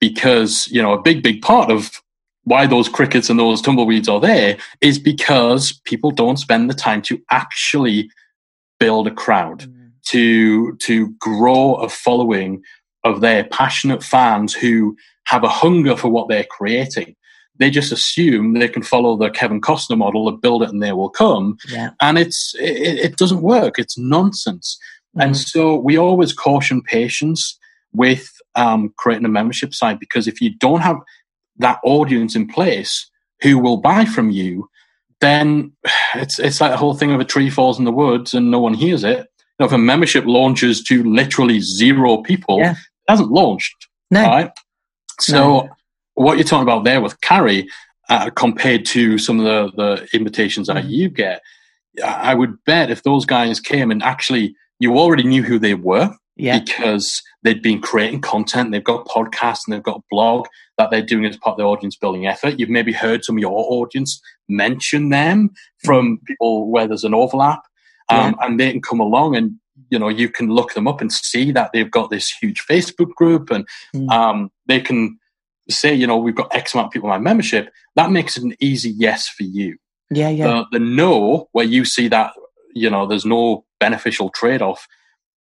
because 0.00 0.68
you 0.68 0.82
know 0.82 0.92
a 0.92 1.00
big 1.00 1.22
big 1.22 1.42
part 1.42 1.70
of 1.70 2.02
why 2.46 2.64
those 2.64 2.88
crickets 2.88 3.28
and 3.28 3.40
those 3.40 3.60
tumbleweeds 3.60 4.08
are 4.08 4.20
there 4.20 4.56
is 4.80 5.00
because 5.00 5.72
people 5.84 6.12
don't 6.12 6.38
spend 6.38 6.70
the 6.70 6.74
time 6.74 7.02
to 7.02 7.20
actually 7.28 8.08
build 8.78 9.08
a 9.08 9.10
crowd, 9.10 9.62
mm. 9.62 9.90
to 10.06 10.76
to 10.76 11.12
grow 11.18 11.74
a 11.74 11.88
following 11.88 12.62
of 13.02 13.20
their 13.20 13.44
passionate 13.44 14.02
fans 14.02 14.54
who 14.54 14.96
have 15.24 15.42
a 15.42 15.48
hunger 15.48 15.96
for 15.96 16.08
what 16.08 16.28
they're 16.28 16.46
creating. 16.48 17.16
They 17.58 17.68
just 17.68 17.90
assume 17.90 18.52
they 18.52 18.68
can 18.68 18.82
follow 18.82 19.16
the 19.16 19.30
Kevin 19.30 19.60
Costner 19.60 19.98
model 19.98 20.28
of 20.28 20.40
build 20.40 20.62
it 20.62 20.70
and 20.70 20.80
they 20.82 20.92
will 20.92 21.10
come, 21.10 21.58
yeah. 21.68 21.90
and 22.00 22.16
it's 22.16 22.54
it, 22.60 22.98
it, 23.06 23.16
doesn't 23.16 23.42
work. 23.42 23.76
It's 23.76 23.98
nonsense. 23.98 24.78
Mm-hmm. 25.16 25.20
And 25.20 25.36
so 25.36 25.74
we 25.74 25.96
always 25.96 26.32
caution 26.32 26.80
patience 26.80 27.58
with 27.92 28.30
um, 28.54 28.94
creating 28.98 29.24
a 29.24 29.30
membership 29.30 29.74
site 29.74 29.98
because 29.98 30.28
if 30.28 30.40
you 30.40 30.54
don't 30.58 30.82
have 30.82 30.98
that 31.58 31.78
audience 31.84 32.36
in 32.36 32.46
place 32.46 33.10
who 33.42 33.58
will 33.58 33.76
buy 33.76 34.04
from 34.04 34.30
you, 34.30 34.68
then 35.20 35.72
it's 36.14 36.38
it's 36.38 36.60
like 36.60 36.70
the 36.70 36.76
whole 36.76 36.94
thing 36.94 37.12
of 37.12 37.20
a 37.20 37.24
tree 37.24 37.50
falls 37.50 37.78
in 37.78 37.84
the 37.84 37.92
woods 37.92 38.34
and 38.34 38.50
no 38.50 38.60
one 38.60 38.74
hears 38.74 39.04
it. 39.04 39.18
You 39.18 39.60
know, 39.60 39.66
if 39.66 39.72
a 39.72 39.78
membership 39.78 40.24
launches 40.26 40.82
to 40.84 41.02
literally 41.02 41.60
zero 41.60 42.18
people, 42.18 42.58
yeah. 42.58 42.72
it 42.72 42.76
hasn't 43.08 43.30
launched. 43.30 43.88
No. 44.10 44.22
Right? 44.22 44.50
So 45.20 45.36
no. 45.36 45.68
what 46.14 46.36
you're 46.36 46.44
talking 46.44 46.62
about 46.62 46.84
there 46.84 47.00
with 47.00 47.20
Carrie, 47.22 47.68
uh, 48.08 48.30
compared 48.30 48.84
to 48.86 49.18
some 49.18 49.40
of 49.40 49.44
the, 49.44 49.72
the 49.76 50.08
invitations 50.16 50.66
that 50.66 50.84
mm. 50.84 50.90
you 50.90 51.08
get, 51.08 51.42
I 52.04 52.34
would 52.34 52.62
bet 52.64 52.90
if 52.90 53.02
those 53.02 53.24
guys 53.24 53.58
came 53.60 53.90
and 53.90 54.02
actually 54.02 54.54
you 54.78 54.98
already 54.98 55.24
knew 55.24 55.42
who 55.42 55.58
they 55.58 55.74
were 55.74 56.14
yeah. 56.36 56.60
because 56.60 57.22
they'd 57.46 57.62
been 57.62 57.80
creating 57.80 58.20
content, 58.20 58.72
they've 58.72 58.82
got 58.82 59.06
podcasts 59.06 59.60
and 59.66 59.72
they've 59.72 59.82
got 59.82 59.98
a 59.98 60.04
blog 60.10 60.46
that 60.78 60.90
they're 60.90 61.00
doing 61.00 61.24
as 61.24 61.36
part 61.36 61.54
of 61.54 61.58
the 61.58 61.64
audience 61.64 61.96
building 61.96 62.26
effort. 62.26 62.58
You've 62.58 62.68
maybe 62.68 62.92
heard 62.92 63.24
some 63.24 63.36
of 63.36 63.40
your 63.40 63.52
audience 63.52 64.20
mention 64.48 65.10
them 65.10 65.50
from 65.84 66.18
mm. 66.18 66.24
people 66.26 66.70
where 66.70 66.86
there's 66.86 67.04
an 67.04 67.14
overlap. 67.14 67.62
Um, 68.08 68.34
yeah. 68.38 68.46
And 68.46 68.60
they 68.60 68.72
can 68.72 68.82
come 68.82 69.00
along 69.00 69.36
and 69.36 69.56
you 69.90 69.98
know 69.98 70.08
you 70.08 70.28
can 70.28 70.48
look 70.48 70.74
them 70.74 70.88
up 70.88 71.00
and 71.00 71.12
see 71.12 71.52
that 71.52 71.70
they've 71.72 71.90
got 71.90 72.10
this 72.10 72.30
huge 72.30 72.64
Facebook 72.66 73.10
group, 73.14 73.50
and 73.50 73.66
mm. 73.94 74.10
um, 74.10 74.50
they 74.66 74.80
can 74.80 75.18
say, 75.68 75.94
you 75.94 76.06
know, 76.06 76.16
we've 76.16 76.34
got 76.34 76.54
X 76.54 76.74
amount 76.74 76.86
of 76.86 76.92
people 76.92 77.08
in 77.08 77.22
my 77.22 77.30
membership. 77.30 77.70
That 77.94 78.10
makes 78.10 78.36
it 78.36 78.44
an 78.44 78.54
easy 78.60 78.90
yes 78.90 79.28
for 79.28 79.42
you. 79.42 79.76
Yeah, 80.10 80.30
yeah. 80.30 80.46
The, 80.46 80.66
the 80.72 80.78
no, 80.78 81.48
where 81.52 81.64
you 81.64 81.84
see 81.84 82.08
that 82.08 82.32
you 82.74 82.90
know 82.90 83.06
there's 83.06 83.26
no 83.26 83.64
beneficial 83.78 84.30
trade 84.30 84.62
off, 84.62 84.86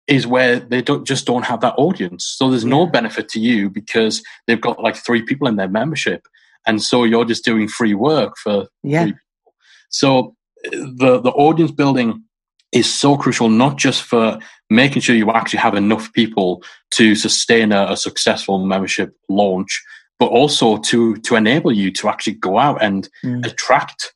is 0.08 0.26
where 0.26 0.60
they 0.60 0.82
don't 0.82 1.04
just 1.04 1.26
don't 1.26 1.44
have 1.44 1.60
that 1.60 1.74
audience. 1.76 2.24
So 2.24 2.50
there's 2.50 2.64
no 2.64 2.86
benefit 2.86 3.28
to 3.30 3.40
you 3.40 3.68
because 3.68 4.22
they've 4.46 4.60
got 4.60 4.82
like 4.82 4.96
three 4.96 5.22
people 5.22 5.48
in 5.48 5.56
their 5.56 5.68
membership, 5.68 6.26
and 6.66 6.82
so 6.82 7.04
you're 7.04 7.24
just 7.24 7.44
doing 7.44 7.68
free 7.68 7.94
work 7.94 8.36
for 8.36 8.68
yeah. 8.82 9.10
So 9.88 10.36
the 10.72 11.20
the 11.20 11.32
audience 11.32 11.70
building 11.70 12.22
is 12.72 12.92
so 12.92 13.16
crucial, 13.16 13.48
not 13.48 13.78
just 13.78 14.02
for 14.02 14.38
making 14.68 15.02
sure 15.02 15.14
you 15.14 15.30
actually 15.30 15.60
have 15.60 15.74
enough 15.74 16.12
people 16.12 16.62
to 16.90 17.14
sustain 17.14 17.72
a, 17.72 17.86
a 17.90 17.96
successful 17.96 18.64
membership 18.64 19.16
launch, 19.28 19.82
but 20.18 20.26
also 20.26 20.78
to 20.78 21.16
to 21.18 21.36
enable 21.36 21.72
you 21.72 21.90
to 21.92 22.08
actually 22.08 22.34
go 22.34 22.58
out 22.58 22.82
and 22.82 23.08
mm. 23.24 23.44
attract 23.46 24.12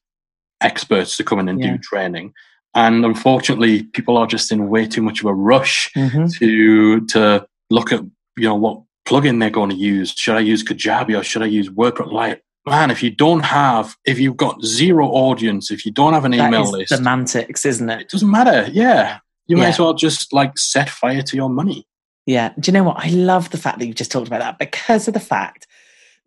experts 0.61 1.17
to 1.17 1.25
come 1.25 1.39
in 1.39 1.49
and 1.49 1.61
yeah. 1.61 1.73
do 1.73 1.79
training. 1.79 2.33
And 2.75 3.05
unfortunately, 3.05 3.85
people 3.85 4.17
are 4.17 4.27
just 4.27 4.53
in 4.53 4.69
way 4.69 4.87
too 4.87 5.03
much 5.03 5.21
of 5.21 5.27
a 5.27 5.35
rush 5.35 5.91
mm-hmm. 5.93 6.27
to 6.39 7.07
to 7.07 7.47
look 7.69 7.93
at 7.93 8.01
you 8.37 8.49
know 8.49 8.55
what 8.55 8.83
plugin 9.07 9.41
they're 9.41 9.51
going 9.51 9.71
to 9.71 9.77
use. 9.77 10.13
Should 10.13 10.37
I 10.37 10.41
use 10.41 10.63
Kajabi 10.63 11.19
or 11.19 11.25
should 11.25 11.43
I 11.43 11.47
use 11.47 11.69
WordPress? 11.69 12.13
Like, 12.13 12.45
man, 12.67 12.91
if 12.91 13.03
you 13.03 13.11
don't 13.11 13.41
have, 13.41 13.97
if 14.05 14.21
you've 14.21 14.37
got 14.37 14.63
zero 14.65 15.09
audience, 15.09 15.71
if 15.71 15.85
you 15.85 15.91
don't 15.91 16.13
have 16.13 16.25
an 16.25 16.33
that 16.33 16.49
email 16.49 16.71
list, 16.71 16.95
semantics, 16.95 17.67
isn't 17.67 17.91
it? 17.91 18.03
It 18.03 18.09
doesn't 18.09 18.31
matter. 18.31 18.69
Yeah, 18.73 19.19
you 19.47 19.57
yeah. 19.57 19.65
may 19.65 19.69
as 19.71 19.79
well 19.79 19.95
just 19.95 20.33
like 20.33 20.57
set 20.59 20.89
fire 20.89 21.23
to 21.23 21.37
your 21.37 21.51
money. 21.51 21.87
Yeah. 22.27 22.53
Do 22.59 22.71
you 22.71 22.73
know 22.73 22.85
what? 22.85 22.99
I 22.99 23.09
love 23.09 23.51
the 23.51 23.59
fact 23.59 23.81
that 23.81 23.87
you 23.87 23.95
just 23.95 24.13
talked 24.13 24.29
about 24.29 24.41
that 24.41 24.59
because 24.59 25.09
of 25.09 25.15
the 25.15 25.21
fact 25.21 25.67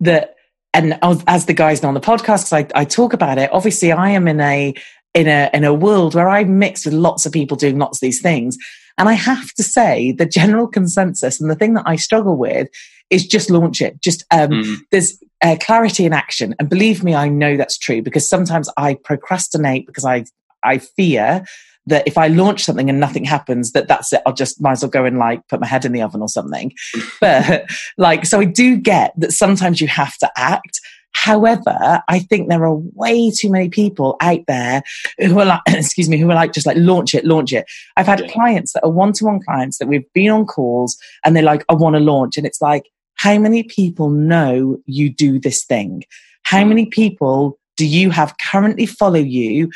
that, 0.01 0.35
and 0.73 0.97
as 1.27 1.45
the 1.45 1.53
guys 1.53 1.81
know 1.81 1.87
on 1.87 1.93
the 1.93 2.01
podcast, 2.01 2.51
I, 2.51 2.67
I 2.77 2.83
talk 2.83 3.13
about 3.13 3.37
it. 3.37 3.49
Obviously, 3.53 3.91
I 3.91 4.09
am 4.09 4.27
in 4.27 4.41
a 4.41 4.73
in 5.13 5.27
a 5.27 5.49
in 5.53 5.63
a 5.63 5.73
world 5.73 6.15
where 6.15 6.29
I'm 6.29 6.59
mixed 6.59 6.85
with 6.85 6.93
lots 6.93 7.25
of 7.25 7.31
people 7.31 7.57
doing 7.57 7.77
lots 7.77 7.97
of 7.97 8.01
these 8.01 8.21
things. 8.21 8.57
And 8.97 9.09
I 9.09 9.13
have 9.13 9.51
to 9.53 9.63
say, 9.63 10.11
the 10.11 10.25
general 10.25 10.67
consensus 10.67 11.41
and 11.41 11.49
the 11.49 11.55
thing 11.55 11.73
that 11.73 11.87
I 11.87 11.95
struggle 11.95 12.37
with 12.37 12.67
is 13.09 13.25
just 13.25 13.49
launch 13.49 13.81
it. 13.81 13.99
Just 14.01 14.23
um, 14.31 14.49
mm. 14.49 14.75
there's 14.91 15.17
uh, 15.41 15.57
clarity 15.59 16.05
in 16.05 16.13
action, 16.13 16.55
and 16.59 16.69
believe 16.69 17.03
me, 17.03 17.15
I 17.15 17.27
know 17.27 17.57
that's 17.57 17.77
true 17.77 18.01
because 18.01 18.27
sometimes 18.27 18.69
I 18.77 18.95
procrastinate 18.95 19.87
because 19.87 20.05
I 20.05 20.25
I 20.63 20.77
fear 20.77 21.43
that 21.85 22.07
if 22.07 22.17
I 22.17 22.27
launch 22.27 22.63
something 22.63 22.89
and 22.89 22.99
nothing 22.99 23.25
happens, 23.25 23.73
that 23.73 23.87
that's 23.87 24.13
it. 24.13 24.21
I'll 24.25 24.33
just 24.33 24.61
might 24.61 24.73
as 24.73 24.83
well 24.83 24.89
go 24.89 25.05
and 25.05 25.17
like 25.17 25.47
put 25.47 25.59
my 25.59 25.67
head 25.67 25.85
in 25.85 25.91
the 25.91 26.01
oven 26.01 26.21
or 26.21 26.29
something. 26.29 26.73
but 27.21 27.69
like, 27.97 28.25
so 28.25 28.39
I 28.39 28.45
do 28.45 28.77
get 28.77 29.13
that 29.17 29.33
sometimes 29.33 29.81
you 29.81 29.87
have 29.87 30.17
to 30.19 30.31
act. 30.37 30.79
However, 31.23 32.03
I 32.09 32.19
think 32.19 32.49
there 32.49 32.65
are 32.65 32.75
way 32.75 33.31
too 33.31 33.49
many 33.49 33.69
people 33.69 34.17
out 34.19 34.41
there 34.45 34.83
who 35.19 35.39
are 35.39 35.45
like, 35.45 35.61
excuse 35.69 36.09
me, 36.09 36.17
who 36.17 36.29
are 36.29 36.35
like, 36.35 36.51
just 36.51 36.67
like 36.67 36.75
launch 36.75 37.15
it, 37.15 37.23
launch 37.23 37.53
it. 37.53 37.65
I've 37.95 38.07
had 38.07 38.19
yeah. 38.19 38.27
clients 38.27 38.73
that 38.73 38.83
are 38.83 38.89
one 38.89 39.13
to 39.13 39.23
one 39.23 39.39
clients 39.41 39.77
that 39.77 39.87
we've 39.87 40.11
been 40.11 40.31
on 40.31 40.45
calls 40.45 40.97
and 41.23 41.33
they're 41.33 41.41
like, 41.41 41.63
I 41.69 41.75
want 41.75 41.95
to 41.95 42.01
launch. 42.01 42.35
And 42.35 42.45
it's 42.45 42.61
like, 42.61 42.89
how 43.15 43.37
many 43.37 43.63
people 43.63 44.09
know 44.09 44.79
you 44.85 45.09
do 45.09 45.39
this 45.39 45.63
thing? 45.63 46.03
How 46.43 46.61
hmm. 46.61 46.67
many 46.67 46.85
people 46.87 47.57
do 47.77 47.85
you 47.85 48.09
have 48.09 48.37
currently 48.39 48.85
follow 48.85 49.15
you 49.15 49.71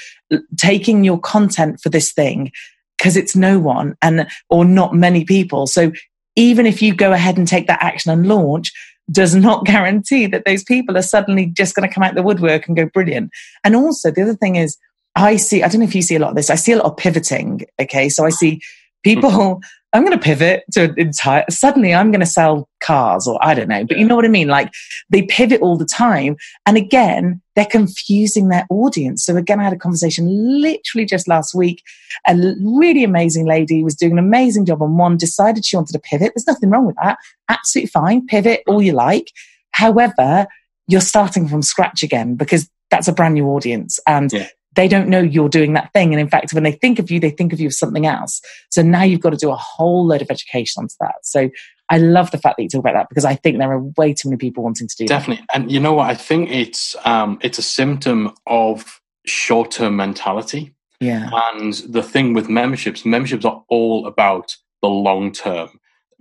taking 0.57 1.05
your 1.05 1.17
content 1.17 1.79
for 1.79 1.87
this 1.87 2.11
thing? 2.11 2.51
Because 2.97 3.15
it's 3.15 3.37
no 3.37 3.57
one 3.57 3.95
and, 4.01 4.27
or 4.49 4.65
not 4.65 4.95
many 4.95 5.23
people. 5.23 5.65
So 5.65 5.93
even 6.35 6.65
if 6.65 6.81
you 6.81 6.93
go 6.93 7.13
ahead 7.13 7.37
and 7.37 7.47
take 7.47 7.67
that 7.67 7.81
action 7.81 8.11
and 8.11 8.27
launch, 8.27 8.73
does 9.11 9.35
not 9.35 9.65
guarantee 9.65 10.27
that 10.27 10.45
those 10.45 10.63
people 10.63 10.97
are 10.97 11.01
suddenly 11.01 11.45
just 11.45 11.75
going 11.75 11.87
to 11.87 11.93
come 11.93 12.03
out 12.03 12.15
the 12.15 12.23
woodwork 12.23 12.67
and 12.67 12.75
go 12.75 12.85
brilliant. 12.85 13.31
And 13.63 13.75
also, 13.75 14.11
the 14.11 14.21
other 14.21 14.35
thing 14.35 14.55
is, 14.55 14.77
I 15.15 15.37
see, 15.37 15.63
I 15.63 15.67
don't 15.67 15.81
know 15.81 15.87
if 15.87 15.95
you 15.95 16.01
see 16.01 16.15
a 16.15 16.19
lot 16.19 16.29
of 16.29 16.35
this, 16.35 16.49
I 16.49 16.55
see 16.55 16.73
a 16.73 16.77
lot 16.77 16.85
of 16.85 16.97
pivoting. 16.97 17.65
Okay. 17.81 18.09
So 18.09 18.25
I 18.25 18.29
see 18.29 18.61
people 19.03 19.29
mm-hmm. 19.29 19.59
I'm 19.93 20.05
going 20.05 20.17
to 20.17 20.23
pivot 20.23 20.63
to 20.73 20.93
entire, 20.95 21.45
suddenly 21.49 21.93
I'm 21.93 22.11
going 22.11 22.19
to 22.19 22.25
sell 22.25 22.69
cars 22.81 23.25
or 23.25 23.43
I 23.43 23.53
don't 23.53 23.69
know, 23.69 23.85
but 23.85 23.97
you 23.97 24.05
know 24.05 24.15
what 24.15 24.25
I 24.25 24.27
mean? 24.27 24.47
Like 24.47 24.71
they 25.09 25.23
pivot 25.23 25.61
all 25.61 25.77
the 25.77 25.85
time. 25.85 26.35
And 26.65 26.75
again, 26.75 27.41
they're 27.55 27.65
confusing 27.65 28.49
their 28.49 28.67
audience. 28.69 29.23
So 29.23 29.37
again, 29.37 29.59
I 29.59 29.63
had 29.63 29.73
a 29.73 29.77
conversation 29.77 30.27
literally 30.61 31.05
just 31.05 31.27
last 31.27 31.55
week. 31.55 31.81
A 32.27 32.35
really 32.61 33.03
amazing 33.03 33.47
lady 33.47 33.83
was 33.83 33.95
doing 33.95 34.11
an 34.11 34.19
amazing 34.19 34.65
job 34.65 34.81
on 34.81 34.97
one, 34.97 35.17
decided 35.17 35.65
she 35.65 35.77
wanted 35.77 35.93
to 35.93 35.99
pivot. 35.99 36.33
There's 36.35 36.47
nothing 36.47 36.69
wrong 36.69 36.85
with 36.85 36.97
that. 37.01 37.17
Absolutely 37.49 37.89
fine. 37.89 38.27
Pivot 38.27 38.63
all 38.67 38.81
you 38.81 38.91
like. 38.91 39.31
However, 39.71 40.47
you're 40.87 41.01
starting 41.01 41.47
from 41.47 41.61
scratch 41.61 42.03
again 42.03 42.35
because 42.35 42.69
that's 42.91 43.07
a 43.07 43.13
brand 43.13 43.33
new 43.35 43.47
audience. 43.47 43.99
And 44.05 44.31
yeah 44.31 44.47
they 44.77 44.87
don't 44.87 45.09
know 45.09 45.19
you're 45.19 45.49
doing 45.49 45.73
that 45.73 45.91
thing. 45.91 46.13
And 46.13 46.21
in 46.21 46.29
fact, 46.29 46.53
when 46.53 46.63
they 46.63 46.71
think 46.71 46.99
of 46.99 47.09
you, 47.09 47.19
they 47.19 47.31
think 47.31 47.51
of 47.51 47.59
you 47.59 47.67
as 47.67 47.79
something 47.79 48.05
else. 48.05 48.39
So 48.69 48.83
now 48.83 49.01
you've 49.01 49.19
got 49.19 49.31
to 49.31 49.37
do 49.37 49.49
a 49.49 49.55
whole 49.55 50.05
load 50.05 50.21
of 50.21 50.29
education 50.29 50.81
onto 50.81 50.93
that. 51.01 51.15
So 51.23 51.49
I 51.89 51.97
love 51.97 52.29
the 52.29 52.37
fact 52.37 52.57
that 52.57 52.63
you 52.63 52.69
talk 52.69 52.81
about 52.81 52.93
that 52.93 53.09
because 53.09 53.25
I 53.25 53.33
think 53.33 53.57
there 53.57 53.71
are 53.71 53.81
way 53.97 54.13
too 54.13 54.29
many 54.29 54.37
people 54.37 54.63
wanting 54.63 54.87
to 54.87 54.95
do 54.95 55.07
Definitely. 55.07 55.45
That. 55.49 55.61
And 55.61 55.71
you 55.71 55.79
know 55.79 55.93
what? 55.93 56.09
I 56.09 56.13
think 56.13 56.51
it's 56.51 56.95
um, 57.05 57.39
it's 57.41 57.57
a 57.57 57.63
symptom 57.63 58.33
of 58.45 59.01
short 59.25 59.71
term 59.71 59.95
mentality. 59.95 60.75
Yeah. 60.99 61.29
And 61.53 61.73
the 61.73 62.03
thing 62.03 62.33
with 62.33 62.47
memberships, 62.47 63.03
memberships 63.03 63.45
are 63.45 63.63
all 63.69 64.05
about 64.05 64.55
the 64.83 64.89
long 64.89 65.31
term. 65.31 65.69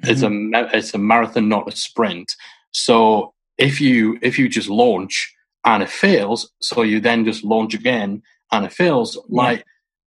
Mm-hmm. 0.03 0.11
It's 0.11 0.23
a 0.23 0.77
it's 0.77 0.95
a 0.95 0.99
marathon, 0.99 1.51
not 1.51 1.71
a 1.71 1.77
sprint. 1.77 2.35
So 2.73 3.35
if 3.59 3.83
you 3.83 4.19
if 4.23 4.39
you 4.39 4.49
just 4.49 4.71
launch 4.71 5.35
and 5.67 5.83
it 5.83 5.91
fails, 5.91 6.51
so 6.63 6.81
you 6.81 7.01
then 7.01 7.27
just 7.27 7.45
launch 7.45 7.75
again 7.75 8.23
and 8.53 8.65
it 8.65 8.73
fails. 8.73 9.17
Yeah. 9.17 9.43
Like 9.43 9.65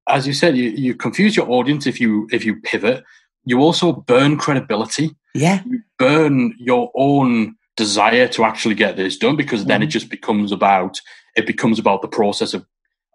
as 0.07 0.25
you 0.25 0.33
said, 0.33 0.57
you, 0.57 0.69
you 0.71 0.95
confuse 0.95 1.35
your 1.35 1.49
audience 1.49 1.87
if 1.87 1.99
you 2.01 2.27
if 2.31 2.43
you 2.45 2.59
pivot. 2.61 3.03
You 3.45 3.59
also 3.59 3.93
burn 3.93 4.37
credibility. 4.37 5.15
Yeah. 5.33 5.61
You 5.65 5.81
burn 5.97 6.53
your 6.59 6.91
own 6.95 7.55
desire 7.77 8.27
to 8.27 8.43
actually 8.43 8.75
get 8.75 8.97
this 8.97 9.17
done 9.17 9.35
because 9.35 9.65
then 9.65 9.81
mm. 9.81 9.85
it 9.85 9.87
just 9.87 10.09
becomes 10.09 10.51
about 10.51 10.99
it 11.35 11.45
becomes 11.45 11.79
about 11.79 12.01
the 12.01 12.07
process 12.07 12.53
of 12.53 12.65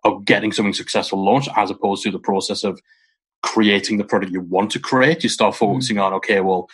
of 0.04 0.24
getting 0.24 0.52
something 0.52 0.74
successful 0.74 1.22
launched 1.22 1.48
as 1.56 1.70
opposed 1.70 2.02
to 2.02 2.10
the 2.10 2.18
process 2.18 2.62
of 2.62 2.80
creating 3.42 3.98
the 3.98 4.04
product 4.04 4.32
you 4.32 4.40
want 4.40 4.70
to 4.70 4.78
create. 4.78 5.22
You 5.22 5.28
start 5.28 5.54
mm. 5.54 5.58
focusing 5.58 5.96
mm. 5.96 6.02
on, 6.02 6.12
okay, 6.14 6.40
well, 6.40 6.68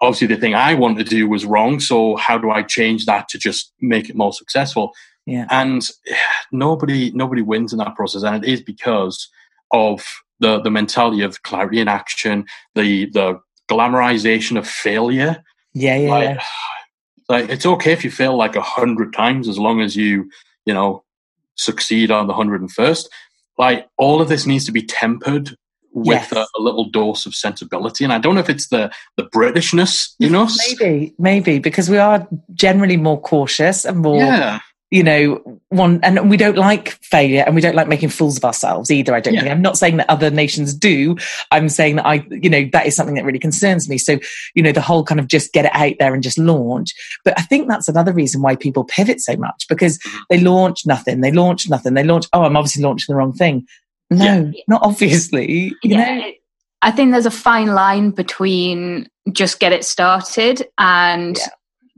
obviously 0.00 0.26
the 0.26 0.36
thing 0.36 0.54
I 0.54 0.74
wanted 0.74 1.04
to 1.04 1.10
do 1.10 1.28
was 1.28 1.46
wrong. 1.46 1.80
So 1.80 2.16
how 2.16 2.38
do 2.38 2.50
I 2.50 2.62
change 2.62 3.06
that 3.06 3.28
to 3.28 3.38
just 3.38 3.72
make 3.80 4.10
it 4.10 4.16
more 4.16 4.32
successful? 4.32 4.92
Yeah. 5.26 5.46
And 5.50 5.88
nobody 6.52 7.10
nobody 7.12 7.42
wins 7.42 7.72
in 7.72 7.78
that 7.78 7.96
process, 7.96 8.22
and 8.22 8.44
it 8.44 8.48
is 8.48 8.60
because 8.62 9.28
of 9.72 10.04
the 10.40 10.60
the 10.60 10.70
mentality 10.70 11.22
of 11.22 11.42
clarity 11.42 11.80
in 11.80 11.88
action, 11.88 12.46
the 12.74 13.06
the 13.10 13.40
glamorization 13.68 14.56
of 14.56 14.66
failure. 14.68 15.42
Yeah, 15.74 15.96
yeah. 15.96 16.10
Like, 16.10 16.24
yeah. 16.24 16.42
like 17.28 17.50
it's 17.50 17.66
okay 17.66 17.92
if 17.92 18.04
you 18.04 18.10
fail 18.10 18.36
like 18.36 18.56
a 18.56 18.62
hundred 18.62 19.12
times 19.12 19.48
as 19.48 19.58
long 19.58 19.80
as 19.80 19.96
you, 19.96 20.30
you 20.64 20.72
know, 20.72 21.02
succeed 21.56 22.10
on 22.10 22.28
the 22.28 22.34
hundred 22.34 22.60
and 22.60 22.72
first. 22.72 23.08
Like 23.58 23.88
all 23.96 24.20
of 24.20 24.28
this 24.28 24.46
needs 24.46 24.64
to 24.66 24.72
be 24.72 24.82
tempered 24.82 25.56
with 25.92 26.08
Yes. 26.08 26.32
a, 26.32 26.46
a 26.58 26.60
little 26.60 26.84
dose 26.90 27.24
of 27.24 27.34
sensibility. 27.34 28.04
And 28.04 28.12
I 28.12 28.18
don't 28.18 28.34
know 28.34 28.42
if 28.42 28.50
it's 28.50 28.68
the 28.68 28.92
the 29.16 29.24
Britishness 29.24 30.14
in 30.20 30.34
us. 30.42 30.56
Maybe, 30.78 31.14
maybe 31.18 31.58
because 31.58 31.88
we 31.90 31.96
are 31.98 32.28
generally 32.52 32.98
more 32.98 33.20
cautious 33.20 33.84
and 33.86 33.98
more, 33.98 34.18
Yeah. 34.18 34.60
You 34.90 35.02
know, 35.02 35.60
one, 35.70 35.98
and 36.04 36.30
we 36.30 36.36
don't 36.36 36.56
like 36.56 36.90
failure 37.02 37.42
and 37.44 37.56
we 37.56 37.60
don't 37.60 37.74
like 37.74 37.88
making 37.88 38.08
fools 38.08 38.36
of 38.36 38.44
ourselves 38.44 38.88
either. 38.90 39.14
I 39.14 39.20
don't 39.20 39.34
Yeah. 39.34 39.40
think. 39.40 39.52
I'm 39.52 39.60
not 39.62 39.76
saying 39.76 39.96
that 39.96 40.08
other 40.08 40.30
nations 40.30 40.72
do. 40.74 41.16
I'm 41.50 41.68
saying 41.68 41.96
that 41.96 42.06
I, 42.06 42.24
you 42.30 42.48
know, 42.48 42.68
that 42.72 42.86
is 42.86 42.94
something 42.94 43.16
that 43.16 43.24
really 43.24 43.40
concerns 43.40 43.88
me. 43.88 43.98
So, 43.98 44.18
you 44.54 44.62
know, 44.62 44.70
the 44.70 44.80
whole 44.80 45.02
kind 45.02 45.18
of 45.18 45.26
just 45.26 45.52
get 45.52 45.64
it 45.64 45.72
out 45.74 45.94
there 45.98 46.14
and 46.14 46.22
just 46.22 46.38
launch. 46.38 46.94
But 47.24 47.36
I 47.36 47.42
think 47.42 47.68
that's 47.68 47.88
another 47.88 48.12
reason 48.12 48.42
why 48.42 48.54
people 48.54 48.84
pivot 48.84 49.20
so 49.20 49.36
much 49.36 49.66
because 49.68 49.98
Mhm. 49.98 50.20
they 50.30 50.38
launch 50.40 50.86
nothing, 50.86 51.20
they 51.20 51.32
launch 51.32 51.68
nothing, 51.68 51.94
they 51.94 52.04
launch, 52.04 52.26
oh, 52.32 52.42
I'm 52.42 52.56
obviously 52.56 52.82
launching 52.84 53.12
the 53.12 53.16
wrong 53.16 53.32
thing. 53.32 53.66
No, 54.08 54.52
not 54.68 54.82
obviously. 54.84 55.74
You 55.82 55.90
yeah, 55.90 56.14
know? 56.18 56.30
I 56.82 56.92
think 56.92 57.10
there's 57.10 57.26
a 57.26 57.30
fine 57.32 57.74
line 57.74 58.10
between 58.10 59.08
just 59.32 59.58
get 59.58 59.72
it 59.72 59.84
started 59.84 60.64
and 60.78 61.36
Yeah. 61.36 61.46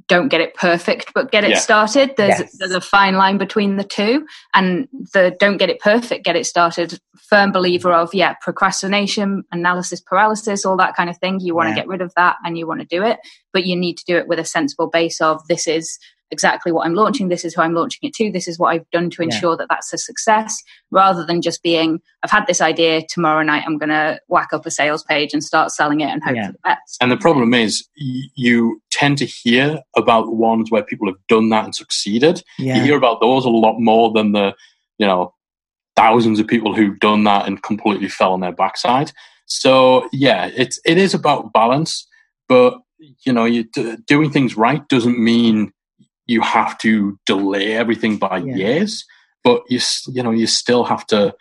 Don't 0.09 0.29
get 0.29 0.41
it 0.41 0.55
perfect, 0.55 1.13
but 1.15 1.31
get 1.31 1.45
it 1.45 1.51
Yeah. 1.51 1.59
started. 1.59 2.15
There's 2.17 2.41
Yes. 2.41 2.57
there's 2.59 2.73
a 2.73 2.81
fine 2.81 3.15
line 3.15 3.39
between 3.39 3.77
the 3.77 3.85
two, 3.85 4.27
and 4.55 4.89
the 5.13 5.37
don't 5.39 5.59
get 5.59 5.71
it 5.71 5.81
perfect, 5.81 6.25
get 6.25 6.35
it 6.37 6.47
started. 6.47 6.99
Firm 7.29 7.53
believer 7.53 7.93
of 7.93 8.13
yeah, 8.15 8.35
procrastination, 8.41 9.45
analysis 9.53 10.01
paralysis, 10.01 10.65
all 10.65 10.77
that 10.79 10.97
kind 10.97 11.11
of 11.11 11.19
thing. 11.19 11.41
You 11.41 11.55
want 11.55 11.67
to 11.67 11.71
Yeah. 11.71 11.77
get 11.77 11.89
rid 11.89 12.01
of 12.03 12.13
that, 12.17 12.37
and 12.45 12.57
you 12.59 12.67
want 12.67 12.81
to 12.81 12.87
do 12.87 13.03
it, 13.05 13.19
but 13.53 13.65
you 13.67 13.77
need 13.77 13.99
to 13.99 14.05
do 14.07 14.17
it 14.17 14.27
with 14.29 14.39
a 14.39 14.45
sensible 14.45 14.89
base 14.89 15.21
of 15.21 15.47
this 15.49 15.67
is 15.67 15.99
exactly 16.31 16.73
what 16.73 16.87
I'm 16.87 16.95
launching. 16.95 17.29
This 17.29 17.45
is 17.45 17.55
who 17.55 17.63
I'm 17.63 17.75
launching 17.75 18.01
it 18.03 18.15
to. 18.15 18.31
This 18.31 18.47
is 18.49 18.59
what 18.59 18.69
I've 18.69 18.89
done 18.91 19.11
to 19.11 19.17
Yeah. 19.23 19.25
ensure 19.27 19.57
that 19.57 19.67
that's 19.71 19.93
a 19.93 19.99
success, 19.99 20.63
rather 20.91 21.25
than 21.25 21.41
just 21.43 21.63
being, 21.63 22.01
I've 22.23 22.31
had 22.31 22.47
this 22.47 22.61
idea. 22.61 23.03
Tomorrow 23.09 23.43
night, 23.43 23.65
I'm 23.67 23.79
going 23.79 23.89
to 23.91 24.21
whack 24.29 24.49
up 24.53 24.67
a 24.67 24.71
sales 24.71 25.03
page 25.03 25.33
and 25.33 25.43
start 25.43 25.71
selling 25.71 26.01
it 26.01 26.11
and 26.11 26.23
hope 26.23 26.37
Yeah. 26.37 26.47
for 26.47 26.53
the 26.53 26.59
best. 26.65 26.97
And 27.01 27.11
the 27.11 27.17
problem 27.17 27.55
is, 27.55 27.87
y- 28.01 28.23
you 28.35 28.81
tend 28.91 29.19
to 29.19 29.27
hear 29.27 29.81
about 29.97 30.35
ones 30.35 30.71
where 30.71 30.83
people 30.83 31.07
have 31.09 31.19
done 31.29 31.49
that 31.51 31.65
and 31.65 31.75
succeeded. 31.75 32.43
You 32.59 32.75
hear 32.75 32.97
about 32.97 33.21
those 33.21 33.45
a 33.45 33.51
lot 33.51 33.79
more 33.79 34.13
than 34.13 34.33
the, 34.33 34.55
you 34.99 35.07
know, 35.07 35.33
thousands 35.97 36.39
of 36.39 36.47
people 36.47 36.75
who've 36.75 36.99
done 37.01 37.25
that 37.25 37.47
and 37.47 37.63
completely 37.63 38.09
fell 38.09 38.33
on 38.33 38.41
their 38.41 38.53
backside. 38.53 39.11
So 39.47 40.09
yeah, 40.13 40.51
it's 40.55 40.79
it 40.85 40.99
is 40.99 41.15
about 41.15 41.53
balance, 41.53 42.07
but 42.49 42.79
you 43.25 43.33
know, 43.33 43.45
you 43.45 43.65
d- 43.65 43.97
doing 44.07 44.31
things 44.31 44.57
right 44.57 44.87
doesn't 44.89 45.19
mean 45.19 45.73
you 46.29 46.41
have 46.43 46.79
to 46.79 47.19
delay 47.27 47.73
everything 47.73 48.19
by 48.19 48.39
Yeah. 48.39 48.55
years. 48.55 49.05
But 49.43 49.63
you 49.69 49.81
you 50.09 50.23
know, 50.23 50.31
you 50.31 50.47
still 50.47 50.85
have 50.85 51.05
to. 51.09 51.35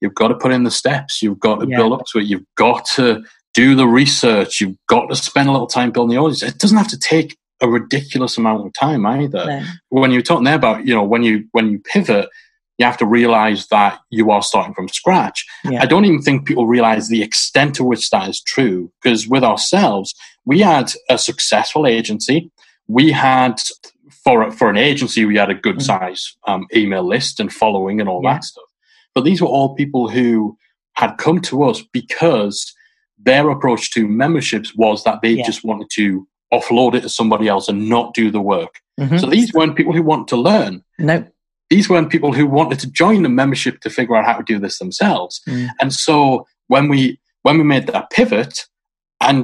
You've 0.00 0.14
got 0.14 0.28
to 0.28 0.34
put 0.34 0.52
in 0.52 0.64
the 0.64 0.70
steps. 0.70 1.22
You've 1.22 1.40
got 1.40 1.60
to 1.60 1.66
Yeah. 1.68 1.76
build 1.78 1.92
up 1.94 2.06
to 2.12 2.18
it. 2.18 2.24
You've 2.26 2.44
got 2.56 2.84
to 2.96 3.22
do 3.54 3.74
the 3.74 3.86
research. 3.88 4.60
You've 4.60 4.76
got 4.88 5.08
to 5.08 5.16
spend 5.16 5.48
a 5.48 5.52
little 5.52 5.66
time 5.66 5.90
building 5.90 6.14
the 6.16 6.20
audience. 6.22 6.42
It 6.42 6.58
doesn't 6.58 6.76
have 6.76 6.88
to 6.88 6.98
take 6.98 7.36
a 7.60 7.68
ridiculous 7.68 8.38
amount 8.38 8.64
of 8.66 8.72
time 8.72 9.04
either. 9.06 9.44
No. 9.46 9.64
When 9.88 10.12
you're 10.12 10.22
talking 10.22 10.44
there 10.44 10.54
about, 10.54 10.86
you 10.86 10.94
know, 10.94 11.02
when 11.02 11.22
you 11.24 11.44
when 11.52 11.70
you 11.70 11.78
pivot, 11.80 12.28
you 12.78 12.86
have 12.86 12.98
to 12.98 13.06
realize 13.06 13.66
that 13.68 13.98
you 14.10 14.30
are 14.30 14.42
starting 14.42 14.74
from 14.74 14.88
scratch. 14.88 15.44
Yeah. 15.64 15.82
I 15.82 15.86
don't 15.86 16.04
even 16.04 16.22
think 16.22 16.46
people 16.46 16.66
realize 16.68 17.08
the 17.08 17.22
extent 17.22 17.74
to 17.76 17.84
which 17.84 18.10
that 18.10 18.28
is 18.28 18.40
true. 18.40 18.92
Because 19.02 19.26
with 19.26 19.42
ourselves, 19.42 20.14
we 20.44 20.60
had 20.60 20.92
a 21.10 21.18
successful 21.18 21.86
agency. 21.88 22.50
We 22.86 23.10
had 23.10 23.60
for 24.28 24.50
for 24.52 24.68
an 24.68 24.76
agency, 24.76 25.24
we 25.24 25.36
had 25.36 25.50
a 25.50 25.54
good 25.54 25.76
Mhm. 25.78 25.82
size 25.82 26.36
um, 26.46 26.66
email 26.74 27.02
list 27.14 27.40
and 27.40 27.50
following 27.52 28.00
and 28.00 28.08
all 28.08 28.20
Yeah. 28.22 28.34
that 28.34 28.44
stuff. 28.44 28.64
But 29.14 29.24
these 29.24 29.40
were 29.40 29.48
all 29.48 29.74
people 29.74 30.08
who 30.08 30.56
had 30.94 31.16
come 31.16 31.40
to 31.42 31.62
us 31.64 31.82
because 31.92 32.74
their 33.18 33.48
approach 33.50 33.90
to 33.92 34.06
memberships 34.06 34.74
was 34.76 35.02
that 35.04 35.22
they 35.22 35.32
Yeah. 35.32 35.46
just 35.46 35.64
wanted 35.64 35.88
to 35.94 36.26
offload 36.52 36.94
it 36.94 37.00
to 37.02 37.08
somebody 37.08 37.48
else 37.48 37.68
and 37.68 37.88
not 37.88 38.14
do 38.14 38.30
the 38.30 38.40
work. 38.40 38.74
Mhm. 39.00 39.18
So 39.20 39.26
these 39.26 39.52
weren't 39.54 39.76
people 39.76 39.92
who 39.94 40.02
wanted 40.02 40.28
to 40.28 40.36
learn. 40.36 40.82
no. 40.98 41.24
These 41.70 41.90
weren't 41.90 42.08
people 42.10 42.32
who 42.32 42.46
wanted 42.46 42.78
to 42.80 42.90
join 42.90 43.22
the 43.22 43.28
membership 43.28 43.80
to 43.82 43.90
figure 43.90 44.16
out 44.16 44.24
how 44.24 44.36
to 44.38 44.42
do 44.42 44.58
this 44.58 44.78
themselves. 44.78 45.42
Mm. 45.46 45.68
And 45.80 45.92
so 45.92 46.46
when 46.68 46.88
we 46.88 47.18
when 47.42 47.56
we 47.58 47.64
made 47.64 47.86
that 47.88 48.08
pivot, 48.10 48.66
and 49.20 49.38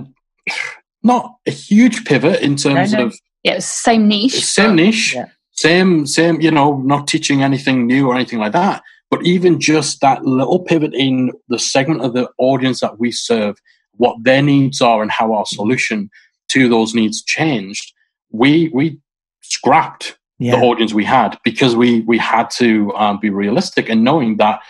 not 1.02 1.36
a 1.46 1.50
huge 1.50 2.04
pivot 2.06 2.40
in 2.40 2.56
terms 2.56 2.92
No, 2.92 2.98
no. 3.00 3.06
of 3.06 3.14
Yeah, 3.44 3.58
same 3.60 4.08
niche. 4.08 4.44
same 4.44 4.74
niche, 4.76 5.14
Yeah. 5.14 5.26
same 5.52 6.06
same 6.06 6.40
you 6.40 6.50
know, 6.50 6.78
not 6.78 7.06
teaching 7.06 7.42
anything 7.42 7.86
new 7.86 8.08
or 8.08 8.14
anything 8.14 8.38
like 8.38 8.52
that. 8.52 8.82
But 9.10 9.24
even 9.24 9.60
just 9.60 10.00
that 10.00 10.24
little 10.24 10.58
pivot 10.58 10.94
in 10.94 11.30
the 11.48 11.58
segment 11.58 12.00
of 12.02 12.14
the 12.14 12.28
audience 12.38 12.80
that 12.80 12.98
we 12.98 13.12
serve, 13.12 13.56
what 13.92 14.16
their 14.24 14.42
needs 14.42 14.80
are, 14.80 15.02
and 15.02 15.10
how 15.10 15.32
our 15.34 15.46
solution 15.46 16.10
to 16.48 16.68
those 16.68 16.94
needs 16.94 17.22
changed, 17.22 17.92
we 18.30 18.70
we 18.72 18.98
scrapped 19.42 20.18
Yeah. 20.38 20.56
the 20.56 20.62
audience 20.66 20.92
we 20.94 21.04
had 21.04 21.38
because 21.44 21.76
we 21.76 22.00
we 22.00 22.18
had 22.18 22.50
to 22.52 22.92
um, 22.96 23.20
be 23.20 23.30
realistic 23.30 23.88
and 23.90 24.02
knowing 24.02 24.38
that 24.38 24.60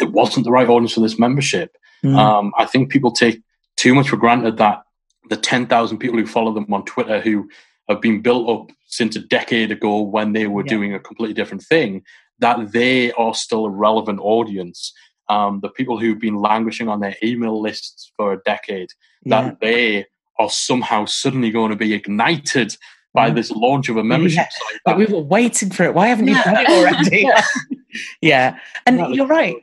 it 0.00 0.12
wasn't 0.12 0.44
the 0.44 0.52
right 0.52 0.68
audience 0.68 0.92
for 0.92 1.00
this 1.00 1.18
membership. 1.18 1.76
Mm. 2.04 2.16
Um, 2.16 2.52
I 2.56 2.66
think 2.66 2.90
people 2.92 3.10
take 3.10 3.40
too 3.76 3.94
much 3.94 4.10
for 4.10 4.16
granted 4.16 4.58
that 4.58 4.82
the 5.28 5.36
10,000 5.36 5.98
people 5.98 6.18
who 6.18 6.26
follow 6.26 6.52
them 6.52 6.72
on 6.72 6.84
Twitter 6.84 7.20
who 7.20 7.48
have 7.88 8.00
been 8.00 8.20
built 8.20 8.48
up 8.48 8.70
since 8.86 9.16
a 9.16 9.20
decade 9.20 9.70
ago 9.70 10.00
when 10.02 10.32
they 10.32 10.46
were 10.46 10.62
Yeah. 10.64 10.70
doing 10.70 10.94
a 10.94 11.00
completely 11.00 11.34
different 11.34 11.62
thing, 11.62 12.02
that 12.38 12.72
they 12.72 13.12
are 13.12 13.34
still 13.34 13.66
a 13.66 13.70
relevant 13.70 14.20
audience. 14.22 14.92
Um, 15.28 15.60
the 15.60 15.68
people 15.68 15.98
who've 15.98 16.18
been 16.20 16.36
languishing 16.36 16.88
on 16.88 17.00
their 17.00 17.16
email 17.22 17.60
lists 17.60 18.12
for 18.16 18.32
a 18.32 18.38
decade, 18.44 18.90
yeah. 19.24 19.42
that 19.42 19.60
they 19.60 20.06
are 20.38 20.48
somehow 20.50 21.04
suddenly 21.04 21.50
going 21.50 21.70
to 21.70 21.76
be 21.76 21.92
ignited 21.94 22.76
by 23.14 23.30
Mm. 23.30 23.34
this 23.34 23.50
launch 23.50 23.88
of 23.88 23.96
a 23.96 24.04
membership 24.04 24.36
Yeah. 24.36 24.48
site. 24.70 24.80
But 24.84 24.96
we 24.98 25.06
were 25.06 25.20
waiting 25.22 25.70
for 25.70 25.82
it. 25.84 25.94
Why 25.94 26.06
haven't 26.08 26.28
you 26.28 26.34
done 26.34 26.56
it 26.58 26.68
already? 26.68 27.28
yeah. 28.20 28.58
And 28.86 29.14
you're 29.14 29.26
right. 29.26 29.56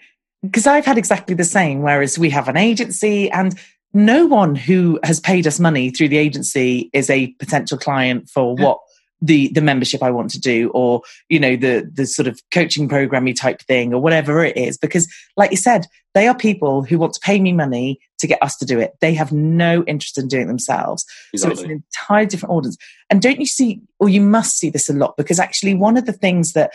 Because 0.43 0.67
I've 0.67 0.85
had 0.85 0.97
exactly 0.97 1.33
the 1.35 1.43
same, 1.43 1.81
whereas 1.81 2.19
we 2.19 2.29
have 2.31 2.47
an 2.47 2.57
agency 2.57 3.31
and 3.31 3.55
no 3.95 4.25
one 4.25 4.55
who 4.55 4.99
has 5.03 5.19
paid 5.19 5.47
us 5.47 5.59
money 5.59 5.89
through 5.89 6.09
the 6.09 6.17
agency 6.17 6.89
is 6.93 7.09
a 7.09 7.27
potential 7.39 7.77
client 7.77 8.29
for 8.29 8.55
what 8.55 8.79
the 9.21 9.47
the 9.53 9.61
membership 9.61 10.03
I 10.03 10.11
want 10.11 10.29
to 10.31 10.39
do 10.39 10.69
or 10.73 11.01
you 11.29 11.39
know 11.39 11.55
the 11.55 11.89
the 11.91 12.05
sort 12.05 12.27
of 12.27 12.39
coaching 12.51 12.89
programmy 12.89 13.33
type 13.35 13.61
thing 13.61 13.93
or 13.93 14.01
whatever 14.01 14.43
it 14.43 14.57
is. 14.57 14.77
Because 14.77 15.11
like 15.37 15.51
you 15.51 15.57
said 15.57 15.87
they 16.13 16.27
are 16.27 16.35
people 16.35 16.83
who 16.83 16.97
want 16.97 17.13
to 17.13 17.19
pay 17.19 17.39
me 17.39 17.51
money 17.53 17.99
to 18.19 18.27
get 18.27 18.41
us 18.41 18.55
to 18.57 18.65
do 18.65 18.79
it. 18.79 18.93
They 19.01 19.13
have 19.13 19.31
no 19.31 19.83
interest 19.83 20.17
in 20.17 20.27
doing 20.27 20.43
it 20.43 20.47
themselves. 20.47 21.05
So 21.35 21.49
it's 21.49 21.61
an 21.61 21.71
entire 21.71 22.25
different 22.25 22.53
audience. 22.53 22.77
And 23.09 23.21
don't 23.21 23.39
you 23.39 23.45
see, 23.45 23.81
or 23.99 24.07
you 24.07 24.21
must 24.21 24.57
see 24.57 24.69
this 24.69 24.89
a 24.89 24.93
lot, 24.93 25.17
because 25.17 25.39
actually, 25.39 25.75
one 25.75 25.97
of 25.97 26.05
the 26.05 26.13
things 26.13 26.53
that, 26.53 26.71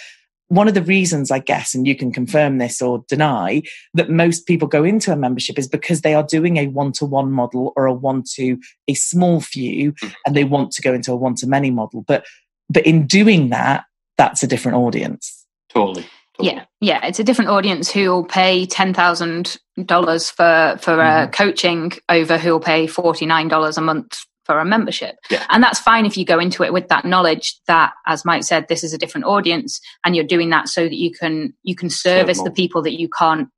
one 0.51 0.66
of 0.66 0.74
the 0.74 0.82
reasons, 0.82 1.30
I 1.30 1.38
guess, 1.38 1.74
and 1.76 1.86
you 1.86 1.94
can 1.94 2.12
confirm 2.12 2.59
this 2.59 2.82
or 2.82 3.05
deny, 3.09 3.62
that 3.94 4.11
most 4.11 4.46
people 4.46 4.66
go 4.66 4.82
into 4.82 5.12
a 5.12 5.16
membership 5.16 5.59
is 5.59 5.68
because 5.68 6.01
they 6.01 6.12
are 6.12 6.24
doing 6.24 6.57
a 6.57 6.66
one 6.66 6.90
to 6.92 7.07
one 7.07 7.30
model 7.30 7.72
or 7.76 7.86
a 7.86 7.94
one 7.94 8.24
to 8.34 8.59
a 8.88 8.94
small 8.94 9.40
few, 9.40 9.92
Mhm. 9.92 10.14
and 10.26 10.34
they 10.36 10.42
want 10.42 10.72
to 10.72 10.82
go 10.82 10.92
into 10.92 11.12
a 11.12 11.16
one 11.16 11.36
to 11.36 11.46
many 11.46 11.70
model. 11.70 12.03
But, 12.07 12.26
but 12.68 12.84
in 12.84 13.07
doing 13.07 13.51
that, 13.51 13.84
that's 14.18 14.42
a 14.42 14.48
different 14.48 14.76
audience. 14.76 15.46
Totally. 15.72 16.05
totally. 16.36 16.57
Yeah, 16.57 16.64
yeah, 16.80 17.07
it's 17.07 17.20
a 17.20 17.24
different 17.24 17.51
audience 17.51 17.88
who 17.92 18.11
will 18.11 18.24
pay 18.24 18.66
ten 18.66 18.92
thousand 18.92 19.57
dollars 19.86 20.30
for 20.30 20.76
for 20.80 21.01
uh, 21.01 21.28
Mhm. 21.28 21.32
coaching 21.32 21.92
over 22.09 22.38
who 22.38 22.51
will 22.51 22.61
pay 22.61 22.88
forty 22.88 23.24
nine 23.24 23.46
dollars 23.48 23.78
a 23.78 23.80
month 23.80 24.24
for 24.51 24.59
a 24.59 24.64
membership, 24.64 25.16
Yeah. 25.30 25.44
and 25.51 25.62
that's 25.62 25.78
fine 25.78 26.07
if 26.07 26.16
you 26.16 26.24
go 26.24 26.38
into 26.40 26.64
it 26.64 26.72
with 26.72 26.88
that 26.88 27.05
knowledge 27.05 27.61
that, 27.66 27.92
as 28.07 28.24
Mike 28.24 28.42
said, 28.44 28.66
this 28.68 28.82
is 28.82 28.92
a 28.92 28.98
different 28.98 29.26
audience, 29.26 29.80
and 30.05 30.16
you're 30.16 30.24
doing 30.24 30.51
that 30.51 30.68
so 30.68 30.82
that 30.84 30.96
you 30.96 31.11
can 31.12 31.55
you 31.62 31.74
can 31.76 31.90
service 31.90 32.42
the 32.42 32.51
people 32.51 32.82
that 32.82 32.98
you 32.98 33.09
can't 33.16 33.48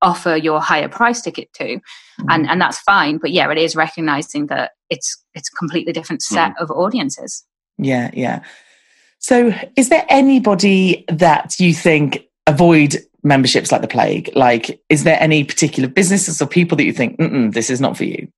offer 0.00 0.36
your 0.36 0.60
higher 0.60 0.88
price 0.88 1.20
ticket 1.20 1.52
to, 1.54 1.64
Mm-hmm. 1.64 2.30
and 2.30 2.48
and 2.50 2.60
that's 2.60 2.78
fine. 2.80 3.18
But 3.18 3.30
yeah, 3.32 3.50
it 3.50 3.58
is 3.58 3.74
recognizing 3.76 4.46
that 4.46 4.72
it's 4.90 5.22
it's 5.34 5.48
a 5.52 5.56
completely 5.56 5.92
different 5.92 6.22
set 6.22 6.52
of 6.60 6.70
audiences. 6.70 7.44
Yeah, 7.78 8.10
yeah. 8.14 8.42
So, 9.20 9.52
is 9.76 9.88
there 9.88 10.04
anybody 10.08 11.04
that 11.08 11.58
you 11.58 11.74
think 11.74 12.24
avoid 12.46 12.96
memberships 13.24 13.70
like 13.72 13.82
the 13.82 13.88
plague? 13.88 14.30
Like, 14.34 14.80
is 14.88 15.02
there 15.04 15.20
any 15.20 15.42
particular 15.44 15.88
businesses 15.88 16.40
or 16.40 16.46
people 16.46 16.76
that 16.76 16.84
you 16.84 16.92
think 16.92 17.16
this 17.52 17.70
is 17.70 17.80
not 17.80 17.96
for 17.96 18.04
you? 18.04 18.28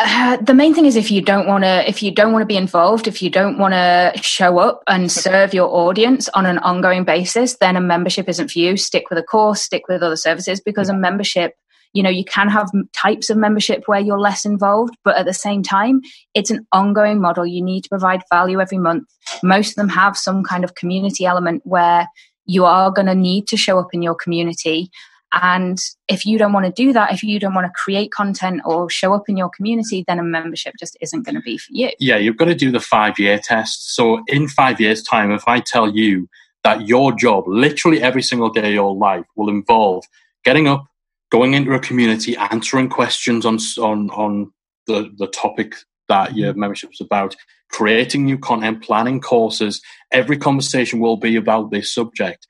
Uh, 0.00 0.36
the 0.36 0.54
main 0.54 0.72
thing 0.74 0.86
is 0.86 0.94
if 0.94 1.10
you 1.10 1.20
don't 1.20 1.48
want 1.48 1.64
to 1.64 1.88
if 1.88 2.04
you 2.04 2.12
don't 2.12 2.32
want 2.32 2.40
to 2.40 2.46
be 2.46 2.56
involved 2.56 3.08
if 3.08 3.20
you 3.20 3.28
don't 3.28 3.58
want 3.58 3.74
to 3.74 4.12
show 4.22 4.58
up 4.58 4.80
and 4.86 5.10
serve 5.10 5.52
your 5.52 5.68
audience 5.74 6.28
on 6.34 6.46
an 6.46 6.56
ongoing 6.58 7.02
basis 7.02 7.56
then 7.56 7.74
a 7.74 7.80
membership 7.80 8.28
isn't 8.28 8.48
for 8.48 8.60
you. 8.60 8.76
Stick 8.76 9.10
with 9.10 9.18
a 9.18 9.24
course 9.24 9.60
stick 9.60 9.88
with 9.88 10.00
other 10.00 10.14
services 10.14 10.60
because 10.60 10.88
a 10.88 10.94
membership 10.94 11.56
you 11.94 12.02
know 12.04 12.10
you 12.10 12.24
can 12.24 12.48
have 12.48 12.70
types 12.92 13.28
of 13.28 13.36
membership 13.36 13.82
where 13.86 13.98
you're 13.98 14.20
less 14.20 14.44
involved 14.44 14.94
but 15.02 15.16
at 15.16 15.26
the 15.26 15.34
same 15.34 15.64
time 15.64 16.00
it's 16.32 16.50
an 16.50 16.64
ongoing 16.70 17.20
model. 17.20 17.44
You 17.44 17.64
need 17.64 17.82
to 17.82 17.88
provide 17.88 18.22
value 18.30 18.60
every 18.60 18.78
month. 18.78 19.08
Most 19.42 19.70
of 19.70 19.74
them 19.74 19.88
have 19.88 20.16
some 20.16 20.44
kind 20.44 20.62
of 20.62 20.76
community 20.76 21.26
element 21.26 21.62
where 21.64 22.06
you 22.46 22.64
are 22.66 22.92
going 22.92 23.06
to 23.06 23.16
need 23.16 23.48
to 23.48 23.56
show 23.56 23.80
up 23.80 23.88
in 23.92 24.02
your 24.02 24.14
community 24.14 24.92
and 25.32 25.78
if 26.08 26.24
you 26.24 26.38
don't 26.38 26.52
want 26.52 26.64
to 26.66 26.72
do 26.72 26.92
that, 26.94 27.12
if 27.12 27.22
you 27.22 27.38
don't 27.38 27.54
want 27.54 27.66
to 27.66 27.72
create 27.72 28.10
content 28.10 28.62
or 28.64 28.88
show 28.88 29.12
up 29.12 29.28
in 29.28 29.36
your 29.36 29.50
community, 29.50 30.04
then 30.06 30.18
a 30.18 30.22
membership 30.22 30.74
just 30.78 30.96
isn't 31.02 31.24
going 31.24 31.34
to 31.34 31.42
be 31.42 31.58
for 31.58 31.70
you. 31.70 31.90
Yeah, 31.98 32.16
you've 32.16 32.38
got 32.38 32.46
to 32.46 32.54
do 32.54 32.70
the 32.70 32.80
five 32.80 33.18
year 33.18 33.38
test. 33.38 33.94
So, 33.94 34.22
in 34.26 34.48
five 34.48 34.80
years' 34.80 35.02
time, 35.02 35.30
if 35.30 35.46
I 35.46 35.60
tell 35.60 35.94
you 35.94 36.28
that 36.64 36.88
your 36.88 37.12
job, 37.12 37.44
literally 37.46 38.02
every 38.02 38.22
single 38.22 38.48
day 38.48 38.68
of 38.68 38.74
your 38.74 38.96
life, 38.96 39.26
will 39.36 39.50
involve 39.50 40.04
getting 40.44 40.66
up, 40.66 40.86
going 41.30 41.52
into 41.52 41.72
a 41.72 41.78
community, 41.78 42.36
answering 42.36 42.88
questions 42.88 43.44
on, 43.44 43.58
on, 43.78 44.10
on 44.10 44.52
the, 44.86 45.10
the 45.18 45.26
topic 45.26 45.74
that 46.08 46.36
your 46.36 46.52
mm-hmm. 46.52 46.60
membership 46.60 46.90
is 46.92 47.02
about, 47.02 47.36
creating 47.70 48.24
new 48.24 48.38
content, 48.38 48.82
planning 48.82 49.20
courses, 49.20 49.82
every 50.10 50.38
conversation 50.38 51.00
will 51.00 51.18
be 51.18 51.36
about 51.36 51.70
this 51.70 51.92
subject 51.92 52.46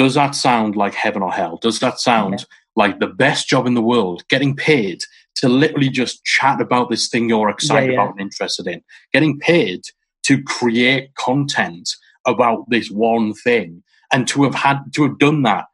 does 0.00 0.14
that 0.14 0.34
sound 0.34 0.76
like 0.76 0.94
heaven 0.94 1.20
or 1.20 1.30
hell? 1.30 1.58
Does 1.60 1.78
that 1.80 2.00
sound 2.00 2.46
like 2.74 3.00
the 3.00 3.06
best 3.06 3.46
job 3.46 3.66
in 3.66 3.74
the 3.74 3.82
world? 3.82 4.24
Getting 4.30 4.56
paid 4.56 5.02
to 5.36 5.46
literally 5.46 5.90
just 5.90 6.24
chat 6.24 6.58
about 6.58 6.88
this 6.88 7.10
thing 7.10 7.28
you're 7.28 7.50
excited 7.50 7.90
yeah, 7.90 7.96
yeah. 7.96 8.02
about 8.02 8.12
and 8.12 8.22
interested 8.22 8.66
in. 8.66 8.82
Getting 9.12 9.38
paid 9.38 9.82
to 10.22 10.42
create 10.42 11.14
content 11.16 11.90
about 12.26 12.64
this 12.70 12.90
one 12.90 13.34
thing 13.34 13.82
and 14.10 14.26
to 14.28 14.42
have 14.44 14.54
had 14.54 14.78
to 14.94 15.02
have 15.02 15.18
done 15.18 15.42
that 15.42 15.66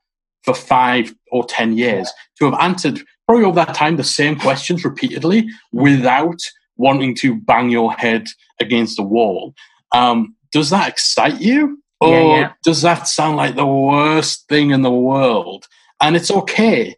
for 0.42 0.54
five 0.54 1.14
or 1.30 1.44
ten 1.44 1.78
years, 1.78 2.12
to 2.40 2.46
have 2.46 2.60
answered 2.60 3.02
probably 3.28 3.44
over 3.44 3.64
that 3.64 3.76
time 3.76 3.96
the 3.96 4.02
same 4.02 4.36
questions 4.36 4.84
repeatedly 4.84 5.48
without 5.70 6.40
wanting 6.78 7.14
to 7.14 7.36
bang 7.36 7.70
your 7.70 7.92
head 7.92 8.26
against 8.60 8.96
the 8.96 9.04
wall. 9.04 9.54
Um, 9.92 10.34
does 10.52 10.70
that 10.70 10.88
excite 10.88 11.40
you? 11.40 11.80
Or 12.00 12.10
yeah, 12.10 12.36
yeah. 12.36 12.52
does 12.62 12.82
that 12.82 13.08
sound 13.08 13.36
like 13.36 13.56
the 13.56 13.66
worst 13.66 14.48
thing 14.48 14.70
in 14.70 14.82
the 14.82 14.90
world? 14.90 15.66
And 16.00 16.14
it's 16.14 16.30
okay 16.30 16.96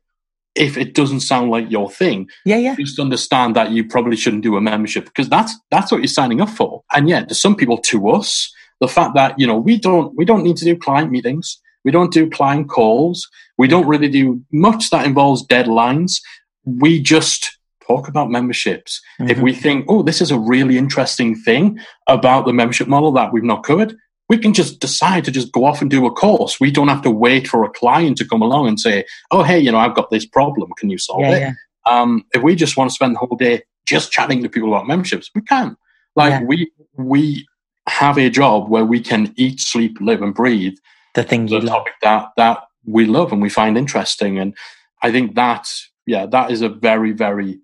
if 0.54 0.76
it 0.76 0.94
doesn't 0.94 1.20
sound 1.20 1.50
like 1.50 1.70
your 1.70 1.90
thing. 1.90 2.28
Yeah, 2.44 2.56
yeah. 2.56 2.74
Just 2.74 2.98
understand 2.98 3.54
that 3.56 3.70
you 3.70 3.86
probably 3.86 4.16
shouldn't 4.16 4.42
do 4.42 4.56
a 4.56 4.60
membership 4.60 5.04
because 5.04 5.28
that's 5.28 5.54
that's 5.70 5.92
what 5.92 6.00
you're 6.00 6.08
signing 6.08 6.40
up 6.40 6.50
for. 6.50 6.82
And 6.92 7.08
yeah, 7.08 7.24
to 7.24 7.34
some 7.34 7.54
people, 7.54 7.78
to 7.78 8.08
us, 8.10 8.52
the 8.80 8.88
fact 8.88 9.14
that 9.14 9.38
you 9.38 9.46
know 9.46 9.56
we 9.56 9.78
don't 9.78 10.14
we 10.16 10.24
don't 10.24 10.42
need 10.42 10.56
to 10.58 10.64
do 10.64 10.76
client 10.76 11.12
meetings, 11.12 11.60
we 11.84 11.92
don't 11.92 12.12
do 12.12 12.28
client 12.28 12.68
calls, 12.68 13.28
we 13.56 13.68
don't 13.68 13.86
really 13.86 14.08
do 14.08 14.42
much 14.52 14.90
that 14.90 15.06
involves 15.06 15.46
deadlines. 15.46 16.20
We 16.64 17.00
just 17.00 17.56
talk 17.86 18.08
about 18.08 18.30
memberships. 18.30 19.00
Mm-hmm. 19.20 19.30
If 19.30 19.38
we 19.38 19.54
think, 19.54 19.86
oh, 19.88 20.02
this 20.02 20.20
is 20.20 20.30
a 20.30 20.38
really 20.38 20.76
interesting 20.76 21.34
thing 21.34 21.78
about 22.06 22.44
the 22.44 22.52
membership 22.52 22.88
model 22.88 23.12
that 23.12 23.32
we've 23.32 23.44
not 23.44 23.64
covered, 23.64 23.96
we 24.28 24.38
can 24.38 24.52
just 24.52 24.80
decide 24.80 25.24
to 25.24 25.30
just 25.30 25.52
go 25.52 25.64
off 25.64 25.80
and 25.80 25.90
do 25.90 26.06
a 26.06 26.12
course. 26.12 26.60
We 26.60 26.70
don't 26.70 26.88
have 26.88 27.02
to 27.02 27.10
wait 27.10 27.48
for 27.48 27.64
a 27.64 27.70
client 27.70 28.18
to 28.18 28.28
come 28.28 28.42
along 28.42 28.68
and 28.68 28.78
say, 28.78 29.04
"Oh, 29.30 29.42
hey, 29.42 29.58
you 29.58 29.72
know, 29.72 29.78
I've 29.78 29.94
got 29.94 30.10
this 30.10 30.26
problem. 30.26 30.70
Can 30.76 30.90
you 30.90 30.98
solve 30.98 31.22
yeah, 31.22 31.34
it?" 31.34 31.40
Yeah. 31.40 31.52
Um, 31.86 32.24
if 32.32 32.42
we 32.42 32.54
just 32.54 32.76
want 32.76 32.90
to 32.90 32.94
spend 32.94 33.14
the 33.14 33.20
whole 33.20 33.36
day 33.36 33.62
just 33.86 34.12
chatting 34.12 34.42
to 34.42 34.48
people 34.48 34.68
about 34.68 34.86
memberships, 34.86 35.30
we 35.34 35.40
can. 35.40 35.76
Like 36.14 36.32
yeah. 36.32 36.42
we 36.42 36.70
we 36.96 37.46
have 37.88 38.18
a 38.18 38.28
job 38.28 38.68
where 38.68 38.84
we 38.84 39.00
can 39.00 39.32
eat, 39.36 39.60
sleep, 39.60 39.96
live, 40.00 40.20
and 40.20 40.34
breathe 40.34 40.76
the 41.14 41.22
thing 41.22 41.48
you 41.48 41.60
the 41.60 41.66
love. 41.66 41.86
that 42.02 42.28
that 42.36 42.64
we 42.84 43.06
love 43.06 43.32
and 43.32 43.40
we 43.40 43.48
find 43.48 43.78
interesting. 43.78 44.38
And 44.38 44.54
I 45.02 45.10
think 45.10 45.34
that 45.36 45.68
yeah, 46.06 46.26
that 46.26 46.50
is 46.50 46.60
a 46.60 46.68
very 46.68 47.12
very 47.12 47.60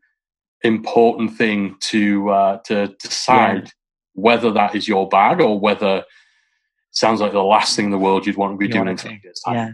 important 0.63 1.37
thing 1.37 1.77
to 1.81 2.31
uh, 2.31 2.59
to 2.65 2.89
decide 3.03 3.71
whether 4.15 4.51
that 4.53 4.75
is 4.75 4.89
your 4.89 5.09
bag 5.09 5.41
or 5.41 5.59
whether 5.59 6.05
sounds 6.95 7.21
like 7.21 7.33
the 7.33 7.43
last 7.43 7.77
thing 7.77 7.87
in 7.87 7.91
the 7.91 7.99
world 7.99 8.27
you'd 8.27 8.37
want 8.37 8.55
to 8.55 8.57
be 8.57 8.67
you 8.67 8.73
doing 8.73 8.89
in 8.89 8.97
five 8.97 9.23
years' 9.23 9.41
time. 9.41 9.55
Yeah. 9.55 9.73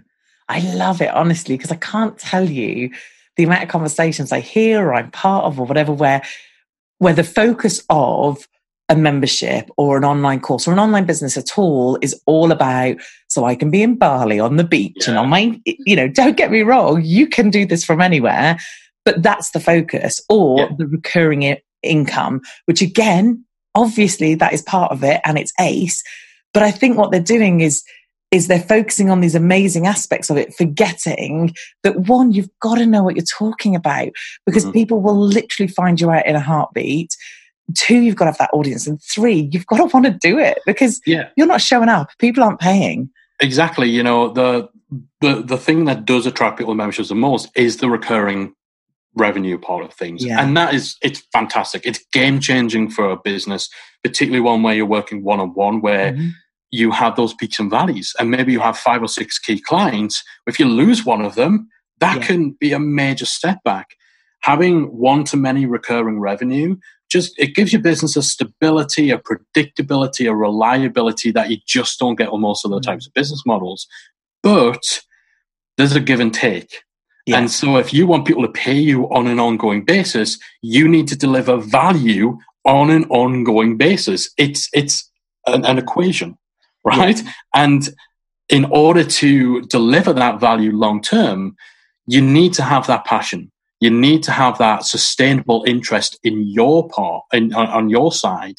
I 0.48 0.60
love 0.74 1.00
it, 1.00 1.10
honestly, 1.14 1.56
because 1.56 1.70
I 1.70 1.76
can't 1.76 2.18
tell 2.18 2.48
you 2.48 2.90
the 3.36 3.44
amount 3.44 3.62
of 3.62 3.68
conversations 3.68 4.32
I 4.32 4.40
hear 4.40 4.84
or 4.84 4.94
I'm 4.94 5.10
part 5.10 5.44
of 5.44 5.60
or 5.60 5.66
whatever 5.66 5.92
where 5.92 6.22
where 6.98 7.14
the 7.14 7.24
focus 7.24 7.82
of 7.88 8.46
a 8.90 8.96
membership 8.96 9.70
or 9.76 9.96
an 9.96 10.04
online 10.04 10.40
course 10.40 10.66
or 10.66 10.72
an 10.72 10.78
online 10.78 11.06
business 11.06 11.36
at 11.36 11.56
all 11.56 11.96
is 12.02 12.20
all 12.26 12.50
about 12.50 12.96
so 13.28 13.44
I 13.44 13.54
can 13.54 13.70
be 13.70 13.82
in 13.82 13.96
Bali 13.96 14.40
on 14.40 14.56
the 14.56 14.64
beach 14.64 14.96
yeah. 14.98 15.10
and 15.10 15.18
on 15.18 15.28
my 15.28 15.58
you 15.64 15.94
know 15.94 16.08
don't 16.08 16.36
get 16.36 16.50
me 16.50 16.62
wrong 16.62 17.00
you 17.04 17.28
can 17.28 17.50
do 17.50 17.64
this 17.64 17.84
from 17.84 18.00
anywhere 18.00 18.58
but 19.04 19.22
that's 19.22 19.52
the 19.52 19.60
focus 19.60 20.20
or 20.28 20.58
yeah. 20.58 20.68
the 20.76 20.88
recurring 20.88 21.56
income 21.82 22.40
which 22.64 22.82
again 22.82 23.44
obviously 23.76 24.34
that 24.34 24.52
is 24.52 24.60
part 24.62 24.90
of 24.90 25.04
it 25.04 25.20
and 25.24 25.38
it's 25.38 25.52
ace 25.60 26.02
but 26.53 26.62
I 26.62 26.70
think 26.70 26.96
what 26.96 27.11
they're 27.11 27.20
doing 27.20 27.61
is 27.61 27.84
is 28.30 28.46
they're 28.46 28.61
focusing 28.61 29.11
on 29.11 29.20
these 29.20 29.34
amazing 29.34 29.88
aspects 29.88 30.30
of 30.30 30.36
it, 30.36 30.55
forgetting 30.55 31.53
that 31.82 31.98
one, 32.01 32.30
you've 32.30 32.51
got 32.61 32.76
to 32.76 32.86
know 32.86 33.03
what 33.03 33.16
you're 33.16 33.24
talking 33.24 33.74
about 33.74 34.09
because 34.46 34.62
mm-hmm. 34.62 34.72
people 34.72 35.01
will 35.01 35.18
literally 35.18 35.66
find 35.66 36.01
you 36.01 36.11
out 36.11 36.26
in 36.26 36.36
a 36.36 36.40
heartbeat. 36.40 37.16
Two, 37.76 37.98
you've 37.98 38.14
got 38.14 38.26
to 38.26 38.30
have 38.30 38.38
that 38.38 38.51
audience. 38.53 38.86
And 38.86 39.03
three, 39.03 39.48
you've 39.53 39.66
got 39.66 39.78
to 39.78 39.86
want 39.86 40.07
to 40.07 40.12
do 40.12 40.38
it 40.38 40.61
because 40.64 41.01
yeah. 41.07 41.28
you're 41.36 41.46
not 41.46 41.61
showing 41.61 41.88
up. 41.88 42.11
People 42.18 42.44
aren't 42.44 42.61
paying. 42.61 43.11
Exactly. 43.40 43.88
You 43.88 44.03
know, 44.03 44.28
the 44.28 44.68
the 45.20 45.42
the 45.42 45.57
thing 45.57 45.84
that 45.86 46.05
does 46.05 46.26
attract 46.26 46.59
people 46.59 46.74
to 46.74 46.76
memberships 46.76 47.09
the 47.09 47.14
most 47.14 47.48
is 47.55 47.78
the 47.78 47.88
recurring 47.88 48.55
revenue 49.16 49.58
part 49.58 49.84
of 49.84 49.92
things. 49.92 50.24
Yeah. 50.24 50.40
And 50.40 50.56
that 50.56 50.74
is 50.74 50.96
it's 51.02 51.20
fantastic. 51.32 51.82
It's 51.84 52.00
game 52.12 52.40
changing 52.40 52.90
for 52.90 53.11
a 53.11 53.16
business 53.16 53.68
particularly 54.02 54.40
one 54.40 54.62
where 54.62 54.74
you're 54.74 54.86
working 54.86 55.22
one 55.22 55.40
on 55.40 55.54
one, 55.54 55.80
where 55.80 56.12
mm-hmm. 56.12 56.28
you 56.70 56.90
have 56.90 57.16
those 57.16 57.34
peaks 57.34 57.58
and 57.58 57.70
valleys. 57.70 58.14
And 58.18 58.30
maybe 58.30 58.52
you 58.52 58.61
have 58.61 58.78
five 58.78 59.02
or 59.02 59.08
six 59.08 59.38
key 59.38 59.61
clients. 59.61 60.22
If 60.46 60.58
you 60.58 60.66
lose 60.66 61.04
one 61.04 61.22
of 61.22 61.34
them, 61.34 61.68
that 62.00 62.18
yeah. 62.18 62.26
can 62.26 62.50
be 62.52 62.72
a 62.72 62.78
major 62.78 63.26
step 63.26 63.62
back. 63.64 63.96
Having 64.42 64.84
one 64.84 65.24
to 65.24 65.36
many 65.36 65.66
recurring 65.66 66.18
revenue 66.18 66.76
just 67.11 67.34
it 67.38 67.56
gives 67.56 67.72
your 67.72 67.82
business 67.82 68.16
a 68.16 68.22
stability, 68.22 69.11
a 69.11 69.18
predictability, 69.18 70.30
a 70.30 70.34
reliability 70.34 71.32
that 71.32 71.50
you 71.50 71.58
just 71.66 71.98
don't 71.98 72.14
get 72.14 72.28
on 72.28 72.40
most 72.40 72.64
of 72.64 72.70
the 72.70 72.78
mm-hmm. 72.78 72.90
types 72.90 73.06
of 73.06 73.12
business 73.14 73.42
models. 73.44 73.86
But 74.42 75.02
there's 75.76 75.94
a 75.94 76.00
give 76.00 76.20
and 76.20 76.32
take. 76.32 76.82
Yeah. 77.31 77.39
And 77.39 77.51
so 77.51 77.76
if 77.76 77.95
you 77.95 78.07
want 78.07 78.26
people 78.26 78.43
to 78.43 78.53
pay 78.53 78.78
you 78.78 79.05
on 79.11 79.26
an 79.26 79.39
ongoing 79.39 79.85
basis, 79.85 80.39
you 80.62 80.89
need 80.89 81.07
to 81.09 81.16
deliver 81.16 81.57
value 81.59 82.39
on 82.64 82.91
an 82.91 83.05
ongoing 83.05 83.76
basis. 83.76 84.31
It's 84.37 84.68
it's 84.72 85.09
an, 85.47 85.64
an 85.64 85.78
equation, 85.78 86.37
right? 86.85 87.22
Yeah. 87.22 87.33
And 87.55 87.89
in 88.49 88.64
order 88.66 89.05
to 89.05 89.62
deliver 89.62 90.12
that 90.12 90.41
value 90.41 90.72
long 90.72 91.01
term, 91.01 91.57
you 92.07 92.20
need 92.20 92.53
to 92.55 92.62
have 92.62 92.89
that 92.89 93.05
passion. 93.05 93.53
You 93.78 93.91
need 93.91 94.24
to 94.24 94.33
have 94.33 94.59
that 94.59 94.85
sustainable 94.85 95.64
interest 95.66 96.18
in 96.24 96.47
your 96.49 96.89
part, 96.89 97.24
in, 97.33 97.55
on, 97.55 97.68
on 97.68 97.89
your 97.89 98.11
side, 98.12 98.57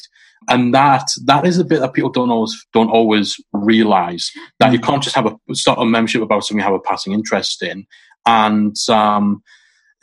and 0.48 0.74
that 0.74 1.10
that 1.26 1.46
is 1.46 1.58
a 1.58 1.64
bit 1.64 1.80
that 1.80 1.92
people 1.92 2.10
don't 2.10 2.30
always 2.30 2.66
don't 2.72 2.90
always 2.90 3.38
realize 3.52 4.30
that 4.60 4.72
you 4.72 4.78
mm. 4.78 4.84
can't 4.84 5.02
just 5.02 5.14
have 5.14 5.26
a 5.26 5.54
start 5.54 5.78
a 5.78 5.84
membership 5.84 6.22
about 6.22 6.42
something 6.42 6.58
you 6.58 6.64
have 6.64 6.74
a 6.74 6.80
passing 6.80 7.12
interest 7.12 7.62
in, 7.62 7.86
and 8.26 8.76
um, 8.88 9.42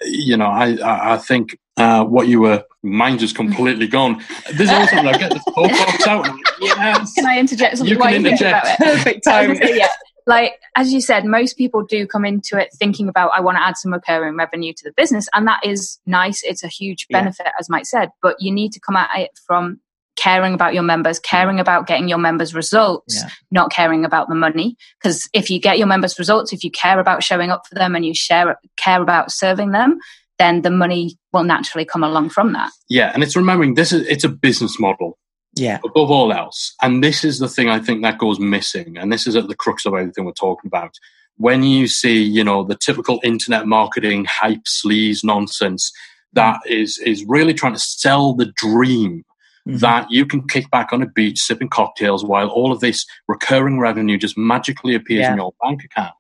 you 0.02 0.38
know, 0.38 0.48
I 0.48 1.14
I 1.14 1.18
think 1.18 1.58
uh, 1.78 2.04
what 2.04 2.28
you 2.28 2.42
were, 2.42 2.64
mine 2.84 3.18
just 3.18 3.36
completely 3.36 3.88
gone. 3.88 4.24
This 4.54 4.70
is 4.70 4.70
also 4.70 4.98
I 4.98 5.18
get 5.18 5.32
this 5.32 5.44
whole 5.48 5.70
box 5.70 6.08
out. 6.08 6.28
Yes. 6.62 7.14
Can 7.14 7.26
I 7.26 7.40
interject 7.40 7.78
something? 7.78 7.96
You 7.96 8.02
can 8.02 8.26
interject. 8.26 8.80
Perfect 8.80 9.24
time. 9.24 9.56
yeah. 9.62 9.88
Like 10.28 10.54
as 10.76 10.94
you 10.94 11.02
said, 11.02 11.26
most 11.26 11.58
people 11.58 11.84
do 11.84 12.06
come 12.06 12.26
into 12.26 12.60
it 12.60 12.70
thinking 12.78 13.10
about 13.10 13.32
I 13.34 13.40
want 13.40 13.58
to 13.58 13.64
add 13.64 13.78
some 13.78 13.92
recurring 13.92 14.36
revenue 14.36 14.74
to 14.74 14.84
the 14.84 14.94
business, 14.96 15.28
and 15.34 15.48
that 15.48 15.62
is 15.64 16.00
nice. 16.06 16.44
It's 16.44 16.64
a 16.64 16.68
huge 16.68 17.08
benefit, 17.10 17.48
yeah. 17.48 17.54
as 17.60 17.70
Mike 17.70 17.86
said. 17.86 18.10
But 18.22 18.36
you 18.40 18.52
need 18.52 18.72
to 18.74 18.80
come 18.80 18.96
at 18.96 19.10
it 19.18 19.32
from 19.48 19.80
caring 20.20 20.54
about 20.54 20.74
your 20.74 20.84
members, 20.84 21.20
caring 21.20 21.58
mm. 21.58 21.62
about 21.62 21.88
getting 21.88 22.10
your 22.10 22.18
members 22.18 22.54
results, 22.54 23.16
yeah. 23.16 23.30
not 23.52 23.72
caring 23.72 24.06
about 24.06 24.28
the 24.28 24.36
money. 24.36 24.76
Because 25.02 25.30
if 25.34 25.50
you 25.50 25.60
get 25.60 25.78
your 25.78 25.88
members 25.88 26.20
results, 26.20 26.54
if 26.54 26.64
you 26.64 26.72
care 26.72 27.00
about 27.00 27.24
showing 27.24 27.50
up 27.52 27.66
for 27.68 27.76
them 27.76 27.96
and 27.96 28.06
you 28.06 28.14
share 28.14 28.60
care 28.78 29.02
about 29.02 29.32
serving 29.32 29.72
them, 29.72 30.00
then 30.38 30.62
the 30.62 30.70
money 30.70 31.18
will 31.34 31.44
naturally 31.44 31.86
come 31.86 32.04
along 32.04 32.30
from 32.30 32.54
that. 32.54 32.72
Yeah, 32.90 33.12
and 33.14 33.24
it's 33.24 33.36
remembering 33.36 33.76
this 33.76 33.92
is 33.92 34.06
it's 34.08 34.24
a 34.24 34.30
business 34.30 34.80
model. 34.80 35.18
Yeah. 35.56 35.80
Above 35.84 36.12
all 36.12 36.32
else. 36.32 36.76
And 36.82 37.04
this 37.04 37.24
is 37.24 37.40
the 37.40 37.50
thing 37.50 37.70
I 37.70 37.80
think 37.80 38.04
that 38.04 38.20
goes 38.20 38.40
missing. 38.40 38.98
And 38.98 39.12
this 39.12 39.26
is 39.26 39.36
at 39.36 39.48
the 39.48 39.56
crux 39.56 39.86
of 39.86 39.96
everything 39.96 40.24
we're 40.24 40.32
talking 40.34 40.68
about. 40.68 40.94
When 41.38 41.64
you 41.64 41.88
see, 41.88 42.22
you 42.22 42.44
know, 42.44 42.64
the 42.64 42.76
typical 42.76 43.20
internet 43.24 43.66
marketing 43.66 44.26
hype 44.26 44.66
sleaze 44.66 45.24
nonsense 45.24 45.92
that 46.34 46.60
mm. 46.68 46.72
is 46.72 46.98
is 47.00 47.26
really 47.26 47.54
trying 47.54 47.74
to 47.74 47.80
sell 47.80 48.34
the 48.34 48.52
dream 48.56 49.24
mm-hmm. 49.68 49.78
that 49.78 50.10
you 50.10 50.26
can 50.26 50.48
kick 50.48 50.70
back 50.72 50.92
on 50.92 51.02
a 51.02 51.08
beach 51.08 51.40
sipping 51.40 51.70
cocktails 51.70 52.24
while 52.24 52.50
all 52.50 52.72
of 52.72 52.80
this 52.80 53.06
recurring 53.28 53.80
revenue 53.80 54.18
just 54.18 54.38
magically 54.38 54.96
appears 54.96 55.22
yeah. 55.22 55.32
in 55.32 55.38
your 55.38 55.54
bank 55.62 55.84
account. 55.84 56.14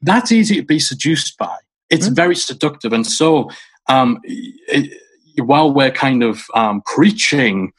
That's 0.00 0.32
easy 0.32 0.56
to 0.56 0.62
be 0.62 0.78
seduced 0.78 1.38
by 1.38 1.56
It's 1.90 2.06
mm-hmm. 2.06 2.14
very 2.14 2.36
seductive. 2.36 2.92
And 2.92 3.06
so, 3.06 3.50
um, 3.88 4.18
it, 4.24 4.98
while 5.38 5.72
we're 5.72 5.90
kind 5.90 6.22
of 6.22 6.44
um, 6.54 6.82
preaching 6.84 7.72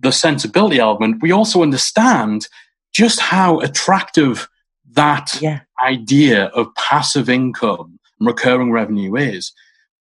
the 0.00 0.12
sensibility 0.12 0.78
element, 0.78 1.22
we 1.22 1.32
also 1.32 1.62
understand 1.62 2.48
just 2.92 3.20
how 3.20 3.60
attractive 3.60 4.48
that 4.92 5.38
yeah. 5.40 5.60
idea 5.82 6.46
of 6.46 6.74
passive 6.74 7.28
income 7.28 7.98
and 8.18 8.26
recurring 8.26 8.70
revenue 8.70 9.16
is. 9.16 9.52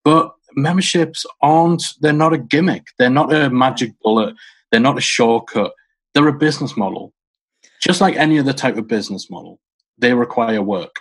But 0.04 0.32
memberships 0.56 1.26
aren't, 1.42 1.84
they're 2.02 2.14
not 2.14 2.34
a 2.34 2.38
gimmick. 2.38 2.88
They're 2.98 3.10
not 3.10 3.34
a 3.34 3.50
magic 3.50 3.94
bullet. 4.02 4.36
They're 4.72 4.80
not 4.80 4.98
a 4.98 5.02
shortcut. 5.02 5.74
They're 6.14 6.28
a 6.28 6.34
business 6.34 6.78
model. 6.78 7.14
Just 7.82 8.02
like 8.02 8.16
any 8.16 8.40
other 8.40 8.54
type 8.54 8.78
of 8.78 8.88
business 8.88 9.30
model, 9.30 9.60
they 9.98 10.14
require 10.14 10.62
work. 10.62 10.98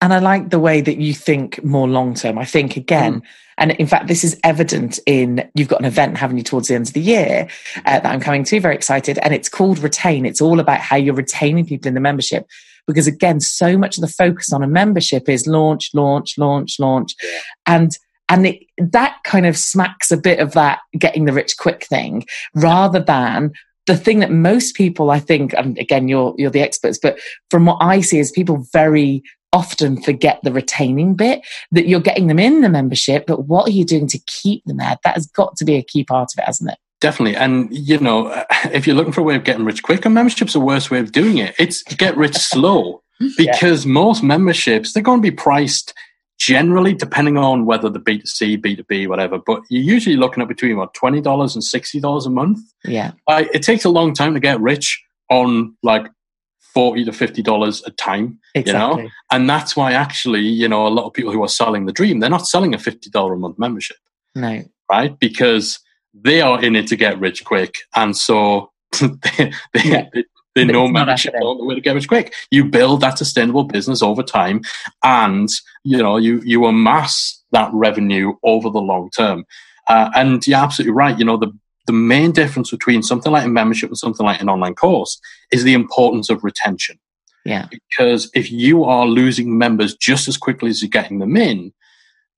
And 0.00 0.14
I 0.14 0.20
like 0.20 0.50
the 0.50 0.60
way 0.60 0.80
that 0.80 0.98
you 0.98 1.12
think 1.12 1.62
more 1.64 1.88
long 1.88 2.14
term. 2.14 2.38
I 2.38 2.44
think 2.44 2.76
again, 2.76 3.20
mm. 3.20 3.24
and 3.56 3.72
in 3.72 3.86
fact, 3.88 4.06
this 4.06 4.22
is 4.22 4.38
evident 4.44 5.00
in 5.06 5.50
you've 5.54 5.68
got 5.68 5.80
an 5.80 5.86
event 5.86 6.16
having 6.16 6.36
you 6.36 6.44
towards 6.44 6.68
the 6.68 6.76
end 6.76 6.86
of 6.86 6.94
the 6.94 7.00
year 7.00 7.48
uh, 7.78 7.98
that 7.98 8.06
I'm 8.06 8.20
coming 8.20 8.44
to, 8.44 8.60
very 8.60 8.76
excited. 8.76 9.18
And 9.22 9.34
it's 9.34 9.48
called 9.48 9.80
Retain. 9.80 10.24
It's 10.24 10.40
all 10.40 10.60
about 10.60 10.78
how 10.78 10.96
you're 10.96 11.14
retaining 11.14 11.66
people 11.66 11.88
in 11.88 11.94
the 11.94 12.00
membership. 12.00 12.46
Because 12.86 13.08
again, 13.08 13.40
so 13.40 13.76
much 13.76 13.98
of 13.98 14.02
the 14.02 14.08
focus 14.08 14.52
on 14.52 14.62
a 14.62 14.68
membership 14.68 15.28
is 15.28 15.46
launch, 15.46 15.90
launch, 15.92 16.38
launch, 16.38 16.78
launch. 16.78 17.14
And 17.66 17.90
and 18.28 18.46
it, 18.46 18.64
that 18.78 19.16
kind 19.24 19.46
of 19.46 19.56
smacks 19.56 20.10
a 20.10 20.16
bit 20.16 20.38
of 20.38 20.52
that 20.52 20.80
getting 20.98 21.24
the 21.24 21.32
rich 21.32 21.56
quick 21.56 21.84
thing 21.84 22.24
rather 22.54 23.00
than 23.00 23.52
the 23.86 23.96
thing 23.96 24.18
that 24.20 24.30
most 24.30 24.74
people 24.74 25.10
i 25.10 25.18
think 25.18 25.54
and 25.54 25.78
again 25.78 26.08
you're 26.08 26.34
you're 26.38 26.50
the 26.50 26.60
experts 26.60 26.98
but 26.98 27.18
from 27.50 27.66
what 27.66 27.78
i 27.80 28.00
see 28.00 28.18
is 28.18 28.30
people 28.30 28.66
very 28.72 29.22
often 29.52 30.00
forget 30.02 30.38
the 30.42 30.52
retaining 30.52 31.14
bit 31.14 31.40
that 31.72 31.88
you're 31.88 32.00
getting 32.00 32.26
them 32.26 32.38
in 32.38 32.60
the 32.60 32.68
membership 32.68 33.24
but 33.26 33.46
what 33.46 33.66
are 33.66 33.72
you 33.72 33.84
doing 33.84 34.06
to 34.06 34.18
keep 34.26 34.62
them 34.66 34.76
there 34.76 34.98
that 35.04 35.14
has 35.14 35.26
got 35.26 35.56
to 35.56 35.64
be 35.64 35.76
a 35.76 35.82
key 35.82 36.04
part 36.04 36.30
of 36.32 36.38
it 36.38 36.44
hasn't 36.44 36.70
it 36.70 36.78
Definitely. 37.00 37.36
And, 37.36 37.68
you 37.70 37.98
know, 37.98 38.44
if 38.72 38.86
you're 38.86 38.96
looking 38.96 39.12
for 39.12 39.20
a 39.20 39.24
way 39.24 39.36
of 39.36 39.44
getting 39.44 39.64
rich 39.64 39.82
quick, 39.82 40.04
a 40.04 40.10
membership's 40.10 40.54
a 40.54 40.60
worse 40.60 40.90
way 40.90 40.98
of 40.98 41.12
doing 41.12 41.38
it. 41.38 41.54
It's 41.58 41.82
get 41.82 42.16
rich 42.16 42.34
slow 42.34 43.02
because 43.36 43.84
yeah. 43.84 43.92
most 43.92 44.22
memberships, 44.22 44.92
they're 44.92 45.02
going 45.02 45.22
to 45.22 45.30
be 45.30 45.34
priced 45.34 45.94
generally, 46.38 46.94
depending 46.94 47.36
on 47.36 47.66
whether 47.66 47.88
the 47.88 48.00
B2C, 48.00 48.58
B2B, 48.58 49.08
whatever, 49.08 49.38
but 49.38 49.62
you're 49.68 49.82
usually 49.82 50.16
looking 50.16 50.42
at 50.42 50.48
between 50.48 50.76
what, 50.76 50.94
$20 50.94 51.16
and 51.16 51.62
$60 52.02 52.26
a 52.26 52.30
month. 52.30 52.60
Yeah. 52.84 53.12
Like, 53.28 53.48
it 53.52 53.62
takes 53.62 53.84
a 53.84 53.90
long 53.90 54.14
time 54.14 54.34
to 54.34 54.40
get 54.40 54.60
rich 54.60 55.02
on 55.28 55.76
like 55.82 56.06
40 56.74 57.04
to 57.06 57.10
$50 57.10 57.86
a 57.86 57.90
time, 57.92 58.38
exactly. 58.54 59.02
you 59.02 59.08
know? 59.08 59.10
And 59.32 59.50
that's 59.50 59.76
why 59.76 59.92
actually, 59.92 60.42
you 60.42 60.68
know, 60.68 60.86
a 60.86 60.88
lot 60.88 61.06
of 61.06 61.12
people 61.12 61.32
who 61.32 61.42
are 61.42 61.48
selling 61.48 61.86
the 61.86 61.92
dream, 61.92 62.20
they're 62.20 62.30
not 62.30 62.46
selling 62.46 62.72
a 62.72 62.78
$50 62.78 63.32
a 63.32 63.36
month 63.36 63.58
membership. 63.58 63.96
No. 64.34 64.62
Right? 64.90 65.18
Because 65.18 65.80
they 66.14 66.40
are 66.40 66.62
in 66.62 66.76
it 66.76 66.86
to 66.88 66.96
get 66.96 67.18
rich 67.18 67.44
quick. 67.44 67.74
And 67.96 68.16
so 68.16 68.70
they, 69.00 69.52
they, 69.74 69.82
yeah. 69.84 70.08
they, 70.12 70.24
they 70.66 70.72
know 70.72 70.88
membership 70.88 71.34
on 71.34 71.58
the 71.58 71.64
way 71.64 71.74
to 71.74 71.80
get 71.80 71.94
rich 71.94 72.08
quick. 72.08 72.34
You 72.50 72.64
build 72.64 73.00
that 73.00 73.18
sustainable 73.18 73.64
business 73.64 74.02
over 74.02 74.22
time, 74.22 74.62
and 75.02 75.48
you 75.84 75.98
know 75.98 76.16
you 76.16 76.40
you 76.44 76.66
amass 76.66 77.42
that 77.52 77.70
revenue 77.72 78.34
over 78.42 78.70
the 78.70 78.80
long 78.80 79.10
term. 79.10 79.44
Uh, 79.88 80.10
and 80.14 80.46
you're 80.46 80.58
absolutely 80.58 80.92
right. 80.92 81.18
You 81.18 81.24
know 81.24 81.36
the 81.36 81.52
the 81.86 81.92
main 81.92 82.32
difference 82.32 82.70
between 82.70 83.02
something 83.02 83.32
like 83.32 83.46
a 83.46 83.48
membership 83.48 83.88
and 83.88 83.98
something 83.98 84.24
like 84.24 84.42
an 84.42 84.50
online 84.50 84.74
course 84.74 85.18
is 85.50 85.64
the 85.64 85.72
importance 85.72 86.28
of 86.28 86.44
retention. 86.44 86.98
Yeah. 87.46 87.66
Because 87.70 88.30
if 88.34 88.52
you 88.52 88.84
are 88.84 89.06
losing 89.06 89.56
members 89.56 89.96
just 89.96 90.28
as 90.28 90.36
quickly 90.36 90.68
as 90.68 90.82
you're 90.82 90.90
getting 90.90 91.18
them 91.18 91.34
in, 91.34 91.72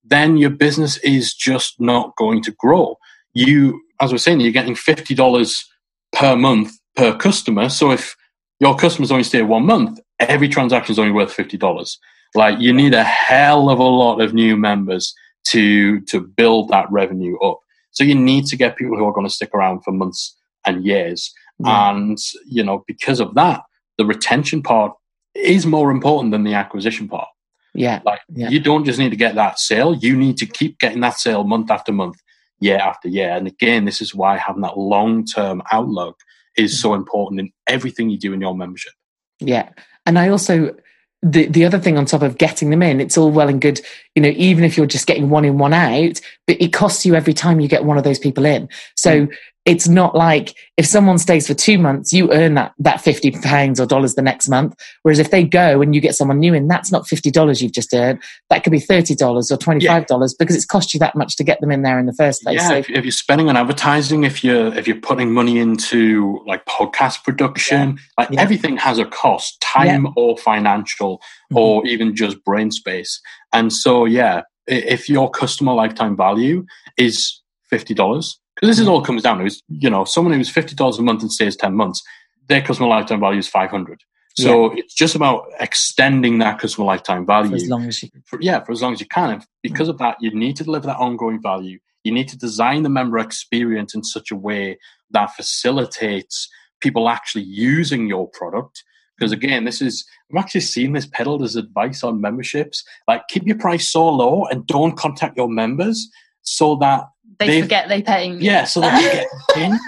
then 0.04 0.36
your 0.36 0.50
business 0.50 0.98
is 0.98 1.34
just 1.34 1.80
not 1.80 2.14
going 2.16 2.42
to 2.44 2.52
grow. 2.52 2.96
You, 3.32 3.82
as 4.00 4.10
I 4.10 4.12
was 4.12 4.22
saying, 4.22 4.40
you're 4.40 4.52
getting 4.52 4.76
fifty 4.76 5.14
dollars 5.16 5.68
per 6.12 6.36
month 6.36 6.79
per 6.96 7.16
customer. 7.16 7.68
So 7.68 7.90
if 7.90 8.16
your 8.58 8.76
customers 8.76 9.10
only 9.10 9.24
stay 9.24 9.42
one 9.42 9.66
month, 9.66 10.00
every 10.18 10.48
transaction 10.48 10.92
is 10.92 10.98
only 10.98 11.12
worth 11.12 11.32
fifty 11.32 11.56
dollars. 11.56 11.98
Like 12.34 12.60
you 12.60 12.72
need 12.72 12.94
a 12.94 13.04
hell 13.04 13.70
of 13.70 13.78
a 13.78 13.84
lot 13.84 14.20
of 14.20 14.34
new 14.34 14.56
members 14.56 15.14
to 15.48 16.00
to 16.02 16.20
build 16.20 16.68
that 16.68 16.90
revenue 16.90 17.38
up. 17.38 17.60
So 17.92 18.04
you 18.04 18.14
need 18.14 18.46
to 18.46 18.56
get 18.56 18.76
people 18.76 18.96
who 18.96 19.04
are 19.04 19.12
going 19.12 19.26
to 19.26 19.32
stick 19.32 19.50
around 19.54 19.82
for 19.82 19.92
months 19.92 20.36
and 20.64 20.84
years. 20.84 21.32
And 21.62 22.18
you 22.46 22.62
know, 22.62 22.84
because 22.86 23.20
of 23.20 23.34
that, 23.34 23.62
the 23.98 24.06
retention 24.06 24.62
part 24.62 24.92
is 25.34 25.66
more 25.66 25.90
important 25.90 26.32
than 26.32 26.44
the 26.44 26.54
acquisition 26.54 27.08
part. 27.08 27.28
Yeah. 27.74 28.00
Like 28.04 28.20
yeah. 28.32 28.48
you 28.48 28.60
don't 28.60 28.84
just 28.84 28.98
need 28.98 29.10
to 29.10 29.16
get 29.16 29.34
that 29.34 29.58
sale, 29.58 29.94
you 29.94 30.16
need 30.16 30.36
to 30.38 30.46
keep 30.46 30.78
getting 30.78 31.00
that 31.00 31.18
sale 31.18 31.44
month 31.44 31.70
after 31.70 31.92
month, 31.92 32.16
year 32.60 32.78
after 32.78 33.08
year. 33.08 33.30
And 33.30 33.46
again, 33.46 33.84
this 33.84 34.00
is 34.00 34.14
why 34.14 34.36
having 34.38 34.62
that 34.62 34.78
long 34.78 35.24
term 35.24 35.62
outlook 35.70 36.18
is 36.56 36.80
so 36.80 36.94
important 36.94 37.40
in 37.40 37.52
everything 37.66 38.10
you 38.10 38.18
do 38.18 38.32
in 38.32 38.40
your 38.40 38.54
membership. 38.54 38.92
Yeah. 39.40 39.70
And 40.06 40.18
I 40.18 40.28
also, 40.28 40.74
the, 41.22 41.46
the 41.46 41.64
other 41.64 41.78
thing 41.78 41.96
on 41.98 42.06
top 42.06 42.22
of 42.22 42.38
getting 42.38 42.70
them 42.70 42.82
in, 42.82 43.00
it's 43.00 43.18
all 43.18 43.30
well 43.30 43.48
and 43.48 43.60
good, 43.60 43.80
you 44.14 44.22
know, 44.22 44.32
even 44.36 44.64
if 44.64 44.76
you're 44.76 44.86
just 44.86 45.06
getting 45.06 45.30
one 45.30 45.44
in, 45.44 45.58
one 45.58 45.72
out, 45.72 46.20
but 46.46 46.60
it 46.60 46.72
costs 46.72 47.06
you 47.06 47.14
every 47.14 47.34
time 47.34 47.60
you 47.60 47.68
get 47.68 47.84
one 47.84 47.98
of 47.98 48.04
those 48.04 48.18
people 48.18 48.44
in. 48.44 48.68
So 48.96 49.26
mm 49.26 49.32
it's 49.70 49.86
not 49.86 50.16
like 50.16 50.56
if 50.76 50.84
someone 50.84 51.16
stays 51.16 51.46
for 51.46 51.54
two 51.54 51.78
months, 51.78 52.12
you 52.12 52.32
earn 52.32 52.54
that 52.54 52.74
that 52.80 53.00
fifty 53.00 53.30
pounds 53.30 53.78
or 53.78 53.86
dollars 53.86 54.16
the 54.16 54.22
next 54.22 54.48
month. 54.48 54.74
Whereas 55.02 55.20
if 55.20 55.30
they 55.30 55.44
go 55.44 55.80
and 55.80 55.94
you 55.94 56.00
get 56.00 56.16
someone 56.16 56.40
new 56.40 56.54
in, 56.54 56.66
that's 56.66 56.90
not 56.90 57.06
fifty 57.06 57.30
dollars 57.30 57.62
you've 57.62 57.70
just 57.70 57.94
earned. 57.94 58.20
That 58.48 58.64
could 58.64 58.72
be 58.72 58.80
thirty 58.80 59.14
dollars 59.14 59.52
or 59.52 59.56
twenty 59.56 59.86
five 59.86 60.06
dollars 60.06 60.32
yeah. 60.32 60.42
because 60.42 60.56
it's 60.56 60.64
cost 60.64 60.92
you 60.92 60.98
that 60.98 61.14
much 61.14 61.36
to 61.36 61.44
get 61.44 61.60
them 61.60 61.70
in 61.70 61.82
there 61.82 62.00
in 62.00 62.06
the 62.06 62.12
first 62.12 62.42
place. 62.42 62.56
Yeah, 62.56 62.68
so, 62.68 62.74
if, 62.78 62.90
if, 62.90 63.04
you're 63.04 63.12
spending 63.12 63.48
on 63.48 63.56
advertising, 63.56 64.24
if 64.24 64.42
you're 64.42 64.74
if 64.74 64.88
you're 64.88 65.00
putting 65.00 65.32
money 65.32 65.60
into 65.60 66.42
like 66.46 66.64
podcast 66.66 67.22
production, 67.22 67.90
yeah. 67.90 67.96
like 68.18 68.30
yeah. 68.32 68.40
everything 68.40 68.76
has 68.76 68.98
a 68.98 69.04
cost, 69.04 69.60
time 69.60 70.08
or 70.16 70.36
financial, 70.36 71.18
mm-hmm. 71.18 71.58
or 71.58 71.86
even 71.86 72.16
just 72.16 72.42
brain 72.42 72.72
space. 72.72 73.20
And 73.52 73.72
so, 73.72 74.04
yeah, 74.04 74.42
if 74.66 75.08
your 75.08 75.30
customer 75.30 75.74
lifetime 75.74 76.16
value 76.16 76.66
is 76.98 77.40
fifty 77.68 77.94
dollars 77.94 78.40
this 78.68 78.78
is 78.78 78.88
all 78.88 79.02
comes 79.02 79.22
down 79.22 79.38
to 79.38 79.44
is 79.44 79.62
you 79.68 79.90
know 79.90 80.04
someone 80.04 80.34
who's 80.34 80.50
fifty 80.50 80.74
dollars 80.74 80.98
a 80.98 81.02
month 81.02 81.22
and 81.22 81.32
stays 81.32 81.56
ten 81.56 81.74
months, 81.74 82.02
their 82.48 82.60
customer 82.60 82.88
lifetime 82.88 83.20
value 83.20 83.38
is 83.38 83.48
five 83.48 83.70
hundred. 83.70 84.02
So 84.36 84.72
yeah. 84.72 84.80
it's 84.80 84.94
just 84.94 85.14
about 85.14 85.46
extending 85.58 86.38
that 86.38 86.58
customer 86.60 86.86
lifetime 86.86 87.26
value 87.26 87.50
for 87.50 87.56
as 87.56 87.68
long 87.68 87.86
as 87.86 88.02
you 88.02 88.10
for, 88.24 88.38
yeah 88.40 88.62
for 88.62 88.72
as 88.72 88.80
long 88.80 88.92
as 88.92 89.00
you 89.00 89.06
can. 89.06 89.30
And 89.30 89.46
because 89.62 89.88
of 89.88 89.98
that, 89.98 90.16
you 90.20 90.32
need 90.34 90.56
to 90.56 90.64
deliver 90.64 90.86
that 90.86 90.98
ongoing 90.98 91.42
value. 91.42 91.78
You 92.04 92.12
need 92.12 92.28
to 92.28 92.38
design 92.38 92.82
the 92.82 92.88
member 92.88 93.18
experience 93.18 93.94
in 93.94 94.04
such 94.04 94.30
a 94.30 94.36
way 94.36 94.78
that 95.10 95.34
facilitates 95.34 96.48
people 96.80 97.08
actually 97.08 97.44
using 97.44 98.06
your 98.06 98.28
product. 98.28 98.84
Because 99.18 99.32
again, 99.32 99.64
this 99.64 99.82
is 99.82 100.06
I've 100.30 100.42
actually 100.42 100.62
seen 100.62 100.92
this 100.92 101.06
peddled 101.06 101.42
as 101.42 101.56
advice 101.56 102.02
on 102.04 102.20
memberships. 102.20 102.84
Like 103.08 103.26
keep 103.28 103.46
your 103.46 103.58
price 103.58 103.88
so 103.88 104.08
low 104.08 104.44
and 104.44 104.66
don't 104.66 104.96
contact 104.96 105.36
your 105.36 105.48
members 105.48 106.08
so 106.42 106.76
that 106.76 107.04
they 107.40 107.62
forget 107.62 107.88
they 107.88 108.02
paying. 108.02 108.40
Yeah, 108.40 108.64
so 108.64 108.80
they 108.80 108.88
get 108.88 109.26
in. 109.56 109.78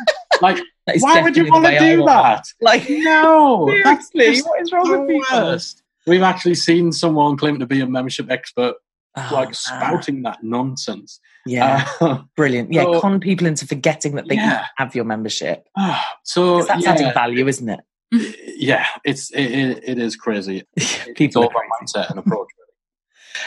Like, 0.40 0.58
why 0.98 1.22
would 1.22 1.36
you 1.36 1.46
want 1.50 1.66
to 1.66 1.78
do 1.78 2.04
that? 2.04 2.44
Like, 2.60 2.88
no, 2.88 3.68
seriously, 3.68 4.42
what 4.42 4.62
is 4.62 4.72
wrong 4.72 4.90
with 4.90 5.08
people? 5.08 5.38
Worst. 5.38 5.82
We've 6.06 6.22
actually 6.22 6.56
seen 6.56 6.90
someone 6.90 7.36
claim 7.36 7.60
to 7.60 7.66
be 7.66 7.80
a 7.80 7.86
membership 7.86 8.28
expert, 8.28 8.74
oh, 9.16 9.30
like 9.32 9.54
spouting 9.54 10.22
that 10.22 10.42
nonsense. 10.42 11.20
Yeah, 11.46 11.88
uh, 12.00 12.22
brilliant. 12.36 12.72
Yeah, 12.72 12.84
so, 12.84 13.00
con 13.00 13.20
people 13.20 13.46
into 13.46 13.66
forgetting 13.66 14.16
that 14.16 14.28
they 14.28 14.34
yeah. 14.34 14.66
have 14.76 14.94
your 14.94 15.04
membership. 15.04 15.68
so 16.24 16.64
that's 16.64 16.84
yeah. 16.84 16.92
adding 16.92 17.12
value, 17.12 17.46
isn't 17.46 17.68
it? 17.68 17.80
Yeah, 18.56 18.86
it's 19.04 19.30
it, 19.30 19.82
it 19.84 19.98
is 19.98 20.16
crazy. 20.16 20.64
people 21.14 21.24
it's 21.24 21.36
all 21.36 21.50
mindset 21.50 22.10
and 22.10 22.18
approach. 22.18 22.48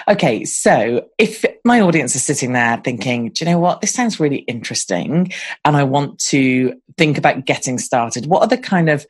Okay, 0.07 0.45
so 0.45 1.07
if 1.17 1.45
my 1.63 1.81
audience 1.81 2.15
is 2.15 2.23
sitting 2.23 2.53
there 2.53 2.81
thinking, 2.83 3.29
do 3.29 3.43
you 3.45 3.51
know 3.51 3.59
what? 3.59 3.81
This 3.81 3.93
sounds 3.93 4.19
really 4.19 4.37
interesting 4.37 5.31
and 5.63 5.75
I 5.77 5.83
want 5.83 6.19
to 6.29 6.73
think 6.97 7.17
about 7.17 7.45
getting 7.45 7.77
started, 7.77 8.25
what 8.25 8.41
are 8.41 8.47
the 8.47 8.57
kind 8.57 8.89
of 8.89 9.05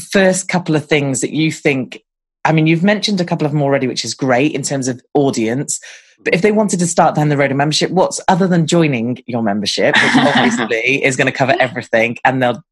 first 0.00 0.48
couple 0.48 0.76
of 0.76 0.86
things 0.86 1.20
that 1.20 1.30
you 1.30 1.52
think? 1.52 2.02
I 2.44 2.52
mean, 2.52 2.66
you've 2.66 2.84
mentioned 2.84 3.20
a 3.20 3.24
couple 3.24 3.46
of 3.46 3.52
them 3.52 3.62
already, 3.62 3.86
which 3.86 4.04
is 4.04 4.14
great 4.14 4.54
in 4.54 4.62
terms 4.62 4.88
of 4.88 5.02
audience. 5.14 5.80
But 6.20 6.34
if 6.34 6.42
they 6.42 6.52
wanted 6.52 6.80
to 6.80 6.86
start 6.86 7.14
down 7.14 7.28
the 7.28 7.36
road 7.36 7.50
of 7.50 7.56
membership, 7.56 7.90
what's 7.90 8.20
other 8.28 8.48
than 8.48 8.66
joining 8.66 9.22
your 9.26 9.42
membership, 9.42 9.94
which 9.94 10.16
obviously 10.16 11.04
is 11.04 11.16
going 11.16 11.26
to 11.26 11.32
cover 11.32 11.54
everything, 11.60 12.18
and 12.24 12.42
they'll 12.42 12.62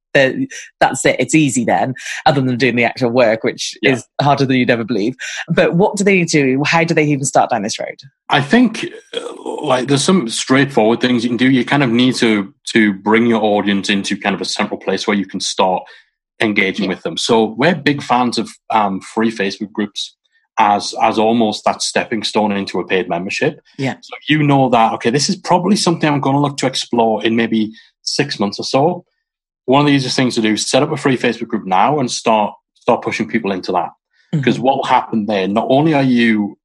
that's 0.80 1.04
it. 1.04 1.16
It's 1.18 1.34
easy 1.34 1.64
then, 1.64 1.94
other 2.24 2.40
than 2.40 2.56
doing 2.56 2.76
the 2.76 2.84
actual 2.84 3.10
work, 3.10 3.44
which 3.44 3.76
yeah. 3.82 3.92
is 3.92 4.04
harder 4.20 4.46
than 4.46 4.56
you'd 4.56 4.70
ever 4.70 4.84
believe. 4.84 5.14
But 5.48 5.74
what 5.74 5.96
do 5.96 6.04
they 6.04 6.24
do? 6.24 6.62
How 6.64 6.84
do 6.84 6.94
they 6.94 7.04
even 7.04 7.24
start 7.24 7.50
down 7.50 7.62
this 7.62 7.78
road? 7.78 8.00
I 8.28 8.40
think 8.40 8.86
uh, 9.14 9.42
like 9.62 9.88
there's 9.88 10.04
some 10.04 10.28
straightforward 10.28 11.00
things 11.00 11.22
you 11.22 11.30
can 11.30 11.36
do. 11.36 11.50
You 11.50 11.64
kind 11.64 11.82
of 11.82 11.90
need 11.90 12.14
to 12.16 12.52
to 12.72 12.92
bring 12.92 13.26
your 13.26 13.42
audience 13.42 13.88
into 13.90 14.16
kind 14.16 14.34
of 14.34 14.40
a 14.40 14.44
central 14.44 14.80
place 14.80 15.06
where 15.06 15.16
you 15.16 15.26
can 15.26 15.40
start 15.40 15.82
engaging 16.40 16.84
yeah. 16.84 16.90
with 16.90 17.02
them. 17.02 17.16
So 17.16 17.54
we're 17.56 17.74
big 17.74 18.02
fans 18.02 18.38
of 18.38 18.50
um, 18.70 19.00
free 19.00 19.30
Facebook 19.30 19.72
groups. 19.72 20.16
as 20.58 20.94
as 21.02 21.18
almost 21.18 21.64
that 21.64 21.82
stepping 21.82 22.22
stone 22.24 22.52
into 22.52 22.80
a 22.80 22.86
paid 22.86 23.08
membership. 23.08 23.60
Yeah. 23.78 23.96
So 24.00 24.14
you 24.28 24.42
know 24.42 24.68
that 24.70 24.92
okay, 24.94 25.10
this 25.10 25.28
is 25.28 25.36
probably 25.36 25.76
something 25.76 26.08
I'm 26.08 26.20
going 26.20 26.36
to 26.36 26.40
look 26.40 26.56
to 26.58 26.66
explore 26.66 27.24
in 27.24 27.36
maybe 27.36 27.72
six 28.02 28.40
months 28.40 28.58
or 28.58 28.64
so. 28.64 29.04
One 29.66 29.80
of 29.80 29.86
the 29.86 29.92
easiest 29.92 30.16
things 30.16 30.34
to 30.36 30.40
do 30.40 30.54
is 30.54 30.66
set 30.66 30.82
up 30.82 30.90
a 30.90 30.96
free 30.96 31.16
Facebook 31.16 31.48
group 31.48 31.66
now 31.66 31.98
and 31.98 32.10
start 32.10 32.54
start 32.74 33.02
pushing 33.02 33.28
people 33.28 33.52
into 33.52 33.72
that. 33.72 33.90
Because 34.32 34.56
mm-hmm. 34.56 34.64
what 34.64 34.76
will 34.76 34.84
happen 34.84 35.26
there? 35.26 35.48
Not 35.48 35.66
only 35.68 35.94
are 35.94 36.02
you 36.02 36.58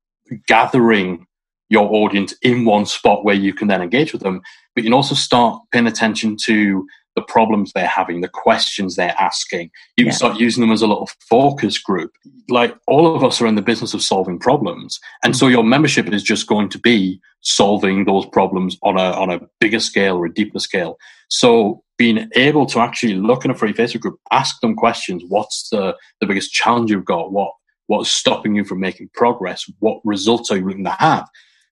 gathering 0.47 1.25
your 1.69 1.91
audience 1.93 2.33
in 2.41 2.65
one 2.65 2.85
spot 2.85 3.23
where 3.23 3.35
you 3.35 3.53
can 3.53 3.67
then 3.67 3.81
engage 3.81 4.13
with 4.13 4.21
them, 4.21 4.41
but 4.75 4.83
you 4.83 4.89
can 4.89 4.93
also 4.93 5.15
start 5.15 5.61
paying 5.71 5.87
attention 5.87 6.37
to 6.43 6.85
the 7.15 7.21
problems 7.21 7.71
they're 7.73 7.87
having, 7.87 8.21
the 8.21 8.27
questions 8.27 8.95
they're 8.95 9.15
asking. 9.19 9.69
You 9.97 10.05
can 10.05 10.13
start 10.13 10.39
using 10.39 10.61
them 10.61 10.71
as 10.71 10.81
a 10.81 10.87
little 10.87 11.09
focus 11.29 11.77
group. 11.77 12.11
Like 12.49 12.75
all 12.87 13.15
of 13.15 13.23
us 13.23 13.41
are 13.41 13.47
in 13.47 13.55
the 13.55 13.61
business 13.61 13.93
of 13.93 14.01
solving 14.01 14.39
problems. 14.39 14.99
And 15.23 15.35
so 15.35 15.47
your 15.47 15.63
membership 15.63 16.11
is 16.13 16.23
just 16.23 16.47
going 16.47 16.69
to 16.69 16.79
be 16.79 17.19
solving 17.41 18.05
those 18.05 18.25
problems 18.27 18.77
on 18.83 18.97
a, 18.97 19.11
on 19.11 19.29
a 19.29 19.41
bigger 19.59 19.79
scale 19.79 20.17
or 20.17 20.27
a 20.27 20.33
deeper 20.33 20.59
scale. 20.59 20.97
So 21.29 21.83
being 22.01 22.27
able 22.33 22.65
to 22.65 22.79
actually 22.79 23.13
look 23.13 23.45
in 23.45 23.51
a 23.51 23.53
free 23.53 23.73
Facebook 23.73 23.99
group, 23.99 24.19
ask 24.31 24.59
them 24.59 24.75
questions. 24.75 25.23
What's 25.27 25.69
the, 25.69 25.95
the 26.19 26.25
biggest 26.25 26.51
challenge 26.51 26.89
you've 26.89 27.05
got? 27.05 27.31
What, 27.31 27.51
what's 27.85 28.09
stopping 28.09 28.55
you 28.55 28.65
from 28.65 28.79
making 28.79 29.11
progress? 29.13 29.69
What 29.77 30.01
results 30.03 30.49
are 30.49 30.57
you 30.57 30.65
looking 30.65 30.83
to 30.85 30.97
have? 30.97 31.29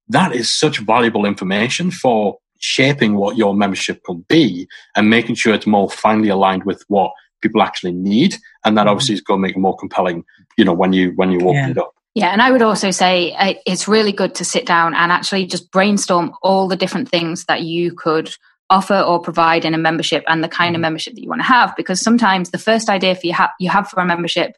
That 0.07 0.35
is 0.35 0.47
such 0.47 0.77
valuable 0.81 1.25
information 1.25 1.89
for 1.89 2.37
shaping 2.59 3.15
what 3.15 3.37
your 3.37 3.55
membership 3.55 4.03
can 4.03 4.23
be 4.29 4.67
and 4.95 5.09
making 5.09 5.33
sure 5.33 5.55
it's 5.55 5.65
more 5.65 5.89
finely 5.89 6.29
aligned 6.29 6.63
with 6.63 6.83
what 6.89 7.11
people 7.41 7.63
actually 7.63 7.93
need. 7.93 8.35
And 8.63 8.77
that 8.77 8.81
mm-hmm. 8.81 8.89
obviously 8.89 9.15
is 9.15 9.21
going 9.21 9.39
to 9.39 9.47
make 9.47 9.55
it 9.55 9.59
more 9.59 9.77
compelling, 9.77 10.23
you 10.59 10.63
know, 10.63 10.73
when 10.73 10.93
you 10.93 11.13
when 11.15 11.31
you 11.31 11.39
open 11.39 11.55
yeah. 11.55 11.69
it 11.71 11.77
up. 11.79 11.95
Yeah, 12.13 12.27
and 12.27 12.41
I 12.41 12.51
would 12.51 12.61
also 12.61 12.91
say 12.91 13.33
uh, 13.33 13.55
it's 13.65 13.87
really 13.87 14.11
good 14.11 14.35
to 14.35 14.45
sit 14.45 14.67
down 14.67 14.93
and 14.93 15.11
actually 15.11 15.47
just 15.47 15.71
brainstorm 15.71 16.33
all 16.43 16.67
the 16.67 16.75
different 16.75 17.09
things 17.09 17.45
that 17.45 17.63
you 17.63 17.93
could 17.93 18.35
offer 18.69 18.99
or 18.99 19.19
provide 19.19 19.65
in 19.65 19.73
a 19.73 19.77
membership 19.77 20.23
and 20.27 20.43
the 20.43 20.47
kind 20.47 20.75
of 20.75 20.77
mm-hmm. 20.77 20.83
membership 20.83 21.15
that 21.15 21.21
you 21.21 21.29
want 21.29 21.41
to 21.41 21.47
have 21.47 21.75
because 21.75 21.99
sometimes 21.99 22.51
the 22.51 22.57
first 22.57 22.89
idea 22.89 23.15
for 23.15 23.25
you, 23.25 23.33
ha- 23.33 23.53
you 23.59 23.69
have 23.69 23.89
for 23.89 23.99
a 23.99 24.05
membership 24.05 24.55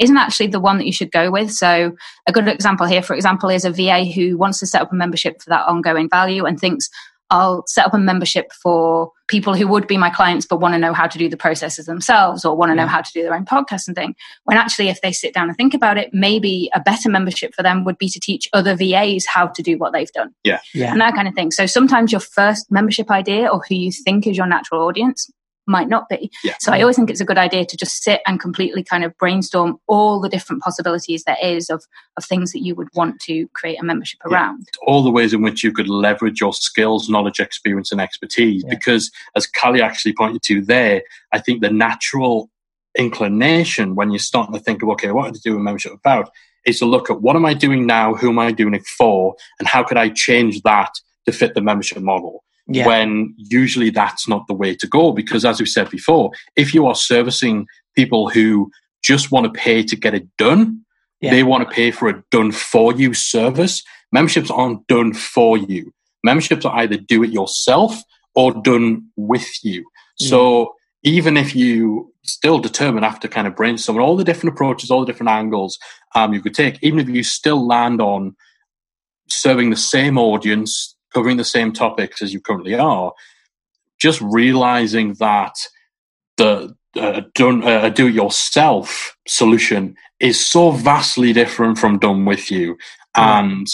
isn't 0.00 0.16
actually 0.16 0.46
the 0.46 0.60
one 0.60 0.78
that 0.78 0.86
you 0.86 0.92
should 0.92 1.12
go 1.12 1.30
with. 1.30 1.52
So, 1.52 1.94
a 2.26 2.32
good 2.32 2.48
example 2.48 2.86
here, 2.86 3.02
for 3.02 3.14
example, 3.14 3.50
is 3.50 3.66
a 3.66 3.70
VA 3.70 4.04
who 4.04 4.38
wants 4.38 4.58
to 4.60 4.66
set 4.66 4.80
up 4.80 4.92
a 4.92 4.96
membership 4.96 5.42
for 5.42 5.50
that 5.50 5.66
ongoing 5.68 6.08
value 6.08 6.46
and 6.46 6.58
thinks, 6.58 6.88
I'll 7.30 7.64
set 7.66 7.86
up 7.86 7.94
a 7.94 7.98
membership 7.98 8.52
for 8.52 9.12
people 9.28 9.54
who 9.54 9.68
would 9.68 9.86
be 9.86 9.96
my 9.96 10.10
clients 10.10 10.44
but 10.44 10.60
want 10.60 10.74
to 10.74 10.78
know 10.78 10.92
how 10.92 11.06
to 11.06 11.16
do 11.16 11.28
the 11.28 11.36
processes 11.36 11.86
themselves 11.86 12.44
or 12.44 12.56
want 12.56 12.70
to 12.70 12.74
know 12.74 12.86
how 12.86 13.00
to 13.00 13.12
do 13.12 13.22
their 13.22 13.34
own 13.34 13.44
podcast 13.44 13.86
and 13.86 13.96
thing. 13.96 14.14
When 14.44 14.58
actually, 14.58 14.88
if 14.88 15.00
they 15.00 15.12
sit 15.12 15.32
down 15.32 15.48
and 15.48 15.56
think 15.56 15.72
about 15.72 15.96
it, 15.96 16.10
maybe 16.12 16.68
a 16.74 16.80
better 16.80 17.08
membership 17.08 17.54
for 17.54 17.62
them 17.62 17.84
would 17.84 17.98
be 17.98 18.08
to 18.08 18.20
teach 18.20 18.48
other 18.52 18.74
VAs 18.74 19.26
how 19.26 19.46
to 19.46 19.62
do 19.62 19.78
what 19.78 19.92
they've 19.92 20.10
done. 20.12 20.34
Yeah. 20.44 20.60
yeah. 20.74 20.90
And 20.92 21.00
that 21.00 21.14
kind 21.14 21.28
of 21.28 21.34
thing. 21.34 21.52
So 21.52 21.66
sometimes 21.66 22.12
your 22.12 22.20
first 22.20 22.70
membership 22.70 23.10
idea 23.10 23.46
or 23.46 23.62
who 23.68 23.76
you 23.76 23.92
think 23.92 24.26
is 24.26 24.36
your 24.36 24.46
natural 24.46 24.82
audience 24.82 25.30
might 25.70 25.88
not 25.88 26.08
be. 26.08 26.30
Yeah. 26.44 26.54
So 26.60 26.72
I 26.72 26.80
always 26.80 26.96
think 26.96 27.08
it's 27.08 27.20
a 27.20 27.24
good 27.24 27.38
idea 27.38 27.64
to 27.64 27.76
just 27.76 28.02
sit 28.02 28.20
and 28.26 28.38
completely 28.40 28.82
kind 28.82 29.04
of 29.04 29.16
brainstorm 29.16 29.78
all 29.86 30.20
the 30.20 30.28
different 30.28 30.62
possibilities 30.62 31.24
there 31.24 31.38
is 31.42 31.70
of, 31.70 31.84
of 32.16 32.24
things 32.24 32.52
that 32.52 32.60
you 32.60 32.74
would 32.74 32.88
want 32.94 33.20
to 33.20 33.46
create 33.54 33.80
a 33.80 33.84
membership 33.84 34.20
yeah. 34.26 34.34
around. 34.34 34.68
All 34.86 35.02
the 35.02 35.10
ways 35.10 35.32
in 35.32 35.42
which 35.42 35.64
you 35.64 35.72
could 35.72 35.88
leverage 35.88 36.40
your 36.40 36.52
skills, 36.52 37.08
knowledge, 37.08 37.40
experience, 37.40 37.92
and 37.92 38.00
expertise. 38.00 38.64
Yeah. 38.64 38.74
Because 38.74 39.10
as 39.36 39.46
Callie 39.46 39.80
actually 39.80 40.14
pointed 40.14 40.42
to 40.42 40.60
there, 40.60 41.02
I 41.32 41.38
think 41.38 41.62
the 41.62 41.70
natural 41.70 42.50
inclination 42.98 43.94
when 43.94 44.10
you're 44.10 44.18
starting 44.18 44.52
to 44.54 44.60
think 44.60 44.82
of, 44.82 44.88
okay, 44.90 45.12
what 45.12 45.32
to 45.32 45.40
do 45.40 45.56
a 45.56 45.60
membership 45.60 45.92
about, 45.92 46.30
is 46.66 46.80
to 46.80 46.84
look 46.84 47.08
at 47.08 47.22
what 47.22 47.36
am 47.36 47.46
I 47.46 47.54
doing 47.54 47.86
now, 47.86 48.14
who 48.14 48.30
am 48.30 48.38
I 48.38 48.52
doing 48.52 48.74
it 48.74 48.86
for, 48.86 49.34
and 49.58 49.68
how 49.68 49.82
could 49.82 49.96
I 49.96 50.08
change 50.08 50.60
that 50.62 50.90
to 51.26 51.32
fit 51.32 51.54
the 51.54 51.62
membership 51.62 52.02
model 52.02 52.44
yeah. 52.70 52.86
when 52.86 53.34
usually 53.36 53.90
that's 53.90 54.28
not 54.28 54.46
the 54.46 54.54
way 54.54 54.74
to 54.76 54.86
go. 54.86 55.12
Because 55.12 55.44
as 55.44 55.60
we 55.60 55.66
said 55.66 55.90
before, 55.90 56.30
if 56.56 56.72
you 56.74 56.86
are 56.86 56.94
servicing 56.94 57.66
people 57.96 58.28
who 58.28 58.70
just 59.02 59.30
want 59.30 59.44
to 59.44 59.60
pay 59.60 59.82
to 59.82 59.96
get 59.96 60.14
it 60.14 60.26
done, 60.36 60.84
yeah. 61.20 61.30
they 61.30 61.42
want 61.42 61.68
to 61.68 61.74
pay 61.74 61.90
for 61.90 62.08
a 62.08 62.22
done 62.30 62.52
for 62.52 62.92
you 62.94 63.14
service. 63.14 63.82
Memberships 64.12 64.50
aren't 64.50 64.86
done 64.86 65.14
for 65.14 65.56
you. 65.56 65.92
Memberships 66.24 66.64
are 66.64 66.76
either 66.78 66.96
do 66.96 67.22
it 67.22 67.30
yourself 67.30 68.00
or 68.34 68.52
done 68.52 69.08
with 69.16 69.48
you. 69.62 69.84
So 70.18 70.74
even 71.02 71.38
if 71.38 71.56
you 71.56 72.12
still 72.24 72.58
determine 72.58 73.04
after 73.04 73.26
kind 73.26 73.46
of 73.46 73.54
brainstorming 73.54 74.02
all 74.02 74.16
the 74.16 74.24
different 74.24 74.54
approaches, 74.54 74.90
all 74.90 75.00
the 75.00 75.06
different 75.06 75.30
angles 75.30 75.78
um, 76.14 76.34
you 76.34 76.42
could 76.42 76.54
take, 76.54 76.78
even 76.82 76.98
if 76.98 77.08
you 77.08 77.22
still 77.22 77.66
land 77.66 78.00
on 78.00 78.36
serving 79.28 79.70
the 79.70 79.76
same 79.76 80.18
audience, 80.18 80.94
covering 81.12 81.36
the 81.36 81.44
same 81.44 81.72
topics 81.72 82.22
as 82.22 82.32
you 82.32 82.40
currently 82.40 82.74
are, 82.74 83.12
just 83.98 84.20
realizing 84.20 85.14
that 85.14 85.54
the 86.36 86.74
uh, 86.96 87.22
done 87.34 87.62
uh, 87.62 87.88
do-it-yourself 87.88 89.16
solution 89.28 89.94
is 90.18 90.44
so 90.44 90.70
vastly 90.70 91.32
different 91.32 91.78
from 91.78 91.98
done 91.98 92.24
with 92.24 92.50
you, 92.50 92.76
and 93.14 93.66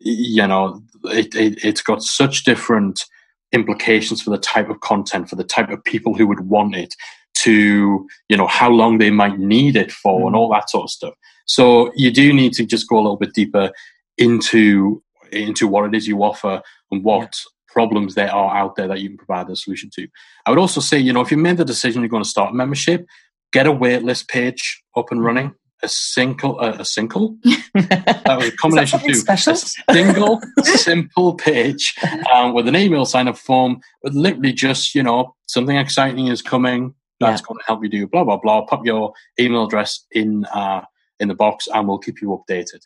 you 0.00 0.46
know 0.46 0.82
it, 1.04 1.34
it, 1.34 1.64
it's 1.64 1.82
got 1.82 2.02
such 2.02 2.44
different 2.44 3.04
implications 3.52 4.20
for 4.20 4.30
the 4.30 4.38
type 4.38 4.68
of 4.68 4.80
content, 4.80 5.28
for 5.28 5.36
the 5.36 5.44
type 5.44 5.70
of 5.70 5.84
people 5.84 6.14
who 6.14 6.26
would 6.26 6.40
want 6.40 6.74
it, 6.74 6.94
to 7.34 8.06
you 8.28 8.36
know 8.36 8.46
how 8.46 8.70
long 8.70 8.98
they 8.98 9.10
might 9.10 9.38
need 9.38 9.76
it 9.76 9.92
for, 9.92 10.22
mm. 10.22 10.26
and 10.26 10.36
all 10.36 10.50
that 10.50 10.68
sort 10.70 10.84
of 10.84 10.90
stuff. 10.90 11.14
So 11.46 11.92
you 11.94 12.10
do 12.10 12.32
need 12.32 12.54
to 12.54 12.64
just 12.64 12.88
go 12.88 12.96
a 12.96 13.02
little 13.02 13.16
bit 13.16 13.34
deeper 13.34 13.70
into 14.18 15.02
into 15.30 15.66
what 15.68 15.84
it 15.84 15.94
is 15.94 16.06
you 16.06 16.22
offer 16.22 16.62
and 16.90 17.04
what 17.04 17.20
yeah. 17.20 17.50
problems 17.68 18.14
there 18.14 18.32
are 18.32 18.56
out 18.56 18.76
there 18.76 18.88
that 18.88 19.00
you 19.00 19.08
can 19.08 19.18
provide 19.18 19.48
a 19.50 19.56
solution 19.56 19.90
to. 19.94 20.06
I 20.46 20.50
would 20.50 20.58
also 20.58 20.80
say, 20.80 20.98
you 20.98 21.12
know, 21.12 21.20
if 21.20 21.30
you 21.30 21.36
made 21.36 21.56
the 21.56 21.64
decision 21.64 22.02
you're 22.02 22.08
going 22.08 22.22
to 22.22 22.28
start 22.28 22.52
a 22.52 22.54
membership, 22.54 23.06
get 23.52 23.66
a 23.66 23.72
waitlist 23.72 24.28
page 24.28 24.82
up 24.96 25.10
and 25.10 25.24
running. 25.24 25.54
A 25.82 25.88
single, 25.88 26.58
uh, 26.60 26.76
a 26.78 26.84
single. 26.84 27.36
that 27.74 28.36
was 28.38 28.48
a 28.48 28.56
combination 28.56 29.00
of 29.00 29.04
two. 29.04 29.14
Special? 29.14 29.52
A 29.52 29.92
single, 29.92 30.40
simple 30.62 31.34
page 31.34 31.94
um, 32.32 32.54
with 32.54 32.68
an 32.68 32.76
email 32.76 33.04
sign 33.04 33.28
up 33.28 33.36
form 33.36 33.80
with 34.02 34.14
literally 34.14 34.54
just, 34.54 34.94
you 34.94 35.02
know, 35.02 35.34
something 35.46 35.76
exciting 35.76 36.28
is 36.28 36.40
coming 36.40 36.94
that's 37.20 37.40
yeah. 37.40 37.46
going 37.46 37.58
to 37.58 37.64
help 37.66 37.82
you 37.82 37.88
do 37.88 38.06
blah 38.06 38.24
blah 38.24 38.36
blah. 38.36 38.64
Pop 38.66 38.84
your 38.84 39.12
email 39.38 39.64
address 39.64 40.04
in 40.10 40.44
uh, 40.46 40.82
in 41.20 41.28
the 41.28 41.34
box, 41.34 41.68
and 41.72 41.86
we'll 41.86 41.98
keep 41.98 42.20
you 42.20 42.28
updated. 42.28 42.80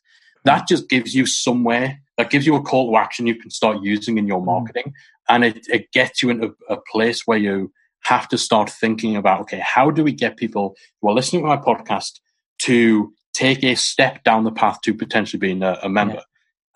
That 0.45 0.69
just 0.69 0.89
gives 0.89 1.15
you 1.15 1.27
somewhere 1.27 2.01
that 2.19 2.31
gives 2.31 2.47
you 2.47 2.57
a 2.57 2.63
call 2.63 2.91
to 2.91 2.97
action 2.99 3.27
you 3.27 3.37
can 3.37 3.51
start 3.51 3.79
using 3.81 4.19
in 4.19 4.27
your 4.27 4.41
mm. 4.41 4.47
marketing. 4.47 4.93
And 5.29 5.45
it, 5.45 5.67
it 5.69 5.93
gets 5.93 6.23
you 6.23 6.31
into 6.31 6.55
a 6.69 6.77
place 6.93 7.23
where 7.27 7.39
you 7.39 7.73
have 8.03 8.29
to 8.29 8.39
start 8.39 8.69
thinking 8.69 9.17
about, 9.17 9.41
okay, 9.43 9.63
how 9.65 9.91
do 9.91 10.03
we 10.03 10.13
get 10.13 10.37
people 10.37 10.75
who 11.01 11.09
are 11.09 11.15
listening 11.15 11.43
to 11.43 11.49
my 11.49 11.57
podcast 11.57 12.19
to 12.63 13.13
take 13.33 13.63
a 13.63 13.77
step 13.77 14.25
down 14.25 14.45
the 14.45 14.51
path 14.51 14.81
to 14.83 14.95
potentially 14.95 15.39
being 15.39 15.63
a, 15.63 15.79
a 15.83 15.89
member? 15.89 16.15
Yeah. 16.15 16.23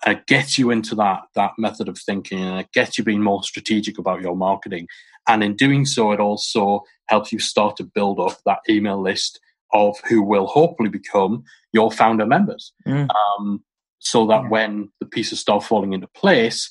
And 0.05 0.17
it 0.17 0.27
gets 0.27 0.57
you 0.57 0.71
into 0.71 0.95
that, 0.95 1.23
that 1.35 1.51
method 1.57 1.87
of 1.87 1.97
thinking 1.97 2.39
and 2.39 2.59
it 2.59 2.71
gets 2.73 2.97
you 2.97 3.03
being 3.03 3.21
more 3.21 3.43
strategic 3.43 3.97
about 3.97 4.21
your 4.21 4.35
marketing. 4.35 4.87
And 5.27 5.43
in 5.43 5.55
doing 5.55 5.85
so, 5.85 6.11
it 6.11 6.19
also 6.19 6.83
helps 7.07 7.31
you 7.31 7.39
start 7.39 7.77
to 7.77 7.83
build 7.83 8.19
up 8.19 8.37
that 8.45 8.59
email 8.69 9.01
list 9.01 9.39
of 9.73 9.97
who 10.07 10.21
will 10.21 10.47
hopefully 10.47 10.89
become 10.89 11.43
your 11.71 11.91
founder 11.91 12.25
members. 12.25 12.73
Mm. 12.87 13.09
Um, 13.09 13.63
so 13.99 14.27
that 14.27 14.43
yeah. 14.43 14.49
when 14.49 14.91
the 14.99 15.05
pieces 15.05 15.39
start 15.39 15.63
falling 15.63 15.93
into 15.93 16.07
place, 16.07 16.69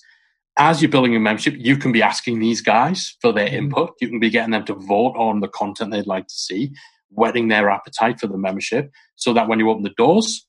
as 0.58 0.82
you're 0.82 0.90
building 0.90 1.12
your 1.12 1.20
membership, 1.20 1.54
you 1.56 1.76
can 1.76 1.92
be 1.92 2.02
asking 2.02 2.38
these 2.38 2.60
guys 2.60 3.16
for 3.20 3.32
their 3.32 3.48
mm. 3.48 3.54
input. 3.54 3.94
You 4.00 4.08
can 4.08 4.20
be 4.20 4.30
getting 4.30 4.52
them 4.52 4.64
to 4.66 4.74
vote 4.74 5.14
on 5.16 5.40
the 5.40 5.48
content 5.48 5.90
they'd 5.90 6.06
like 6.06 6.28
to 6.28 6.34
see, 6.34 6.72
whetting 7.08 7.48
their 7.48 7.70
appetite 7.70 8.20
for 8.20 8.26
the 8.26 8.38
membership, 8.38 8.90
so 9.16 9.32
that 9.32 9.48
when 9.48 9.58
you 9.58 9.70
open 9.70 9.82
the 9.82 9.94
doors, 9.96 10.46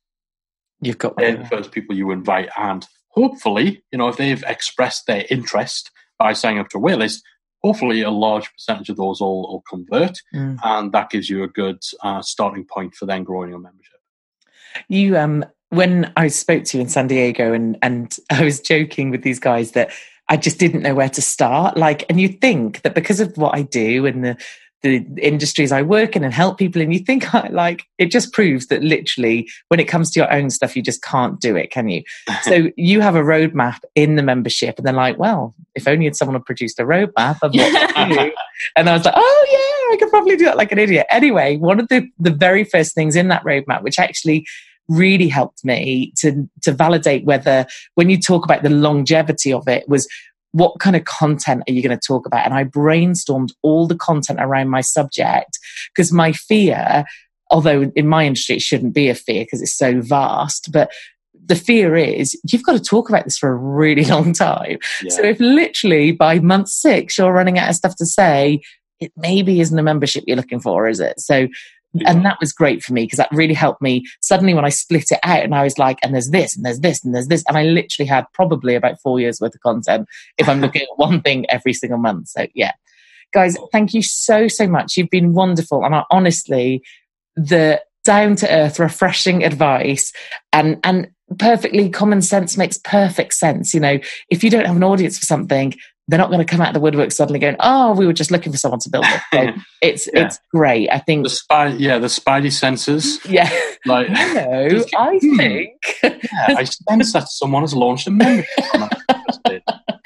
you've 0.81 0.97
got 0.97 1.17
they're 1.17 1.37
the 1.37 1.45
first 1.45 1.71
people 1.71 1.95
you 1.95 2.11
invite. 2.11 2.49
And 2.57 2.85
hopefully, 3.09 3.83
you 3.91 3.97
know, 3.97 4.09
if 4.09 4.17
they've 4.17 4.43
expressed 4.47 5.07
their 5.07 5.25
interest 5.29 5.89
by 6.19 6.33
signing 6.33 6.59
up 6.59 6.69
to 6.69 6.77
a 6.77 6.81
waitlist, 6.81 7.21
hopefully 7.63 8.01
a 8.01 8.11
large 8.11 8.51
percentage 8.51 8.89
of 8.89 8.97
those 8.97 9.21
all, 9.21 9.43
will 9.43 9.63
convert. 9.69 10.19
Mm. 10.33 10.59
And 10.63 10.91
that 10.91 11.09
gives 11.09 11.29
you 11.29 11.43
a 11.43 11.47
good 11.47 11.81
uh, 12.03 12.21
starting 12.21 12.65
point 12.65 12.95
for 12.95 13.05
then 13.05 13.23
growing 13.23 13.49
your 13.49 13.59
membership. 13.59 13.99
You 14.87 15.17
um 15.17 15.45
when 15.69 16.11
I 16.17 16.27
spoke 16.27 16.63
to 16.65 16.77
you 16.77 16.81
in 16.83 16.89
San 16.89 17.07
Diego 17.07 17.53
and 17.53 17.77
and 17.81 18.15
I 18.29 18.43
was 18.43 18.59
joking 18.59 19.11
with 19.11 19.23
these 19.23 19.39
guys 19.39 19.71
that 19.71 19.91
I 20.29 20.37
just 20.37 20.57
didn't 20.57 20.83
know 20.83 20.95
where 20.95 21.09
to 21.09 21.21
start. 21.21 21.77
Like, 21.77 22.05
and 22.09 22.19
you 22.19 22.29
think 22.29 22.81
that 22.83 22.95
because 22.95 23.19
of 23.19 23.37
what 23.37 23.55
I 23.55 23.61
do 23.61 24.05
and 24.05 24.23
the 24.23 24.37
the 24.83 25.05
industries 25.17 25.71
I 25.71 25.81
work 25.81 26.15
in 26.15 26.23
and 26.23 26.33
help 26.33 26.57
people 26.57 26.81
and 26.81 26.93
you 26.93 26.99
think 26.99 27.33
I 27.33 27.47
like 27.51 27.83
it 27.97 28.11
just 28.11 28.33
proves 28.33 28.67
that 28.67 28.83
literally 28.83 29.49
when 29.69 29.79
it 29.79 29.85
comes 29.85 30.11
to 30.11 30.19
your 30.19 30.31
own 30.31 30.49
stuff 30.49 30.75
you 30.75 30.83
just 30.83 31.01
can't 31.01 31.39
do 31.39 31.55
it 31.55 31.71
can 31.71 31.89
you? 31.89 32.03
So 32.43 32.69
you 32.75 32.99
have 32.99 33.15
a 33.15 33.21
roadmap 33.21 33.79
in 33.95 34.17
the 34.17 34.23
membership 34.23 34.77
and 34.77 34.85
they're 34.85 34.93
like 34.93 35.17
well 35.17 35.55
if 35.73 35.87
only 35.87 36.11
someone 36.13 36.35
had 36.35 36.45
produced 36.45 36.79
a 36.79 36.83
roadmap 36.83 37.39
of 37.41 37.53
what 37.55 37.95
to 37.95 38.15
do. 38.15 38.31
And 38.75 38.89
I 38.89 38.93
was 38.93 39.05
like 39.05 39.15
oh 39.17 39.45
yeah 39.49 39.93
I 39.93 39.97
could 39.97 40.09
probably 40.09 40.35
do 40.35 40.45
that 40.45 40.57
like 40.57 40.71
an 40.71 40.79
idiot. 40.79 41.07
Anyway 41.09 41.57
one 41.57 41.79
of 41.79 41.87
the 41.87 42.07
the 42.19 42.31
very 42.31 42.63
first 42.63 42.93
things 42.93 43.15
in 43.15 43.29
that 43.29 43.43
roadmap 43.43 43.81
which 43.81 43.97
actually 43.97 44.45
really 44.89 45.29
helped 45.29 45.63
me 45.63 46.11
to 46.17 46.47
to 46.61 46.73
validate 46.73 47.23
whether 47.23 47.65
when 47.95 48.09
you 48.09 48.19
talk 48.19 48.43
about 48.43 48.63
the 48.63 48.69
longevity 48.69 49.53
of 49.53 49.65
it 49.67 49.87
was 49.87 50.07
what 50.53 50.79
kind 50.79 50.95
of 50.95 51.03
content 51.05 51.63
are 51.67 51.73
you 51.73 51.83
going 51.83 51.97
to 51.97 52.07
talk 52.07 52.25
about 52.25 52.45
and 52.45 52.53
i 52.53 52.63
brainstormed 52.63 53.51
all 53.61 53.85
the 53.87 53.95
content 53.95 54.39
around 54.41 54.69
my 54.69 54.81
subject 54.81 55.59
because 55.93 56.11
my 56.11 56.31
fear 56.31 57.03
although 57.51 57.91
in 57.95 58.07
my 58.07 58.25
industry 58.25 58.55
it 58.55 58.61
shouldn't 58.61 58.93
be 58.93 59.09
a 59.09 59.15
fear 59.15 59.43
because 59.43 59.61
it's 59.61 59.77
so 59.77 60.01
vast 60.01 60.71
but 60.71 60.91
the 61.45 61.55
fear 61.55 61.95
is 61.95 62.39
you've 62.45 62.63
got 62.63 62.73
to 62.73 62.79
talk 62.79 63.09
about 63.09 63.25
this 63.25 63.37
for 63.37 63.49
a 63.49 63.55
really 63.55 64.05
long 64.09 64.33
time. 64.33 64.77
Yeah. 65.01 65.09
So 65.09 65.23
if 65.23 65.39
literally 65.39 66.11
by 66.11 66.39
month 66.39 66.69
six 66.69 67.17
you're 67.17 67.33
running 67.33 67.59
out 67.59 67.69
of 67.69 67.75
stuff 67.75 67.95
to 67.97 68.05
say, 68.05 68.61
it 68.99 69.11
maybe 69.17 69.59
isn't 69.59 69.77
a 69.77 69.83
membership 69.83 70.23
you're 70.25 70.37
looking 70.37 70.61
for, 70.61 70.87
is 70.87 70.99
it? 70.99 71.19
So 71.19 71.47
yeah. 71.93 72.09
and 72.09 72.25
that 72.25 72.37
was 72.39 72.51
great 72.51 72.83
for 72.83 72.93
me 72.93 73.03
because 73.03 73.17
that 73.17 73.29
really 73.31 73.53
helped 73.53 73.81
me 73.81 74.05
suddenly 74.21 74.53
when 74.53 74.65
I 74.65 74.69
split 74.69 75.11
it 75.11 75.19
out 75.23 75.43
and 75.43 75.53
I 75.53 75.63
was 75.63 75.77
like, 75.77 75.99
and 76.03 76.13
there's 76.13 76.31
this 76.31 76.55
and 76.55 76.65
there's 76.65 76.79
this 76.79 77.03
and 77.03 77.13
there's 77.13 77.27
this. 77.27 77.43
And 77.47 77.57
I 77.57 77.63
literally 77.63 78.07
had 78.07 78.25
probably 78.33 78.75
about 78.75 78.99
four 79.01 79.19
years 79.19 79.39
worth 79.39 79.55
of 79.55 79.61
content 79.61 80.07
if 80.37 80.49
I'm 80.49 80.61
looking 80.61 80.81
at 80.81 80.87
one 80.97 81.21
thing 81.21 81.45
every 81.49 81.73
single 81.73 81.99
month. 81.99 82.29
So 82.29 82.47
yeah. 82.53 82.71
Guys, 83.33 83.57
thank 83.71 83.93
you 83.93 84.03
so, 84.03 84.47
so 84.47 84.67
much. 84.67 84.95
You've 84.95 85.09
been 85.09 85.33
wonderful. 85.33 85.83
And 85.83 85.95
I 85.95 86.03
honestly, 86.11 86.83
the 87.35 87.81
down 88.03 88.35
to 88.37 88.51
earth, 88.51 88.79
refreshing 88.79 89.43
advice 89.43 90.11
and 90.51 90.79
and 90.83 91.09
perfectly 91.39 91.89
common 91.89 92.21
sense 92.21 92.57
makes 92.57 92.77
perfect 92.77 93.33
sense. 93.33 93.73
You 93.73 93.79
know, 93.79 93.99
if 94.29 94.43
you 94.43 94.49
don't 94.49 94.65
have 94.65 94.75
an 94.75 94.83
audience 94.83 95.17
for 95.17 95.25
something, 95.25 95.73
they're 96.07 96.19
not 96.19 96.29
going 96.29 96.45
to 96.45 96.45
come 96.45 96.59
out 96.59 96.69
of 96.69 96.73
the 96.73 96.79
woodwork 96.79 97.11
suddenly 97.11 97.39
going, 97.39 97.55
"Oh, 97.59 97.93
we 97.93 98.05
were 98.05 98.13
just 98.13 98.31
looking 98.31 98.51
for 98.51 98.57
someone 98.57 98.79
to 98.81 98.89
build 98.89 99.05
it." 99.05 99.21
So 99.33 99.61
it's 99.81 100.07
yeah. 100.13 100.25
it's 100.25 100.39
great. 100.53 100.89
I 100.89 100.99
think 100.99 101.23
the 101.23 101.29
spy, 101.29 101.67
yeah, 101.67 101.99
the 101.99 102.07
spidey 102.07 102.51
senses. 102.51 103.19
Yeah, 103.25 103.49
like 103.85 104.09
no, 104.09 104.83
I 104.97 105.19
hmm. 105.21 105.37
think. 105.37 105.71
yeah, 106.03 106.55
I 106.57 106.63
sense 106.65 107.13
that 107.13 107.29
someone 107.29 107.63
has 107.63 107.73
launched 107.73 108.07
a 108.07 108.11
membership. 108.11 108.53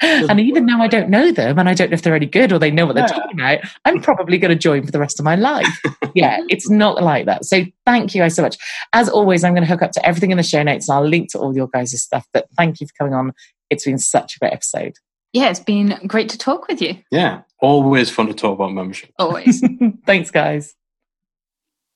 and 0.00 0.38
even 0.38 0.64
now 0.64 0.80
I 0.80 0.86
don't 0.86 1.10
know 1.10 1.32
them 1.32 1.58
and 1.58 1.68
I 1.68 1.74
don't 1.74 1.90
know 1.90 1.94
if 1.94 2.02
they're 2.02 2.14
any 2.14 2.26
good 2.26 2.52
or 2.52 2.58
they 2.58 2.70
know 2.70 2.86
what 2.86 2.94
they're 2.94 3.04
yeah. 3.08 3.14
talking 3.14 3.40
about, 3.40 3.58
I'm 3.84 4.00
probably 4.00 4.38
going 4.38 4.50
to 4.50 4.56
join 4.56 4.86
for 4.86 4.92
the 4.92 4.98
rest 4.98 5.18
of 5.18 5.24
my 5.24 5.34
life. 5.34 5.66
yeah, 6.14 6.38
it's 6.48 6.70
not 6.70 7.02
like 7.02 7.26
that. 7.26 7.44
So 7.44 7.64
thank 7.84 8.14
you 8.14 8.22
guys 8.22 8.36
so 8.36 8.42
much. 8.42 8.56
As 8.92 9.08
always, 9.08 9.42
I'm 9.42 9.54
going 9.54 9.66
to 9.66 9.70
hook 9.70 9.82
up 9.82 9.92
to 9.92 10.06
everything 10.06 10.30
in 10.30 10.36
the 10.36 10.42
show 10.44 10.62
notes 10.62 10.88
and 10.88 10.96
I'll 10.96 11.06
link 11.06 11.32
to 11.32 11.38
all 11.38 11.54
your 11.54 11.68
guys' 11.68 12.00
stuff. 12.00 12.26
But 12.32 12.46
thank 12.56 12.80
you 12.80 12.86
for 12.86 12.92
coming 12.96 13.14
on. 13.14 13.32
It's 13.70 13.84
been 13.84 13.98
such 13.98 14.36
a 14.36 14.38
great 14.38 14.52
episode. 14.52 14.94
Yeah, 15.32 15.50
it's 15.50 15.60
been 15.60 15.98
great 16.06 16.28
to 16.30 16.38
talk 16.38 16.68
with 16.68 16.80
you. 16.80 16.98
Yeah, 17.10 17.42
always 17.60 18.10
fun 18.10 18.26
to 18.28 18.34
talk 18.34 18.54
about 18.54 18.72
membership. 18.72 19.12
Always. 19.18 19.62
Thanks, 20.06 20.30
guys. 20.30 20.74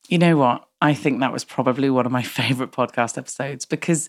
You 0.09 0.19
know 0.19 0.37
what? 0.37 0.69
I 0.81 0.95
think 0.95 1.21
that 1.21 1.33
was 1.33 1.45
probably 1.45 1.89
one 1.89 2.07
of 2.07 2.13
my 2.13 2.23
favorite 2.41 2.73
podcast 2.73 3.17
episodes 3.17 3.65
because 3.65 4.09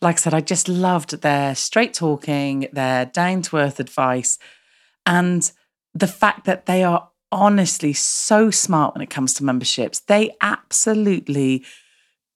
like 0.00 0.16
I 0.16 0.18
said, 0.18 0.34
I 0.34 0.40
just 0.40 0.68
loved 0.68 1.22
their 1.22 1.54
straight 1.54 1.94
talking, 1.94 2.66
their 2.72 3.06
down 3.06 3.42
to 3.42 3.56
earth 3.58 3.78
advice, 3.78 4.36
and 5.06 5.50
the 5.94 6.08
fact 6.08 6.44
that 6.44 6.66
they 6.66 6.82
are 6.82 7.08
honestly 7.32 7.94
so 7.94 8.50
smart 8.50 8.94
when 8.94 9.02
it 9.02 9.10
comes 9.10 9.32
to 9.34 9.44
memberships. 9.44 10.00
They 10.00 10.36
absolutely 10.42 11.64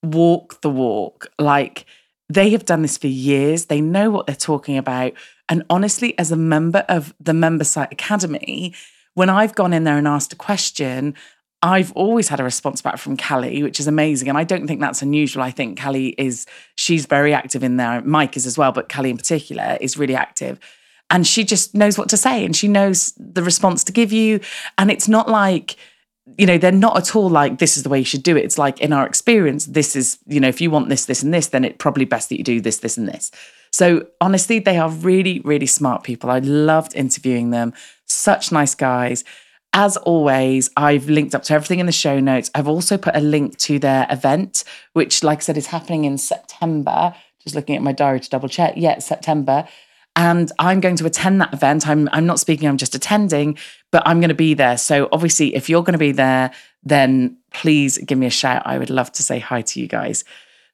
walk 0.03 0.63
the 0.63 0.71
walk. 0.71 1.29
Like 1.39 1.85
they 2.29 2.51
have 2.51 2.65
done 2.65 2.83
this 2.83 2.99
for 2.99 3.07
years, 3.07 3.67
they 3.67 3.81
know 3.81 4.11
what 4.11 4.27
they're 4.27 4.37
talking 4.37 4.77
about. 4.77 5.13
And 5.49 5.65
honestly, 5.71 6.19
as 6.19 6.33
a 6.33 6.37
member 6.37 6.85
of 6.89 7.15
the 7.21 7.35
Member 7.35 7.65
Site 7.65 7.93
Academy, 7.93 8.75
when 9.15 9.31
I've 9.31 9.55
gone 9.55 9.73
in 9.73 9.85
there 9.85 9.97
and 9.97 10.09
asked 10.09 10.33
a 10.33 10.37
question, 10.37 11.15
I've 11.63 11.93
always 11.93 12.29
had 12.29 12.39
a 12.39 12.45
response 12.45 12.83
back 12.83 12.99
from 12.99 13.17
Callie, 13.17 13.63
which 13.63 13.81
is 13.81 13.87
amazing. 13.87 14.29
And 14.29 14.37
I 14.37 14.45
don't 14.45 14.67
think 14.67 14.81
that's 14.81 15.03
unusual. 15.03 15.43
I 15.43 15.51
think 15.51 15.81
Callie 15.81 16.15
is, 16.19 16.47
she's 16.75 17.07
very 17.07 17.33
active 17.33 17.65
in 17.65 17.77
there. 17.77 18.03
Mike 18.03 18.37
is 18.37 18.47
as 18.47 18.59
well, 18.59 18.73
but 18.73 18.93
Callie 18.93 19.11
in 19.11 19.17
particular 19.17 19.79
is 19.81 19.97
really 19.97 20.15
active. 20.15 20.59
And 21.09 21.27
she 21.27 21.45
just 21.45 21.75
knows 21.75 21.97
what 21.97 22.09
to 22.11 22.17
say 22.17 22.45
and 22.45 22.55
she 22.55 22.69
knows 22.69 23.15
the 23.17 23.43
response 23.43 23.85
to 23.85 23.93
give 23.93 24.13
you. 24.13 24.41
And 24.77 24.91
it's 24.91 25.09
not 25.09 25.29
like, 25.29 25.77
you 26.39 26.47
know, 26.47 26.59
they're 26.59 26.73
not 26.73 26.97
at 26.97 27.15
all 27.15 27.31
like, 27.31 27.59
this 27.59 27.77
is 27.77 27.83
the 27.83 27.89
way 27.89 27.99
you 27.99 28.05
should 28.05 28.23
do 28.23 28.37
it. 28.37 28.45
It's 28.45 28.59
like, 28.59 28.81
in 28.81 28.93
our 28.93 29.07
experience, 29.07 29.67
this 29.67 29.95
is, 29.95 30.19
you 30.27 30.41
know, 30.41 30.49
if 30.49 30.61
you 30.61 30.71
want 30.71 30.89
this, 30.89 31.07
this, 31.07 31.23
and 31.23 31.33
this, 31.33 31.49
then 31.49 31.65
it 31.65 31.79
probably 31.79 32.05
best 32.05 32.29
that 32.29 32.39
you 32.39 32.45
do 32.45 32.61
this, 32.61 32.79
this, 32.79 32.97
and 32.97 33.09
this. 33.09 33.31
So 33.73 34.07
honestly, 34.21 34.59
they 34.59 34.79
are 34.79 34.91
really, 34.91 35.41
really 35.41 35.67
smart 35.67 36.03
people. 36.03 36.31
I 36.31 36.41
loved 36.41 36.95
interviewing 36.95 37.51
them. 37.51 37.73
Such 38.07 38.51
nice 38.51 38.75
guys. 38.75 39.23
As 39.73 39.97
always, 39.99 40.71
I've 40.77 41.09
linked 41.09 41.35
up 41.35 41.43
to 41.45 41.55
everything 41.55 41.81
in 41.81 41.87
the 41.87 41.93
show 41.93 42.19
notes. 42.19 42.51
I've 42.55 42.69
also 42.69 42.97
put 42.97 43.15
a 43.15 43.21
link 43.21 43.59
to 43.59 43.79
their 43.79 44.07
event, 44.11 44.65
which, 44.95 45.23
like 45.23 45.39
I 45.39 45.43
said, 45.43 45.59
is 45.59 45.67
happening 45.67 46.07
in 46.07 46.17
September. 46.19 47.15
Just 47.41 47.55
looking 47.55 47.77
at 47.77 47.83
my 47.83 47.93
diary 47.93 48.21
to 48.21 48.31
double 48.31 48.49
check. 48.49 48.75
Yeah, 48.77 48.99
September. 48.99 49.69
And 50.17 50.51
I'm 50.59 50.81
going 50.81 50.97
to 50.97 51.07
attend 51.07 51.41
that 51.43 51.53
event. 51.53 51.87
I'm 51.87 52.09
I'm 52.11 52.27
not 52.27 52.41
speaking, 52.41 52.69
I'm 52.69 52.79
just 52.79 52.95
attending, 52.95 53.59
but 53.93 54.03
I'm 54.07 54.21
going 54.21 54.31
to 54.31 54.35
be 54.35 54.55
there. 54.55 54.79
So 54.79 55.09
obviously, 55.13 55.55
if 55.55 55.69
you're 55.69 55.83
going 55.83 55.93
to 55.93 55.99
be 55.99 56.13
there, 56.13 56.51
then 56.83 57.37
please 57.53 57.99
give 57.99 58.19
me 58.19 58.27
a 58.27 58.31
shout. 58.31 58.63
I 58.65 58.79
would 58.79 58.91
love 58.91 59.13
to 59.13 59.23
say 59.23 59.39
hi 59.39 59.63
to 59.63 59.81
you 59.81 59.87
guys. 59.87 60.25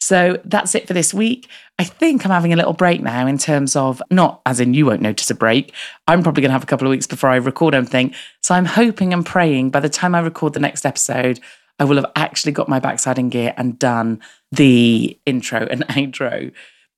So 0.02 0.40
that's 0.44 0.74
it 0.74 0.88
for 0.88 0.94
this 0.94 1.14
week. 1.14 1.48
I 1.78 1.84
think 1.84 2.24
I'm 2.24 2.32
having 2.32 2.52
a 2.52 2.56
little 2.56 2.72
break 2.72 3.00
now 3.02 3.24
in 3.26 3.38
terms 3.38 3.76
of 3.76 4.02
not 4.10 4.42
as 4.46 4.58
in 4.58 4.74
you 4.74 4.86
won't 4.86 5.00
notice 5.00 5.30
a 5.30 5.34
break. 5.34 5.72
I'm 6.08 6.24
probably 6.24 6.40
going 6.40 6.48
to 6.48 6.54
have 6.54 6.64
a 6.64 6.66
couple 6.66 6.88
of 6.88 6.90
weeks 6.90 7.06
before 7.06 7.30
I 7.30 7.36
record 7.36 7.72
anything. 7.72 8.12
So 8.42 8.54
I'm 8.54 8.64
hoping 8.64 9.12
and 9.12 9.24
praying 9.24 9.70
by 9.70 9.78
the 9.78 9.88
time 9.88 10.16
I 10.16 10.20
record 10.20 10.54
the 10.54 10.60
next 10.60 10.84
episode, 10.84 11.38
I 11.78 11.84
will 11.84 11.96
have 11.96 12.10
actually 12.16 12.50
got 12.50 12.68
my 12.68 12.80
backside 12.80 13.16
in 13.16 13.28
gear 13.28 13.54
and 13.56 13.78
done 13.78 14.20
the 14.50 15.16
intro 15.24 15.68
and 15.70 15.82
outro 15.88 16.52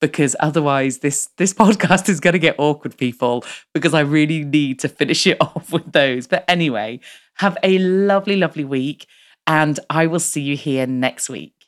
because 0.08 0.36
otherwise 0.40 0.98
this 0.98 1.26
this 1.36 1.52
podcast 1.62 2.08
is 2.08 2.20
going 2.20 2.32
to 2.32 2.38
get 2.38 2.56
awkward 2.58 2.96
people 2.96 3.44
because 3.72 3.94
I 3.94 4.00
really 4.00 4.44
need 4.44 4.78
to 4.80 4.88
finish 4.88 5.26
it 5.26 5.38
off 5.40 5.72
with 5.72 5.92
those. 5.92 6.26
But 6.26 6.44
anyway, 6.48 7.00
have 7.36 7.56
a 7.62 7.78
lovely 7.78 8.36
lovely 8.36 8.64
week 8.64 9.06
and 9.46 9.78
I 9.90 10.06
will 10.06 10.20
see 10.20 10.42
you 10.42 10.56
here 10.56 10.86
next 10.86 11.28
week. 11.28 11.63